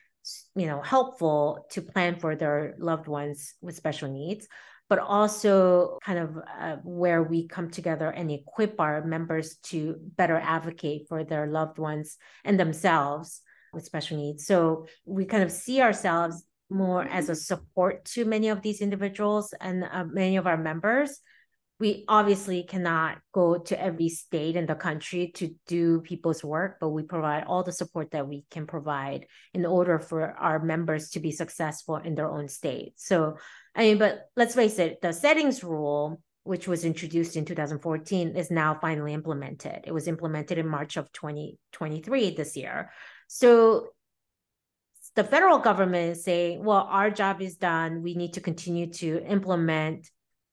you 0.55 0.66
know 0.66 0.82
helpful 0.82 1.66
to 1.70 1.80
plan 1.80 2.20
for 2.20 2.36
their 2.36 2.74
loved 2.78 3.09
ones 3.09 3.55
with 3.62 3.74
special 3.74 4.12
needs 4.12 4.47
but 4.91 4.99
also 4.99 5.99
kind 6.05 6.18
of 6.18 6.39
uh, 6.61 6.76
where 6.84 7.22
we 7.22 7.49
come 7.49 7.70
together 7.70 8.11
and 8.11 8.30
equip 8.30 8.80
our 8.80 9.05
members 9.05 9.57
to 9.57 9.97
better 10.16 10.36
advocate 10.36 11.07
for 11.09 11.24
their 11.24 11.47
loved 11.47 11.78
ones 11.78 12.16
and 12.45 12.59
themselves 12.59 13.43
with 13.74 13.84
special 13.84 14.16
needs. 14.16 14.47
So 14.47 14.86
we 15.05 15.26
kind 15.26 15.43
of 15.43 15.53
see 15.53 15.82
ourselves 15.82 16.43
more 16.71 17.03
as 17.03 17.29
a 17.29 17.35
support 17.35 18.05
to 18.05 18.25
many 18.25 18.49
of 18.49 18.62
these 18.62 18.81
individuals 18.81 19.55
and 19.61 19.85
uh, 19.85 20.05
many 20.05 20.37
of 20.37 20.47
our 20.47 20.57
members 20.57 21.21
we 21.81 22.05
obviously 22.09 22.64
cannot 22.64 23.19
go 23.33 23.59
to 23.59 23.81
every 23.81 24.09
state 24.09 24.57
in 24.57 24.66
the 24.66 24.75
country 24.75 25.31
to 25.37 25.55
do 25.69 26.01
people's 26.01 26.43
work, 26.43 26.79
but 26.81 26.89
we 26.89 27.05
provide 27.05 27.45
all 27.45 27.62
the 27.62 27.73
support 27.73 28.11
that 28.11 28.27
we 28.27 28.45
can 28.51 28.66
provide 28.66 29.27
in 29.55 29.64
order 29.64 30.01
for 30.01 30.33
our 30.33 30.59
members 30.59 31.11
to 31.11 31.21
be 31.21 31.31
successful 31.31 31.97
in 31.97 32.16
their 32.16 32.29
own 32.29 32.49
state. 32.49 32.95
So, 32.97 33.37
I 33.77 33.83
mean, 33.83 33.99
but 33.99 34.27
let's 34.37 34.57
face 34.57 34.81
it, 34.81 35.01
the 35.01 35.12
settings 35.12 35.62
rule 35.62 36.21
which 36.49 36.66
was 36.66 36.87
introduced 36.87 37.37
in 37.37 37.45
2014, 37.45 38.35
is 38.35 38.51
now 38.51 38.79
finally 38.81 39.12
implemented. 39.12 39.81
It 39.85 39.93
was 39.93 40.09
implemented 40.09 40.57
in 40.57 40.66
March 40.66 40.97
of 40.97 41.12
2023 41.12 42.31
this 42.31 42.57
year. 42.57 42.91
So 43.27 43.89
the 45.14 45.24
federal 45.24 45.59
government 45.59 46.16
is 46.16 46.24
saying, 46.24 46.64
well, 46.64 46.86
our 46.90 47.11
job 47.11 47.40
is 47.42 47.56
done. 47.56 48.02
We 48.02 48.14
need 48.14 48.34
to 48.34 48.40
continue 48.40 48.90
to 48.94 49.24
implement, 49.24 50.11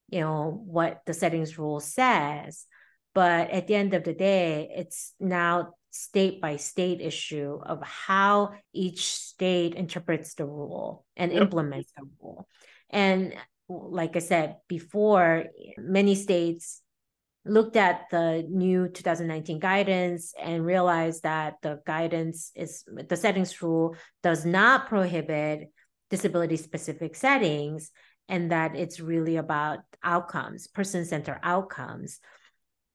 you 0.10 0.22
know, 0.22 0.62
what 0.66 1.02
the 1.06 1.14
settings 1.14 1.58
rule 1.58 1.80
says. 1.80 2.66
But 3.14 3.52
at 3.52 3.68
the 3.68 3.76
end 3.76 3.94
of 3.94 4.04
the 4.04 4.14
day, 4.14 4.70
it's 4.76 5.14
now 5.20 5.74
state 5.92 6.42
by 6.42 6.58
state 6.58 7.00
issue 7.00 7.58
of 7.64 7.82
how 7.82 8.52
each 8.74 9.14
state 9.14 9.76
interprets 9.76 10.34
the 10.34 10.46
rule 10.46 11.06
and 11.16 11.32
yep. 11.32 11.44
implements 11.44 11.92
the 11.96 12.04
rule. 12.22 12.48
And 12.90 13.34
like 13.70 14.16
I 14.16 14.20
said 14.20 14.58
before, 14.68 15.46
many 15.78 16.16
states 16.16 16.82
looked 17.46 17.76
at 17.76 18.06
the 18.10 18.46
new 18.50 18.88
2019 18.88 19.60
guidance 19.60 20.34
and 20.42 20.66
realized 20.66 21.24
that 21.24 21.56
the 21.62 21.80
guidance 21.86 22.52
is 22.56 22.84
the 22.88 23.16
settings 23.16 23.62
rule 23.62 23.96
does 24.24 24.46
not 24.46 24.88
prohibit 24.88 25.72
disability 26.10 26.58
specific 26.58 27.16
settings 27.16 27.92
and 28.28 28.52
that 28.52 28.76
it's 28.76 29.00
really 29.00 29.38
about 29.38 29.80
outcomes, 30.04 30.68
person 30.68 31.06
centered 31.06 31.40
outcomes. 31.44 32.20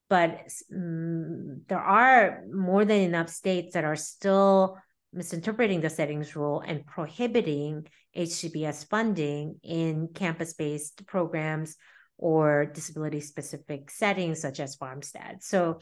But 0.09 0.51
um, 0.74 1.62
there 1.68 1.80
are 1.80 2.42
more 2.53 2.84
than 2.84 3.01
enough 3.01 3.28
states 3.28 3.74
that 3.74 3.84
are 3.84 3.96
still 3.96 4.76
misinterpreting 5.12 5.80
the 5.80 5.90
settings 5.90 6.34
rule 6.34 6.62
and 6.66 6.84
prohibiting 6.86 7.86
HCBS 8.16 8.88
funding 8.88 9.61
in 9.62 10.09
campus 10.12 10.55
based 10.55 11.07
programs 11.07 11.76
or 12.21 12.66
disability 12.66 13.21
specific 13.21 13.91
settings 13.91 14.41
such 14.41 14.61
as 14.61 14.77
farmstead. 14.77 15.43
So, 15.43 15.81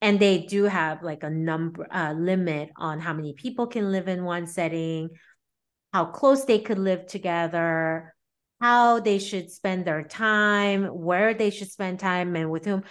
and 0.00 0.18
they 0.18 0.38
do 0.38 0.64
have 0.64 1.02
like 1.02 1.22
a 1.22 1.30
number 1.30 1.86
uh, 1.90 2.12
limit 2.12 2.70
on 2.76 2.98
how 2.98 3.12
many 3.12 3.34
people 3.34 3.66
can 3.66 3.92
live 3.92 4.08
in 4.08 4.24
one 4.24 4.46
setting, 4.46 5.10
how 5.92 6.06
close 6.06 6.46
they 6.46 6.58
could 6.58 6.78
live 6.78 7.06
together, 7.06 8.14
how 8.60 9.00
they 9.00 9.18
should 9.18 9.50
spend 9.50 9.84
their 9.84 10.02
time, 10.02 10.86
where 10.86 11.34
they 11.34 11.50
should 11.50 11.70
spend 11.70 12.00
time, 12.00 12.34
and 12.36 12.50
with 12.50 12.64
whom. 12.64 12.82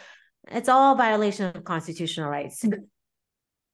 It's 0.52 0.70
all 0.70 0.96
violation 0.96 1.56
of 1.56 1.64
constitutional 1.64 2.30
rights. 2.30 2.64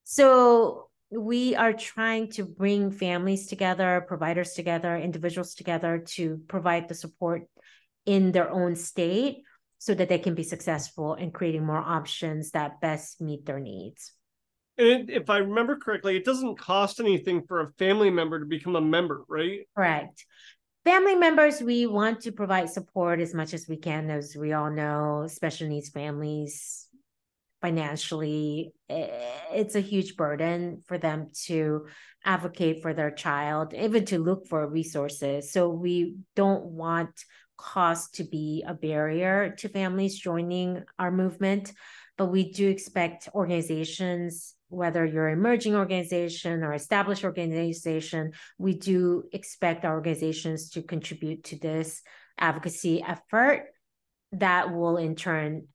so 0.04 0.88
we 1.10 1.54
are 1.54 1.72
trying 1.72 2.30
to 2.32 2.44
bring 2.44 2.90
families 2.90 3.46
together, 3.46 4.04
providers 4.08 4.52
together, 4.52 4.96
individuals 4.96 5.54
together 5.54 6.02
to 6.14 6.40
provide 6.48 6.88
the 6.88 6.94
support 6.94 7.42
in 8.06 8.32
their 8.32 8.50
own 8.50 8.76
state 8.76 9.42
so 9.78 9.94
that 9.94 10.08
they 10.08 10.18
can 10.18 10.34
be 10.34 10.42
successful 10.42 11.14
in 11.14 11.30
creating 11.30 11.64
more 11.64 11.78
options 11.78 12.52
that 12.52 12.80
best 12.80 13.20
meet 13.20 13.44
their 13.44 13.60
needs. 13.60 14.12
And 14.78 15.10
if 15.10 15.30
I 15.30 15.38
remember 15.38 15.76
correctly, 15.76 16.16
it 16.16 16.24
doesn't 16.24 16.58
cost 16.58 17.00
anything 17.00 17.42
for 17.46 17.60
a 17.60 17.72
family 17.78 18.10
member 18.10 18.40
to 18.40 18.46
become 18.46 18.76
a 18.76 18.80
member, 18.80 19.24
right? 19.28 19.60
Correct. 19.74 20.24
Family 20.84 21.16
members, 21.16 21.60
we 21.60 21.86
want 21.86 22.20
to 22.22 22.32
provide 22.32 22.70
support 22.70 23.20
as 23.20 23.34
much 23.34 23.54
as 23.54 23.66
we 23.68 23.76
can. 23.76 24.10
As 24.10 24.36
we 24.36 24.52
all 24.52 24.70
know, 24.70 25.26
special 25.28 25.68
needs 25.68 25.88
families 25.88 26.85
financially 27.60 28.72
eh, 28.88 29.08
it's 29.52 29.74
a 29.74 29.80
huge 29.80 30.16
burden 30.16 30.82
for 30.86 30.98
them 30.98 31.28
to 31.46 31.86
advocate 32.24 32.82
for 32.82 32.92
their 32.92 33.10
child 33.10 33.74
even 33.74 34.04
to 34.04 34.18
look 34.18 34.46
for 34.46 34.68
resources. 34.68 35.52
So 35.52 35.68
we 35.68 36.16
don't 36.34 36.64
want 36.64 37.10
cost 37.56 38.16
to 38.16 38.24
be 38.24 38.62
a 38.66 38.74
barrier 38.74 39.54
to 39.58 39.68
families 39.68 40.18
joining 40.18 40.84
our 40.98 41.10
movement 41.10 41.72
but 42.18 42.26
we 42.26 42.52
do 42.52 42.68
expect 42.68 43.30
organizations 43.34 44.54
whether 44.68 45.06
you're 45.06 45.28
an 45.28 45.38
emerging 45.38 45.74
organization 45.74 46.62
or 46.62 46.74
established 46.74 47.24
organization 47.24 48.32
we 48.58 48.74
do 48.74 49.24
expect 49.32 49.86
our 49.86 49.94
organizations 49.94 50.68
to 50.68 50.82
contribute 50.82 51.44
to 51.44 51.58
this 51.58 52.02
advocacy 52.38 53.02
effort. 53.02 53.66
That 54.32 54.74
will 54.74 54.96
in 54.96 55.14
turn 55.14 55.68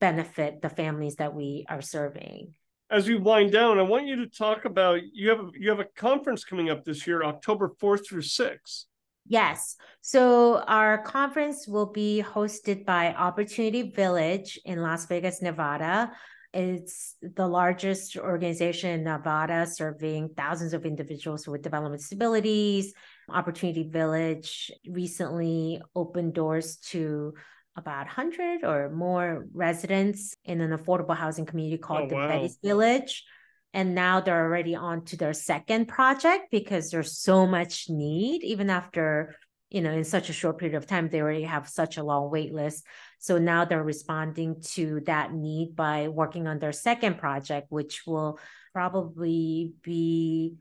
benefit 0.00 0.62
the 0.62 0.68
families 0.68 1.16
that 1.16 1.34
we 1.34 1.64
are 1.68 1.82
serving. 1.82 2.54
As 2.90 3.06
we 3.06 3.16
wind 3.16 3.52
down, 3.52 3.78
I 3.78 3.82
want 3.82 4.06
you 4.06 4.16
to 4.16 4.26
talk 4.26 4.64
about 4.64 5.00
you 5.12 5.28
have 5.28 5.50
you 5.54 5.68
have 5.68 5.80
a 5.80 5.84
conference 5.84 6.44
coming 6.44 6.70
up 6.70 6.84
this 6.84 7.06
year, 7.06 7.22
October 7.22 7.72
4th 7.80 8.08
through 8.08 8.22
6th. 8.22 8.84
Yes. 9.26 9.76
So 10.00 10.60
our 10.60 11.02
conference 11.02 11.68
will 11.68 11.92
be 11.92 12.24
hosted 12.26 12.86
by 12.86 13.12
Opportunity 13.12 13.90
Village 13.90 14.58
in 14.64 14.80
Las 14.80 15.04
Vegas, 15.04 15.42
Nevada. 15.42 16.12
It's 16.54 17.14
the 17.20 17.46
largest 17.46 18.16
organization 18.16 18.88
in 18.90 19.04
Nevada 19.04 19.66
serving 19.66 20.30
thousands 20.34 20.72
of 20.72 20.86
individuals 20.86 21.46
with 21.46 21.60
development 21.60 22.00
disabilities. 22.00 22.94
Opportunity 23.28 23.82
Village 23.82 24.70
recently 24.88 25.82
opened 25.94 26.32
doors 26.32 26.76
to 26.76 27.34
about 27.78 28.06
100 28.06 28.64
or 28.64 28.90
more 28.90 29.46
residents 29.54 30.36
in 30.44 30.60
an 30.60 30.76
affordable 30.76 31.16
housing 31.16 31.46
community 31.46 31.80
oh, 31.82 31.86
called 31.86 32.02
oh, 32.02 32.08
the 32.08 32.14
wow. 32.16 32.28
Betty's 32.28 32.58
Village. 32.62 33.24
And 33.72 33.94
now 33.94 34.20
they're 34.20 34.44
already 34.44 34.74
on 34.74 35.04
to 35.06 35.16
their 35.16 35.32
second 35.32 35.86
project 35.86 36.50
because 36.50 36.90
there's 36.90 37.16
so 37.18 37.46
much 37.46 37.88
need, 37.88 38.42
even 38.42 38.70
after, 38.70 39.36
you 39.70 39.80
know, 39.80 39.92
in 39.92 40.04
such 40.04 40.30
a 40.30 40.32
short 40.32 40.58
period 40.58 40.76
of 40.76 40.86
time, 40.86 41.08
they 41.08 41.20
already 41.20 41.44
have 41.44 41.68
such 41.68 41.96
a 41.96 42.02
long 42.02 42.30
wait 42.30 42.52
list. 42.52 42.84
So 43.18 43.38
now 43.38 43.64
they're 43.64 43.82
responding 43.82 44.62
to 44.72 45.00
that 45.06 45.32
need 45.32 45.76
by 45.76 46.08
working 46.08 46.46
on 46.46 46.58
their 46.58 46.72
second 46.72 47.18
project, 47.18 47.66
which 47.70 48.06
will 48.06 48.38
probably 48.72 49.72
be 49.82 50.54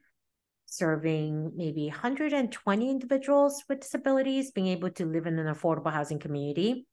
serving 0.67 1.53
maybe 1.55 1.87
120 1.87 2.89
individuals 2.89 3.63
with 3.67 3.79
disabilities 3.79 4.51
being 4.51 4.67
able 4.67 4.91
to 4.91 5.05
live 5.05 5.25
in 5.25 5.39
an 5.39 5.53
affordable 5.53 5.91
housing 5.91 6.19
community. 6.19 6.85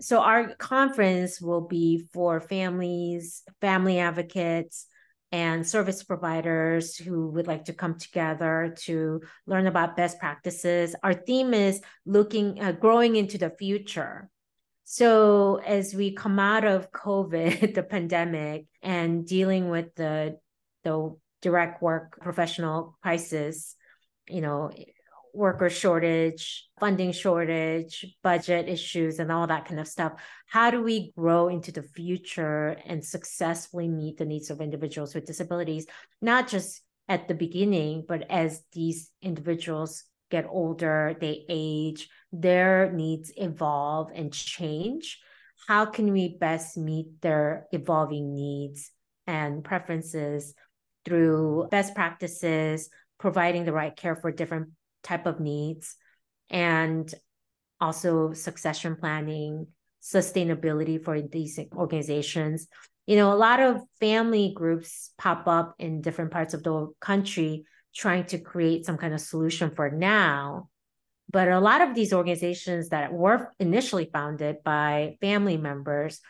So 0.00 0.20
our 0.20 0.54
conference 0.54 1.40
will 1.40 1.62
be 1.62 2.06
for 2.12 2.40
families, 2.40 3.42
family 3.60 3.98
advocates, 3.98 4.86
and 5.30 5.66
service 5.66 6.02
providers 6.02 6.96
who 6.96 7.28
would 7.30 7.46
like 7.46 7.66
to 7.66 7.74
come 7.74 7.98
together 7.98 8.74
to 8.84 9.20
learn 9.46 9.66
about 9.66 9.96
best 9.96 10.18
practices. 10.18 10.94
Our 11.02 11.12
theme 11.12 11.52
is 11.52 11.82
looking 12.06 12.62
uh, 12.62 12.72
growing 12.72 13.16
into 13.16 13.36
the 13.36 13.50
future. 13.50 14.30
So 14.84 15.56
as 15.56 15.94
we 15.94 16.12
come 16.12 16.38
out 16.38 16.64
of 16.64 16.90
COVID, 16.92 17.74
the 17.74 17.82
pandemic, 17.82 18.66
and 18.82 19.26
dealing 19.26 19.68
with 19.68 19.94
the 19.96 20.38
the 20.84 21.14
direct 21.42 21.82
work 21.82 22.18
professional 22.20 22.98
crisis, 23.02 23.76
you 24.28 24.40
know, 24.40 24.70
worker 25.34 25.70
shortage, 25.70 26.68
funding 26.80 27.12
shortage, 27.12 28.04
budget 28.22 28.68
issues, 28.68 29.18
and 29.18 29.30
all 29.30 29.46
that 29.46 29.66
kind 29.66 29.80
of 29.80 29.86
stuff. 29.86 30.12
How 30.46 30.70
do 30.70 30.82
we 30.82 31.12
grow 31.16 31.48
into 31.48 31.70
the 31.70 31.82
future 31.82 32.76
and 32.84 33.04
successfully 33.04 33.88
meet 33.88 34.16
the 34.16 34.24
needs 34.24 34.50
of 34.50 34.60
individuals 34.60 35.14
with 35.14 35.26
disabilities, 35.26 35.86
not 36.20 36.48
just 36.48 36.82
at 37.08 37.28
the 37.28 37.34
beginning, 37.34 38.04
but 38.06 38.30
as 38.30 38.62
these 38.72 39.10
individuals 39.22 40.04
get 40.30 40.46
older, 40.48 41.16
they 41.20 41.44
age, 41.48 42.08
their 42.32 42.92
needs 42.92 43.32
evolve 43.36 44.10
and 44.14 44.32
change? 44.32 45.20
How 45.66 45.86
can 45.86 46.12
we 46.12 46.36
best 46.36 46.76
meet 46.76 47.20
their 47.20 47.66
evolving 47.72 48.34
needs 48.34 48.90
and 49.26 49.62
preferences 49.62 50.54
through 51.08 51.68
best 51.70 51.94
practices, 51.94 52.90
providing 53.18 53.64
the 53.64 53.72
right 53.72 53.96
care 53.96 54.14
for 54.14 54.30
different 54.30 54.68
type 55.02 55.26
of 55.26 55.40
needs, 55.40 55.96
and 56.50 57.12
also 57.80 58.34
succession 58.34 58.96
planning, 58.96 59.66
sustainability 60.02 61.02
for 61.02 61.20
these 61.22 61.58
organizations. 61.74 62.68
You 63.06 63.16
know, 63.16 63.32
a 63.32 63.36
lot 63.36 63.60
of 63.60 63.80
family 64.00 64.52
groups 64.54 65.12
pop 65.16 65.48
up 65.48 65.74
in 65.78 66.02
different 66.02 66.30
parts 66.30 66.52
of 66.52 66.62
the 66.62 66.88
country 67.00 67.64
trying 67.94 68.24
to 68.26 68.38
create 68.38 68.84
some 68.84 68.98
kind 68.98 69.14
of 69.14 69.20
solution 69.20 69.74
for 69.74 69.90
now. 69.90 70.68
But 71.30 71.48
a 71.48 71.60
lot 71.60 71.80
of 71.80 71.94
these 71.94 72.12
organizations 72.12 72.90
that 72.90 73.12
were 73.12 73.52
initially 73.58 74.10
founded 74.12 74.58
by 74.62 75.16
family 75.20 75.56
members 75.56 76.20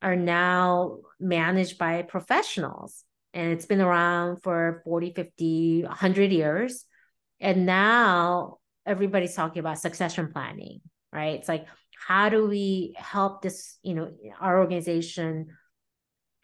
are 0.00 0.16
now 0.16 0.98
managed 1.18 1.78
by 1.78 2.02
professionals 2.02 3.04
and 3.34 3.52
it's 3.52 3.66
been 3.66 3.80
around 3.80 4.42
for 4.42 4.82
40 4.84 5.12
50 5.14 5.82
100 5.84 6.32
years. 6.32 6.84
And 7.40 7.66
now 7.66 8.58
everybody's 8.86 9.34
talking 9.34 9.60
about 9.60 9.78
succession 9.78 10.32
planning 10.32 10.80
right? 11.12 11.38
It's 11.38 11.48
like 11.48 11.66
how 12.06 12.28
do 12.28 12.46
we 12.46 12.94
help 12.96 13.42
this 13.42 13.78
you 13.82 13.94
know 13.94 14.12
our 14.40 14.58
organization 14.60 15.48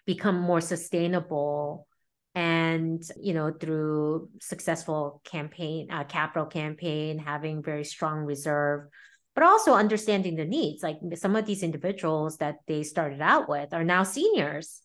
become 0.07 0.39
more 0.41 0.61
sustainable 0.61 1.87
and 2.35 3.03
you 3.21 3.33
know 3.33 3.53
through 3.53 4.29
successful 4.41 5.21
campaign 5.25 5.91
uh, 5.91 6.05
capital 6.05 6.47
campaign 6.47 7.19
having 7.19 7.63
very 7.63 7.85
strong 7.85 8.25
reserve 8.25 8.89
but 9.35 9.45
also 9.45 9.75
understanding 9.75 10.37
the 10.37 10.45
needs. 10.45 10.81
Like 10.81 10.99
some 11.17 11.35
of 11.35 11.45
these 11.45 11.65
individuals 11.65 12.37
that 12.39 12.59
they 12.69 12.85
started 12.85 13.21
out 13.21 13.49
with 13.49 13.75
are 13.75 13.83
now 13.83 14.05
seniors 14.05 14.81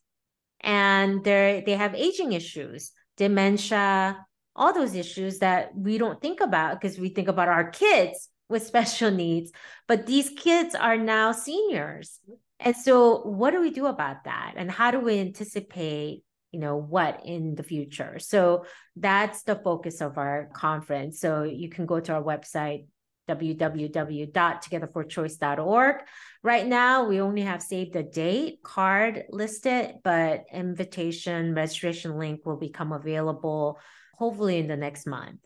and 0.62 1.24
they 1.24 1.64
they 1.66 1.74
have 1.74 1.96
aging 1.96 2.34
issues, 2.34 2.92
dementia, 3.18 4.26
all 4.56 4.74
those 4.74 4.96
issues 4.96 5.40
that 5.40 5.76
we 5.76 5.98
don't 5.98 6.22
think 6.22 6.42
about 6.42 6.80
because 6.80 7.00
we 7.00 7.10
think 7.10 7.28
about 7.28 7.48
our 7.48 7.70
kids 7.70 8.30
with 8.50 8.66
special 8.74 9.12
needs, 9.12 9.52
but 9.88 10.06
these 10.06 10.30
kids 10.30 10.76
are 10.76 10.98
now 10.98 11.32
seniors. 11.32 12.20
And 12.60 12.76
so 12.76 13.22
what 13.22 13.52
do 13.52 13.62
we 13.62 13.72
do 13.72 13.86
about 13.86 14.26
that? 14.26 14.56
And 14.58 14.70
how 14.70 14.92
do 14.92 15.00
we 15.00 15.20
anticipate 15.20 16.24
you 16.52 16.60
know 16.60 16.78
what 16.78 17.22
in 17.26 17.54
the 17.54 17.62
future 17.62 18.18
so 18.18 18.66
that's 18.96 19.44
the 19.44 19.56
focus 19.56 20.02
of 20.02 20.18
our 20.18 20.50
conference 20.54 21.20
so 21.20 21.44
you 21.44 21.70
can 21.70 21.86
go 21.86 22.00
to 22.00 22.14
our 22.14 22.24
website 22.24 22.88
www.togetherforchoice.org. 23.30 25.96
Right 26.44 26.68
now, 26.68 27.08
we 27.08 27.22
only 27.22 27.42
have 27.42 27.62
saved 27.62 27.96
a 27.96 28.04
date 28.04 28.62
card 28.64 29.24
listed, 29.30 29.96
but 30.04 30.46
invitation 30.52 31.54
registration 31.54 32.18
link 32.18 32.46
will 32.46 32.58
become 32.58 32.92
available 32.92 33.80
hopefully 34.18 34.58
in 34.58 34.68
the 34.68 34.76
next 34.76 35.08
month. 35.08 35.40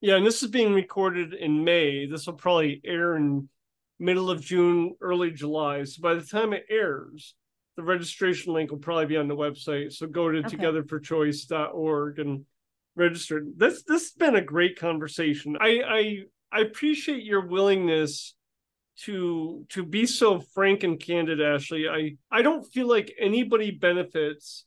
Yeah, 0.00 0.16
and 0.16 0.26
this 0.26 0.42
is 0.42 0.50
being 0.50 0.72
recorded 0.72 1.34
in 1.34 1.64
May. 1.64 2.06
This 2.06 2.26
will 2.26 2.34
probably 2.34 2.80
air 2.84 3.16
in 3.16 3.48
middle 3.98 4.30
of 4.30 4.40
June, 4.40 4.94
early 5.00 5.30
July. 5.30 5.84
So 5.84 6.02
by 6.02 6.14
the 6.14 6.22
time 6.22 6.52
it 6.52 6.66
airs, 6.70 7.34
the 7.76 7.82
registration 7.82 8.52
link 8.52 8.70
will 8.70 8.78
probably 8.78 9.06
be 9.06 9.16
on 9.16 9.28
the 9.28 9.36
website. 9.36 9.92
So 9.92 10.06
go 10.06 10.30
to 10.30 10.38
okay. 10.38 10.56
togetherforchoice.org 10.56 12.18
and 12.18 12.44
register. 12.94 13.44
This 13.56 13.82
this 13.84 14.02
has 14.02 14.12
been 14.12 14.36
a 14.36 14.42
great 14.42 14.78
conversation. 14.78 15.56
I 15.60 15.80
I 15.86 16.18
I 16.52 16.60
appreciate 16.60 17.24
your 17.24 17.46
willingness 17.46 18.34
to 19.04 19.66
to 19.70 19.84
be 19.84 20.06
so 20.06 20.40
frank 20.40 20.82
and 20.82 20.98
candid, 20.98 21.40
Ashley. 21.40 21.88
I 21.88 22.16
I 22.30 22.42
don't 22.42 22.64
feel 22.64 22.88
like 22.88 23.14
anybody 23.18 23.70
benefits 23.70 24.64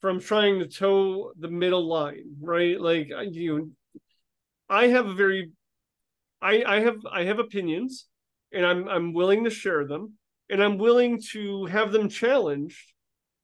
from 0.00 0.20
trying 0.20 0.58
to 0.58 0.66
toe 0.66 1.32
the 1.38 1.48
middle 1.48 1.86
line, 1.86 2.36
right? 2.40 2.80
Like 2.80 3.10
you, 3.30 3.72
I 4.68 4.88
have 4.88 5.06
a 5.06 5.14
very, 5.14 5.50
I 6.40 6.64
I 6.64 6.80
have 6.80 6.96
I 7.10 7.24
have 7.24 7.38
opinions, 7.38 8.06
and 8.52 8.66
I'm 8.66 8.88
I'm 8.88 9.12
willing 9.12 9.44
to 9.44 9.50
share 9.50 9.86
them, 9.86 10.14
and 10.48 10.62
I'm 10.62 10.78
willing 10.78 11.20
to 11.32 11.66
have 11.66 11.92
them 11.92 12.08
challenged, 12.08 12.92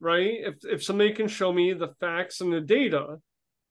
right? 0.01 0.35
If 0.41 0.57
if 0.64 0.83
somebody 0.83 1.12
can 1.12 1.29
show 1.29 1.53
me 1.53 1.72
the 1.72 1.95
facts 2.01 2.41
and 2.41 2.53
the 2.53 2.61
data, 2.61 3.18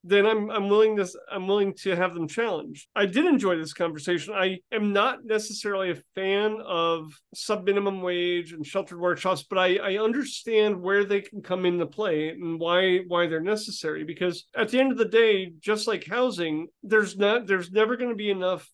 then 0.07 0.25
I'm 0.27 0.51
I'm 0.51 0.69
willing 0.69 0.95
to 0.97 1.07
I'm 1.31 1.47
willing 1.47 1.73
to 1.81 1.95
have 1.95 2.13
them 2.13 2.27
challenged. 2.27 2.87
I 2.95 3.07
did 3.07 3.25
enjoy 3.25 3.57
this 3.57 3.73
conversation. 3.73 4.33
I 4.35 4.59
am 4.71 4.93
not 4.93 5.25
necessarily 5.25 5.91
a 5.91 6.01
fan 6.13 6.59
of 6.63 7.11
sub 7.33 7.65
minimum 7.65 8.01
wage 8.01 8.53
and 8.53 8.65
sheltered 8.65 8.99
workshops, 8.99 9.43
but 9.49 9.57
I, 9.57 9.77
I 9.77 9.97
understand 9.97 10.79
where 10.79 11.05
they 11.05 11.21
can 11.21 11.41
come 11.41 11.65
into 11.65 11.87
play 11.87 12.29
and 12.29 12.59
why 12.59 12.99
why 13.07 13.25
they're 13.25 13.41
necessary. 13.41 14.03
Because 14.03 14.45
at 14.55 14.69
the 14.69 14.79
end 14.79 14.91
of 14.91 14.97
the 14.97 15.05
day, 15.05 15.51
just 15.59 15.87
like 15.87 16.05
housing, 16.05 16.67
there's 16.83 17.17
not 17.17 17.47
there's 17.47 17.71
never 17.71 17.97
going 17.97 18.11
to 18.11 18.15
be 18.15 18.29
enough. 18.29 18.69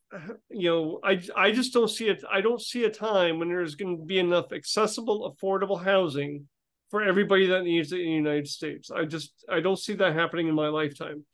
You 0.49 0.69
know, 0.69 0.99
I 1.03 1.21
I 1.35 1.51
just 1.51 1.73
don't 1.73 1.89
see 1.89 2.09
it. 2.09 2.23
I 2.29 2.41
don't 2.41 2.61
see 2.61 2.83
a 2.83 2.89
time 2.89 3.39
when 3.39 3.47
there's 3.47 3.75
going 3.75 3.97
to 3.97 4.03
be 4.03 4.19
enough 4.19 4.51
accessible, 4.51 5.33
affordable 5.33 5.81
housing 5.81 6.47
for 6.91 7.01
everybody 7.01 7.47
that 7.47 7.63
needs 7.63 7.93
it 7.93 8.01
in 8.01 8.05
the 8.05 8.11
United 8.11 8.47
States. 8.47 8.91
I 8.91 9.05
just 9.05 9.33
I 9.49 9.61
don't 9.61 9.79
see 9.79 9.93
that 9.95 10.13
happening 10.13 10.47
in 10.47 10.53
my 10.53 10.67
lifetime. 10.67 11.25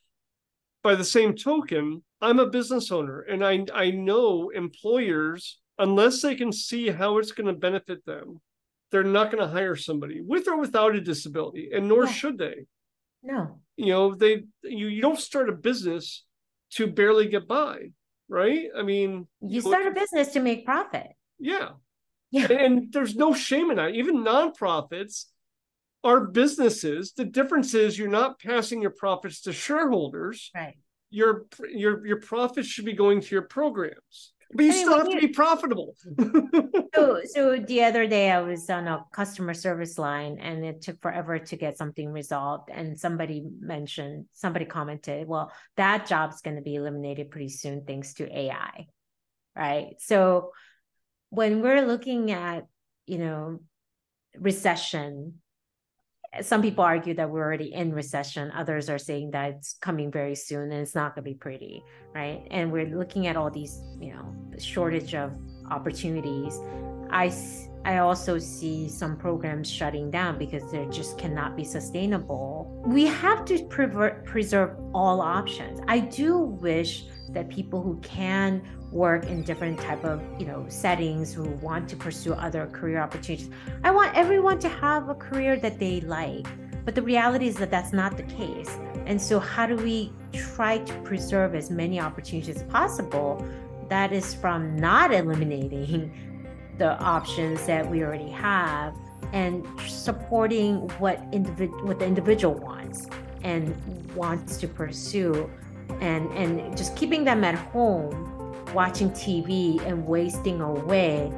By 0.84 0.96
the 0.96 1.04
same 1.04 1.36
token, 1.36 2.04
I'm 2.22 2.40
a 2.40 2.46
business 2.46 2.92
owner 2.92 3.22
and 3.22 3.44
I 3.44 3.66
I 3.74 3.90
know 3.90 4.52
employers 4.52 5.60
unless 5.80 6.22
they 6.22 6.36
can 6.36 6.52
see 6.52 6.90
how 6.90 7.18
it's 7.18 7.32
going 7.32 7.48
to 7.48 7.60
benefit 7.60 8.06
them, 8.06 8.40
they're 8.92 9.04
not 9.04 9.32
going 9.32 9.44
to 9.44 9.52
hire 9.52 9.76
somebody 9.76 10.22
with 10.22 10.48
or 10.48 10.58
without 10.58 10.96
a 10.96 11.02
disability 11.02 11.72
and 11.74 11.88
nor 11.88 12.08
should 12.08 12.38
they. 12.38 12.68
No. 13.24 13.60
You 13.76 13.88
know, 13.88 14.16
they 14.16 14.44
you 14.64 14.88
you 14.88 15.02
don't 15.02 15.20
start 15.20 15.50
a 15.50 15.54
business 15.54 16.24
to 16.74 16.86
barely 16.86 17.28
get 17.28 17.48
by, 17.48 17.92
right? 18.30 18.68
I 18.78 18.84
mean, 18.84 19.28
you 19.42 19.62
start 19.62 19.88
a 19.88 19.92
business 19.92 20.30
to 20.34 20.40
make 20.40 20.66
profit. 20.66 21.08
Yeah. 21.40 21.70
Yeah. 22.30 22.52
And 22.52 22.92
there's 22.92 23.16
no 23.16 23.34
shame 23.34 23.72
in 23.72 23.78
that. 23.78 23.96
Even 23.96 24.24
nonprofits 24.24 25.26
are 26.08 26.22
businesses. 26.22 27.12
The 27.12 27.26
difference 27.26 27.74
is 27.74 28.00
you're 28.00 28.08
not 28.08 28.40
passing 28.40 28.82
your 28.82 28.92
profits 28.92 29.42
to 29.42 29.52
shareholders. 29.52 30.52
Right. 30.56 30.78
Your 31.10 31.46
your 31.70 32.06
your 32.06 32.22
profits 32.22 32.68
should 32.68 32.86
be 32.86 32.94
going 32.94 33.22
to 33.22 33.36
your 33.36 33.44
programs. 33.44 34.34
But 34.54 34.64
you 34.64 34.72
still 34.72 34.98
have 34.98 35.10
to 35.10 35.20
be 35.20 35.28
profitable. 35.28 35.94
so 36.96 37.22
so 37.26 37.58
the 37.58 37.84
other 37.84 38.08
day 38.08 38.32
I 38.32 38.40
was 38.40 38.70
on 38.70 38.88
a 38.88 39.04
customer 39.12 39.54
service 39.54 39.98
line 39.98 40.38
and 40.40 40.64
it 40.64 40.82
took 40.82 41.02
forever 41.02 41.38
to 41.40 41.56
get 41.58 41.78
something 41.78 42.10
resolved. 42.10 42.70
And 42.74 42.98
somebody 42.98 43.44
mentioned, 43.60 44.26
somebody 44.32 44.64
commented, 44.64 45.28
well, 45.28 45.52
that 45.76 46.08
job's 46.08 46.42
going 46.42 46.56
to 46.56 46.62
be 46.62 46.76
eliminated 46.76 47.30
pretty 47.30 47.50
soon 47.50 47.84
thanks 47.86 48.14
to 48.16 48.38
AI. 48.38 48.88
Right. 49.58 49.96
So 50.00 50.52
when 51.30 51.62
we're 51.62 51.86
looking 51.86 52.32
at, 52.32 52.68
you 53.06 53.18
know, 53.18 53.60
recession 54.40 55.42
some 56.42 56.62
people 56.62 56.84
argue 56.84 57.14
that 57.16 57.30
we're 57.30 57.44
already 57.44 57.74
in 57.74 57.94
recession. 57.94 58.52
Others 58.52 58.90
are 58.90 58.98
saying 58.98 59.32
that 59.32 59.52
it's 59.52 59.78
coming 59.82 60.12
very 60.12 60.36
soon 60.36 60.72
and 60.72 60.82
it's 60.82 60.96
not 60.96 61.16
going 61.16 61.24
to 61.24 61.32
be 61.32 61.36
pretty 61.36 61.84
right? 62.18 62.48
And 62.50 62.72
we're 62.72 62.88
looking 62.88 63.28
at 63.28 63.36
all 63.38 63.52
these 63.52 63.82
you 64.00 64.14
know 64.14 64.26
shortage 64.58 65.14
of 65.14 65.32
opportunities. 65.70 66.60
I 67.12 67.34
i 67.86 68.00
also 68.00 68.38
see 68.38 68.90
some 68.90 69.16
programs 69.16 69.70
shutting 69.70 70.12
down 70.12 70.38
because 70.38 70.72
they 70.72 70.86
just 70.88 71.18
cannot 71.18 71.56
be 71.56 71.64
sustainable. 71.64 72.84
We 72.86 73.06
have 73.06 73.46
to 73.46 73.56
pre- 73.66 74.18
preserve 74.34 74.72
all 74.94 75.22
options. 75.22 75.80
I 75.88 76.00
do 76.00 76.38
wish 76.38 77.06
that 77.38 77.50
people 77.50 77.82
who 77.82 77.96
can 78.02 78.62
work 78.92 79.26
in 79.26 79.44
different 79.44 79.80
type 79.80 80.04
of 80.04 80.22
you 80.40 80.46
know 80.46 80.66
settings 80.68 81.34
who 81.34 81.44
want 81.68 81.88
to 81.90 81.96
pursue 81.96 82.34
other 82.34 82.68
career 82.68 83.00
opportunities. 83.00 83.50
I 83.84 83.92
want 83.92 84.16
everyone 84.16 84.60
to 84.60 84.70
have 84.70 85.10
a 85.10 85.16
career 85.16 85.58
that 85.58 85.80
they 85.80 86.02
like 86.02 86.48
but 86.88 86.96
the 86.96 87.02
reality 87.02 87.50
is 87.50 87.58
that 87.58 87.70
that's 87.70 87.92
not 87.92 88.16
the 88.16 88.24
case. 88.24 88.80
And 89.08 89.22
so 89.22 89.42
how 89.42 89.68
do 89.68 89.76
we 89.76 90.14
try 90.32 90.78
to 90.78 90.94
preserve 91.02 91.54
as 91.54 91.70
many 91.70 92.00
opportunities 92.00 92.56
as 92.56 92.64
possible? 92.64 93.46
That 93.90 94.14
is 94.14 94.34
from 94.34 94.78
not 94.78 95.14
eliminating 95.14 96.00
the 96.78 96.98
options 96.98 97.66
that 97.66 97.86
we 97.92 98.04
already 98.04 98.30
have 98.30 98.96
and 99.34 99.68
supporting 99.86 100.88
what 101.00 101.20
individ- 101.32 101.84
what 101.84 102.00
the 102.00 102.06
individual 102.06 102.56
wants 102.56 103.06
and 103.44 103.76
wants 104.16 104.56
to 104.56 104.68
pursue 104.70 105.50
and 106.02 106.32
and 106.34 106.76
just 106.78 106.96
keeping 106.96 107.24
them 107.24 107.44
at 107.44 107.56
home 107.56 108.12
watching 108.74 109.10
TV 109.12 109.82
and 109.86 110.06
wasting 110.06 110.62
away 110.62 111.32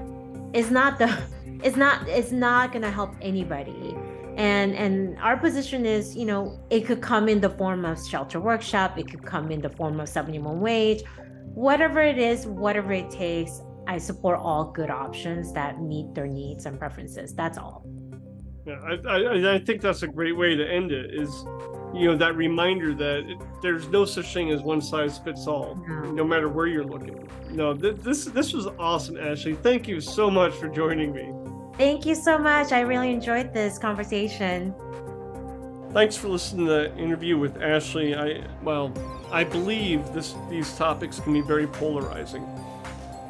is 0.53 0.71
not 0.71 0.97
the 0.99 1.09
it's 1.63 1.77
not 1.77 2.07
it's 2.07 2.31
not 2.31 2.71
going 2.71 2.81
to 2.81 2.91
help 2.91 3.15
anybody. 3.21 3.95
And 4.37 4.73
and 4.75 5.17
our 5.19 5.35
position 5.37 5.85
is 5.85 6.15
you 6.15 6.25
know 6.25 6.59
it 6.69 6.85
could 6.85 7.01
come 7.01 7.27
in 7.27 7.41
the 7.41 7.49
form 7.49 7.83
of 7.83 7.99
shelter 8.07 8.39
workshop 8.39 8.97
it 8.97 9.09
could 9.09 9.25
come 9.25 9.51
in 9.51 9.59
the 9.59 9.69
form 9.69 9.99
of 9.99 10.07
sub 10.07 10.27
minimum 10.27 10.61
wage 10.61 11.03
whatever 11.55 11.99
it 11.99 12.17
is 12.17 12.45
whatever 12.45 12.93
it 12.93 13.09
takes 13.09 13.61
i 13.87 13.97
support 13.97 14.39
all 14.39 14.71
good 14.71 14.89
options 14.89 15.51
that 15.51 15.81
meet 15.81 16.13
their 16.13 16.27
needs 16.27 16.65
and 16.65 16.79
preferences 16.79 17.33
that's 17.33 17.57
all. 17.57 17.83
Yeah 18.65 18.79
i 18.85 18.93
i, 19.09 19.55
I 19.55 19.59
think 19.59 19.81
that's 19.81 20.03
a 20.03 20.07
great 20.07 20.37
way 20.37 20.55
to 20.55 20.65
end 20.65 20.93
it 20.93 21.13
is 21.13 21.43
you 21.93 22.05
know 22.05 22.15
that 22.15 22.35
reminder 22.35 22.93
that 22.93 23.29
it, 23.29 23.37
there's 23.61 23.87
no 23.89 24.05
such 24.05 24.33
thing 24.33 24.51
as 24.51 24.61
one 24.61 24.81
size 24.81 25.17
fits 25.17 25.47
all 25.47 25.75
no. 25.87 26.23
matter 26.23 26.47
where 26.47 26.67
you're 26.67 26.83
looking. 26.83 27.27
No 27.51 27.75
th- 27.75 27.97
this 27.97 28.25
this 28.25 28.53
was 28.53 28.67
awesome 28.77 29.17
ashley. 29.17 29.55
Thank 29.55 29.87
you 29.87 29.99
so 29.99 30.29
much 30.29 30.53
for 30.53 30.67
joining 30.67 31.13
me. 31.13 31.33
Thank 31.77 32.05
you 32.05 32.15
so 32.15 32.37
much. 32.37 32.71
I 32.71 32.81
really 32.81 33.11
enjoyed 33.11 33.53
this 33.53 33.77
conversation. 33.79 34.75
Thanks 35.91 36.15
for 36.15 36.27
listening 36.27 36.67
to 36.67 36.71
the 36.71 36.97
interview 36.97 37.37
with 37.37 37.61
ashley. 37.61 38.15
I 38.15 38.43
well 38.63 38.93
i 39.31 39.43
believe 39.43 40.11
this 40.13 40.35
these 40.49 40.75
topics 40.75 41.19
can 41.19 41.33
be 41.33 41.41
very 41.41 41.67
polarizing. 41.67 42.43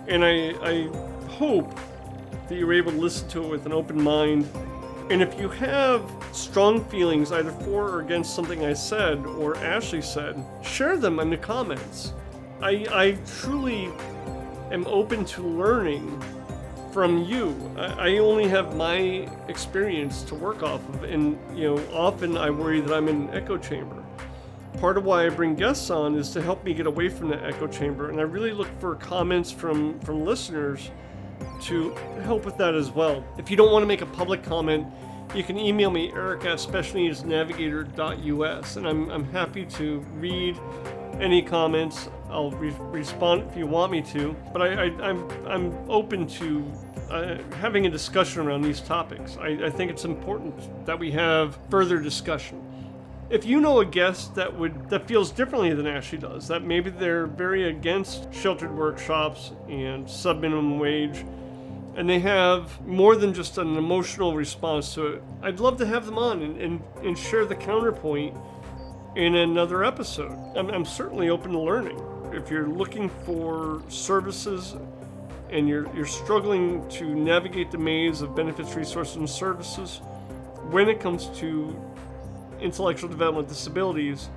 And 0.08 0.26
i 0.26 0.52
i 0.62 0.88
hope 1.30 1.80
that 2.50 2.56
you 2.56 2.66
were 2.66 2.74
able 2.74 2.92
to 2.92 2.98
listen 2.98 3.30
to 3.30 3.44
it 3.46 3.48
with 3.48 3.66
an 3.66 3.72
open 3.72 4.02
mind 4.02 4.50
and 5.10 5.24
if 5.24 5.40
you 5.40 5.50
have 5.50 6.04
strong 6.32 6.86
feelings 6.86 7.32
either 7.32 7.52
for 7.52 7.90
or 7.90 8.02
against 8.02 8.36
something 8.36 8.64
I 8.64 8.74
said 8.74 9.26
or 9.26 9.56
Ashley 9.58 10.02
said, 10.02 10.44
share 10.62 10.98
them 10.98 11.20
in 11.20 11.32
the 11.32 11.38
comments. 11.38 12.14
I, 12.62 12.86
I 12.92 13.18
truly 13.42 13.90
am 14.72 14.86
open 14.86 15.26
to 15.26 15.42
learning 15.42 16.22
from 16.92 17.24
you. 17.24 17.56
I, 17.78 18.10
I 18.10 18.18
only 18.18 18.48
have 18.48 18.76
my 18.76 19.28
experience 19.48 20.22
to 20.24 20.36
work 20.36 20.62
off 20.62 20.88
of, 20.90 21.04
and 21.04 21.38
you 21.58 21.76
know, 21.76 21.84
often 21.92 22.38
I 22.38 22.50
worry 22.50 22.82
that 22.82 22.94
I'm 22.94 23.08
in 23.08 23.30
an 23.30 23.30
echo 23.32 23.58
chamber. 23.58 24.04
Part 24.80 24.98
of 24.98 25.06
why 25.06 25.26
I 25.26 25.30
bring 25.30 25.56
guests 25.56 25.90
on 25.90 26.16
is 26.16 26.30
to 26.32 26.42
help 26.42 26.64
me 26.64 26.74
get 26.74 26.86
away 26.86 27.10
from 27.10 27.30
the 27.30 27.44
echo 27.44 27.68
chamber, 27.68 28.10
and 28.10 28.20
I 28.20 28.24
really 28.24 28.52
look 28.52 28.70
for 28.80 28.96
comments 28.96 29.52
from 29.52 30.00
from 30.02 30.24
listeners 30.24 30.92
to 31.62 31.94
help 32.24 32.46
with 32.46 32.58
that 32.58 32.76
as 32.76 32.92
well. 32.92 33.24
If 33.38 33.50
you 33.52 33.58
don't 33.58 33.72
want 33.72 33.84
to 33.84 33.88
make 33.88 34.02
a 34.02 34.06
public 34.06 34.44
comment, 34.44 34.88
you 35.36 35.44
can 35.44 35.60
email 35.60 35.92
me, 35.92 36.12
eric 36.14 36.46
at 36.46 36.58
specialneedsnavigator.us, 36.58 38.78
and 38.78 38.88
I'm, 38.88 39.12
I'm 39.12 39.26
happy 39.26 39.66
to 39.66 40.00
read 40.16 40.58
any 41.20 41.42
comments. 41.42 42.08
I'll 42.30 42.52
re- 42.52 42.74
respond 42.80 43.44
if 43.50 43.58
you 43.58 43.68
want 43.68 43.92
me 43.92 44.02
to, 44.04 44.34
but 44.54 44.62
I, 44.62 44.86
I, 44.86 45.10
I'm, 45.10 45.30
I'm 45.48 45.74
open 45.90 46.26
to 46.28 46.72
uh, 47.10 47.38
having 47.60 47.86
a 47.86 47.90
discussion 47.90 48.46
around 48.46 48.62
these 48.62 48.80
topics. 48.82 49.38
I, 49.38 49.66
I 49.66 49.70
think 49.70 49.92
it's 49.92 50.06
important 50.06 50.86
that 50.86 50.98
we 50.98 51.12
have 51.12 51.60
further 51.70 52.00
discussion. 52.00 52.62
If 53.30 53.46
you 53.46 53.62
know 53.62 53.80
a 53.80 53.86
guest 53.86 54.34
that 54.36 54.58
would 54.58 54.90
that 54.90 55.08
feels 55.08 55.30
differently 55.30 55.72
than 55.74 55.86
Ashley 55.86 56.18
does, 56.18 56.48
that 56.48 56.64
maybe 56.64 56.90
they're 56.90 57.28
very 57.28 57.70
against 57.70 58.34
sheltered 58.34 58.76
workshops 58.76 59.52
and 59.68 60.10
sub 60.10 60.42
minimum 60.42 60.80
wage, 60.80 61.24
and 61.96 62.10
they 62.10 62.20
have 62.20 62.84
more 62.88 63.16
than 63.16 63.34
just 63.34 63.60
an 63.60 63.78
emotional 63.78 64.36
response 64.36 64.96
to 64.96 65.06
it, 65.08 65.24
I'd 65.44 65.60
love 65.60 65.78
to 65.78 65.86
have 65.86 66.08
them 66.08 66.18
on 66.18 66.42
and, 66.42 66.60
and, 66.60 66.82
and 67.04 67.18
share 67.18 67.46
the 67.46 67.56
counterpoint 67.56 68.36
in 69.16 69.36
another 69.36 69.84
episode. 69.84 70.32
I'm, 70.56 70.70
I'm 70.70 70.86
certainly 70.86 71.30
open 71.30 71.52
to 71.52 71.60
learning. 71.60 72.02
If 72.32 72.50
you're 72.50 72.68
looking 72.68 73.10
for 73.10 73.84
services 73.90 74.76
and 75.52 75.68
you're, 75.68 75.94
you're 75.96 76.06
struggling 76.06 76.88
to 76.90 77.14
navigate 77.14 77.70
the 77.70 77.78
maze 77.78 78.22
of 78.22 78.36
benefits, 78.36 78.76
resources, 78.76 79.18
and 79.18 79.30
services, 79.30 79.98
when 80.70 80.88
it 80.88 81.00
comes 81.00 81.28
to 81.40 81.76
intellectual 82.62 83.10
development 83.10 83.48
disabilities, 83.48 84.30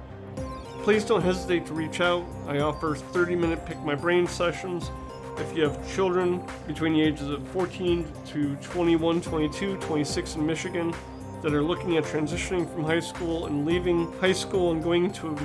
please 0.82 1.04
don't 1.04 1.22
hesitate 1.22 1.66
to 1.66 1.74
reach 1.74 2.00
out. 2.00 2.24
I 2.46 2.58
offer 2.58 2.96
30 2.96 3.36
minute 3.36 3.64
pick 3.64 3.78
my 3.80 3.94
brain 3.94 4.26
sessions. 4.26 4.90
If 5.38 5.56
you 5.56 5.62
have 5.62 5.94
children 5.94 6.44
between 6.66 6.92
the 6.92 7.02
ages 7.02 7.28
of 7.28 7.46
14 7.48 8.06
to 8.26 8.56
21, 8.56 9.20
22, 9.20 9.76
26 9.78 10.34
in 10.36 10.46
Michigan 10.46 10.94
that 11.42 11.54
are 11.54 11.62
looking 11.62 11.96
at 11.96 12.04
transitioning 12.04 12.70
from 12.72 12.84
high 12.84 13.00
school 13.00 13.46
and 13.46 13.64
leaving 13.64 14.12
high 14.20 14.32
school 14.32 14.72
and 14.72 14.82
going 14.82 15.12
to 15.12 15.36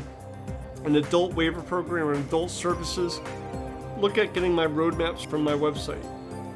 an 0.86 0.96
adult 0.96 1.34
waiver 1.34 1.62
program 1.62 2.08
or 2.08 2.14
adult 2.14 2.52
services, 2.52 3.20
look 4.00 4.18
at 4.18 4.34
getting 4.34 4.54
my 4.54 4.68
roadmaps 4.68 5.26
from 5.26 5.42
my 5.42 5.54
website. 5.54 6.04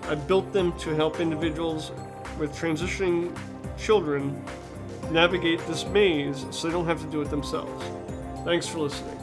I 0.03 0.15
built 0.15 0.51
them 0.53 0.77
to 0.79 0.95
help 0.95 1.19
individuals 1.19 1.91
with 2.39 2.55
transitioning 2.55 3.35
children 3.77 4.43
navigate 5.11 5.59
this 5.67 5.85
maze 5.85 6.45
so 6.51 6.67
they 6.67 6.73
don't 6.73 6.85
have 6.85 7.01
to 7.01 7.07
do 7.07 7.21
it 7.21 7.29
themselves. 7.29 7.83
Thanks 8.43 8.67
for 8.67 8.79
listening. 8.79 9.17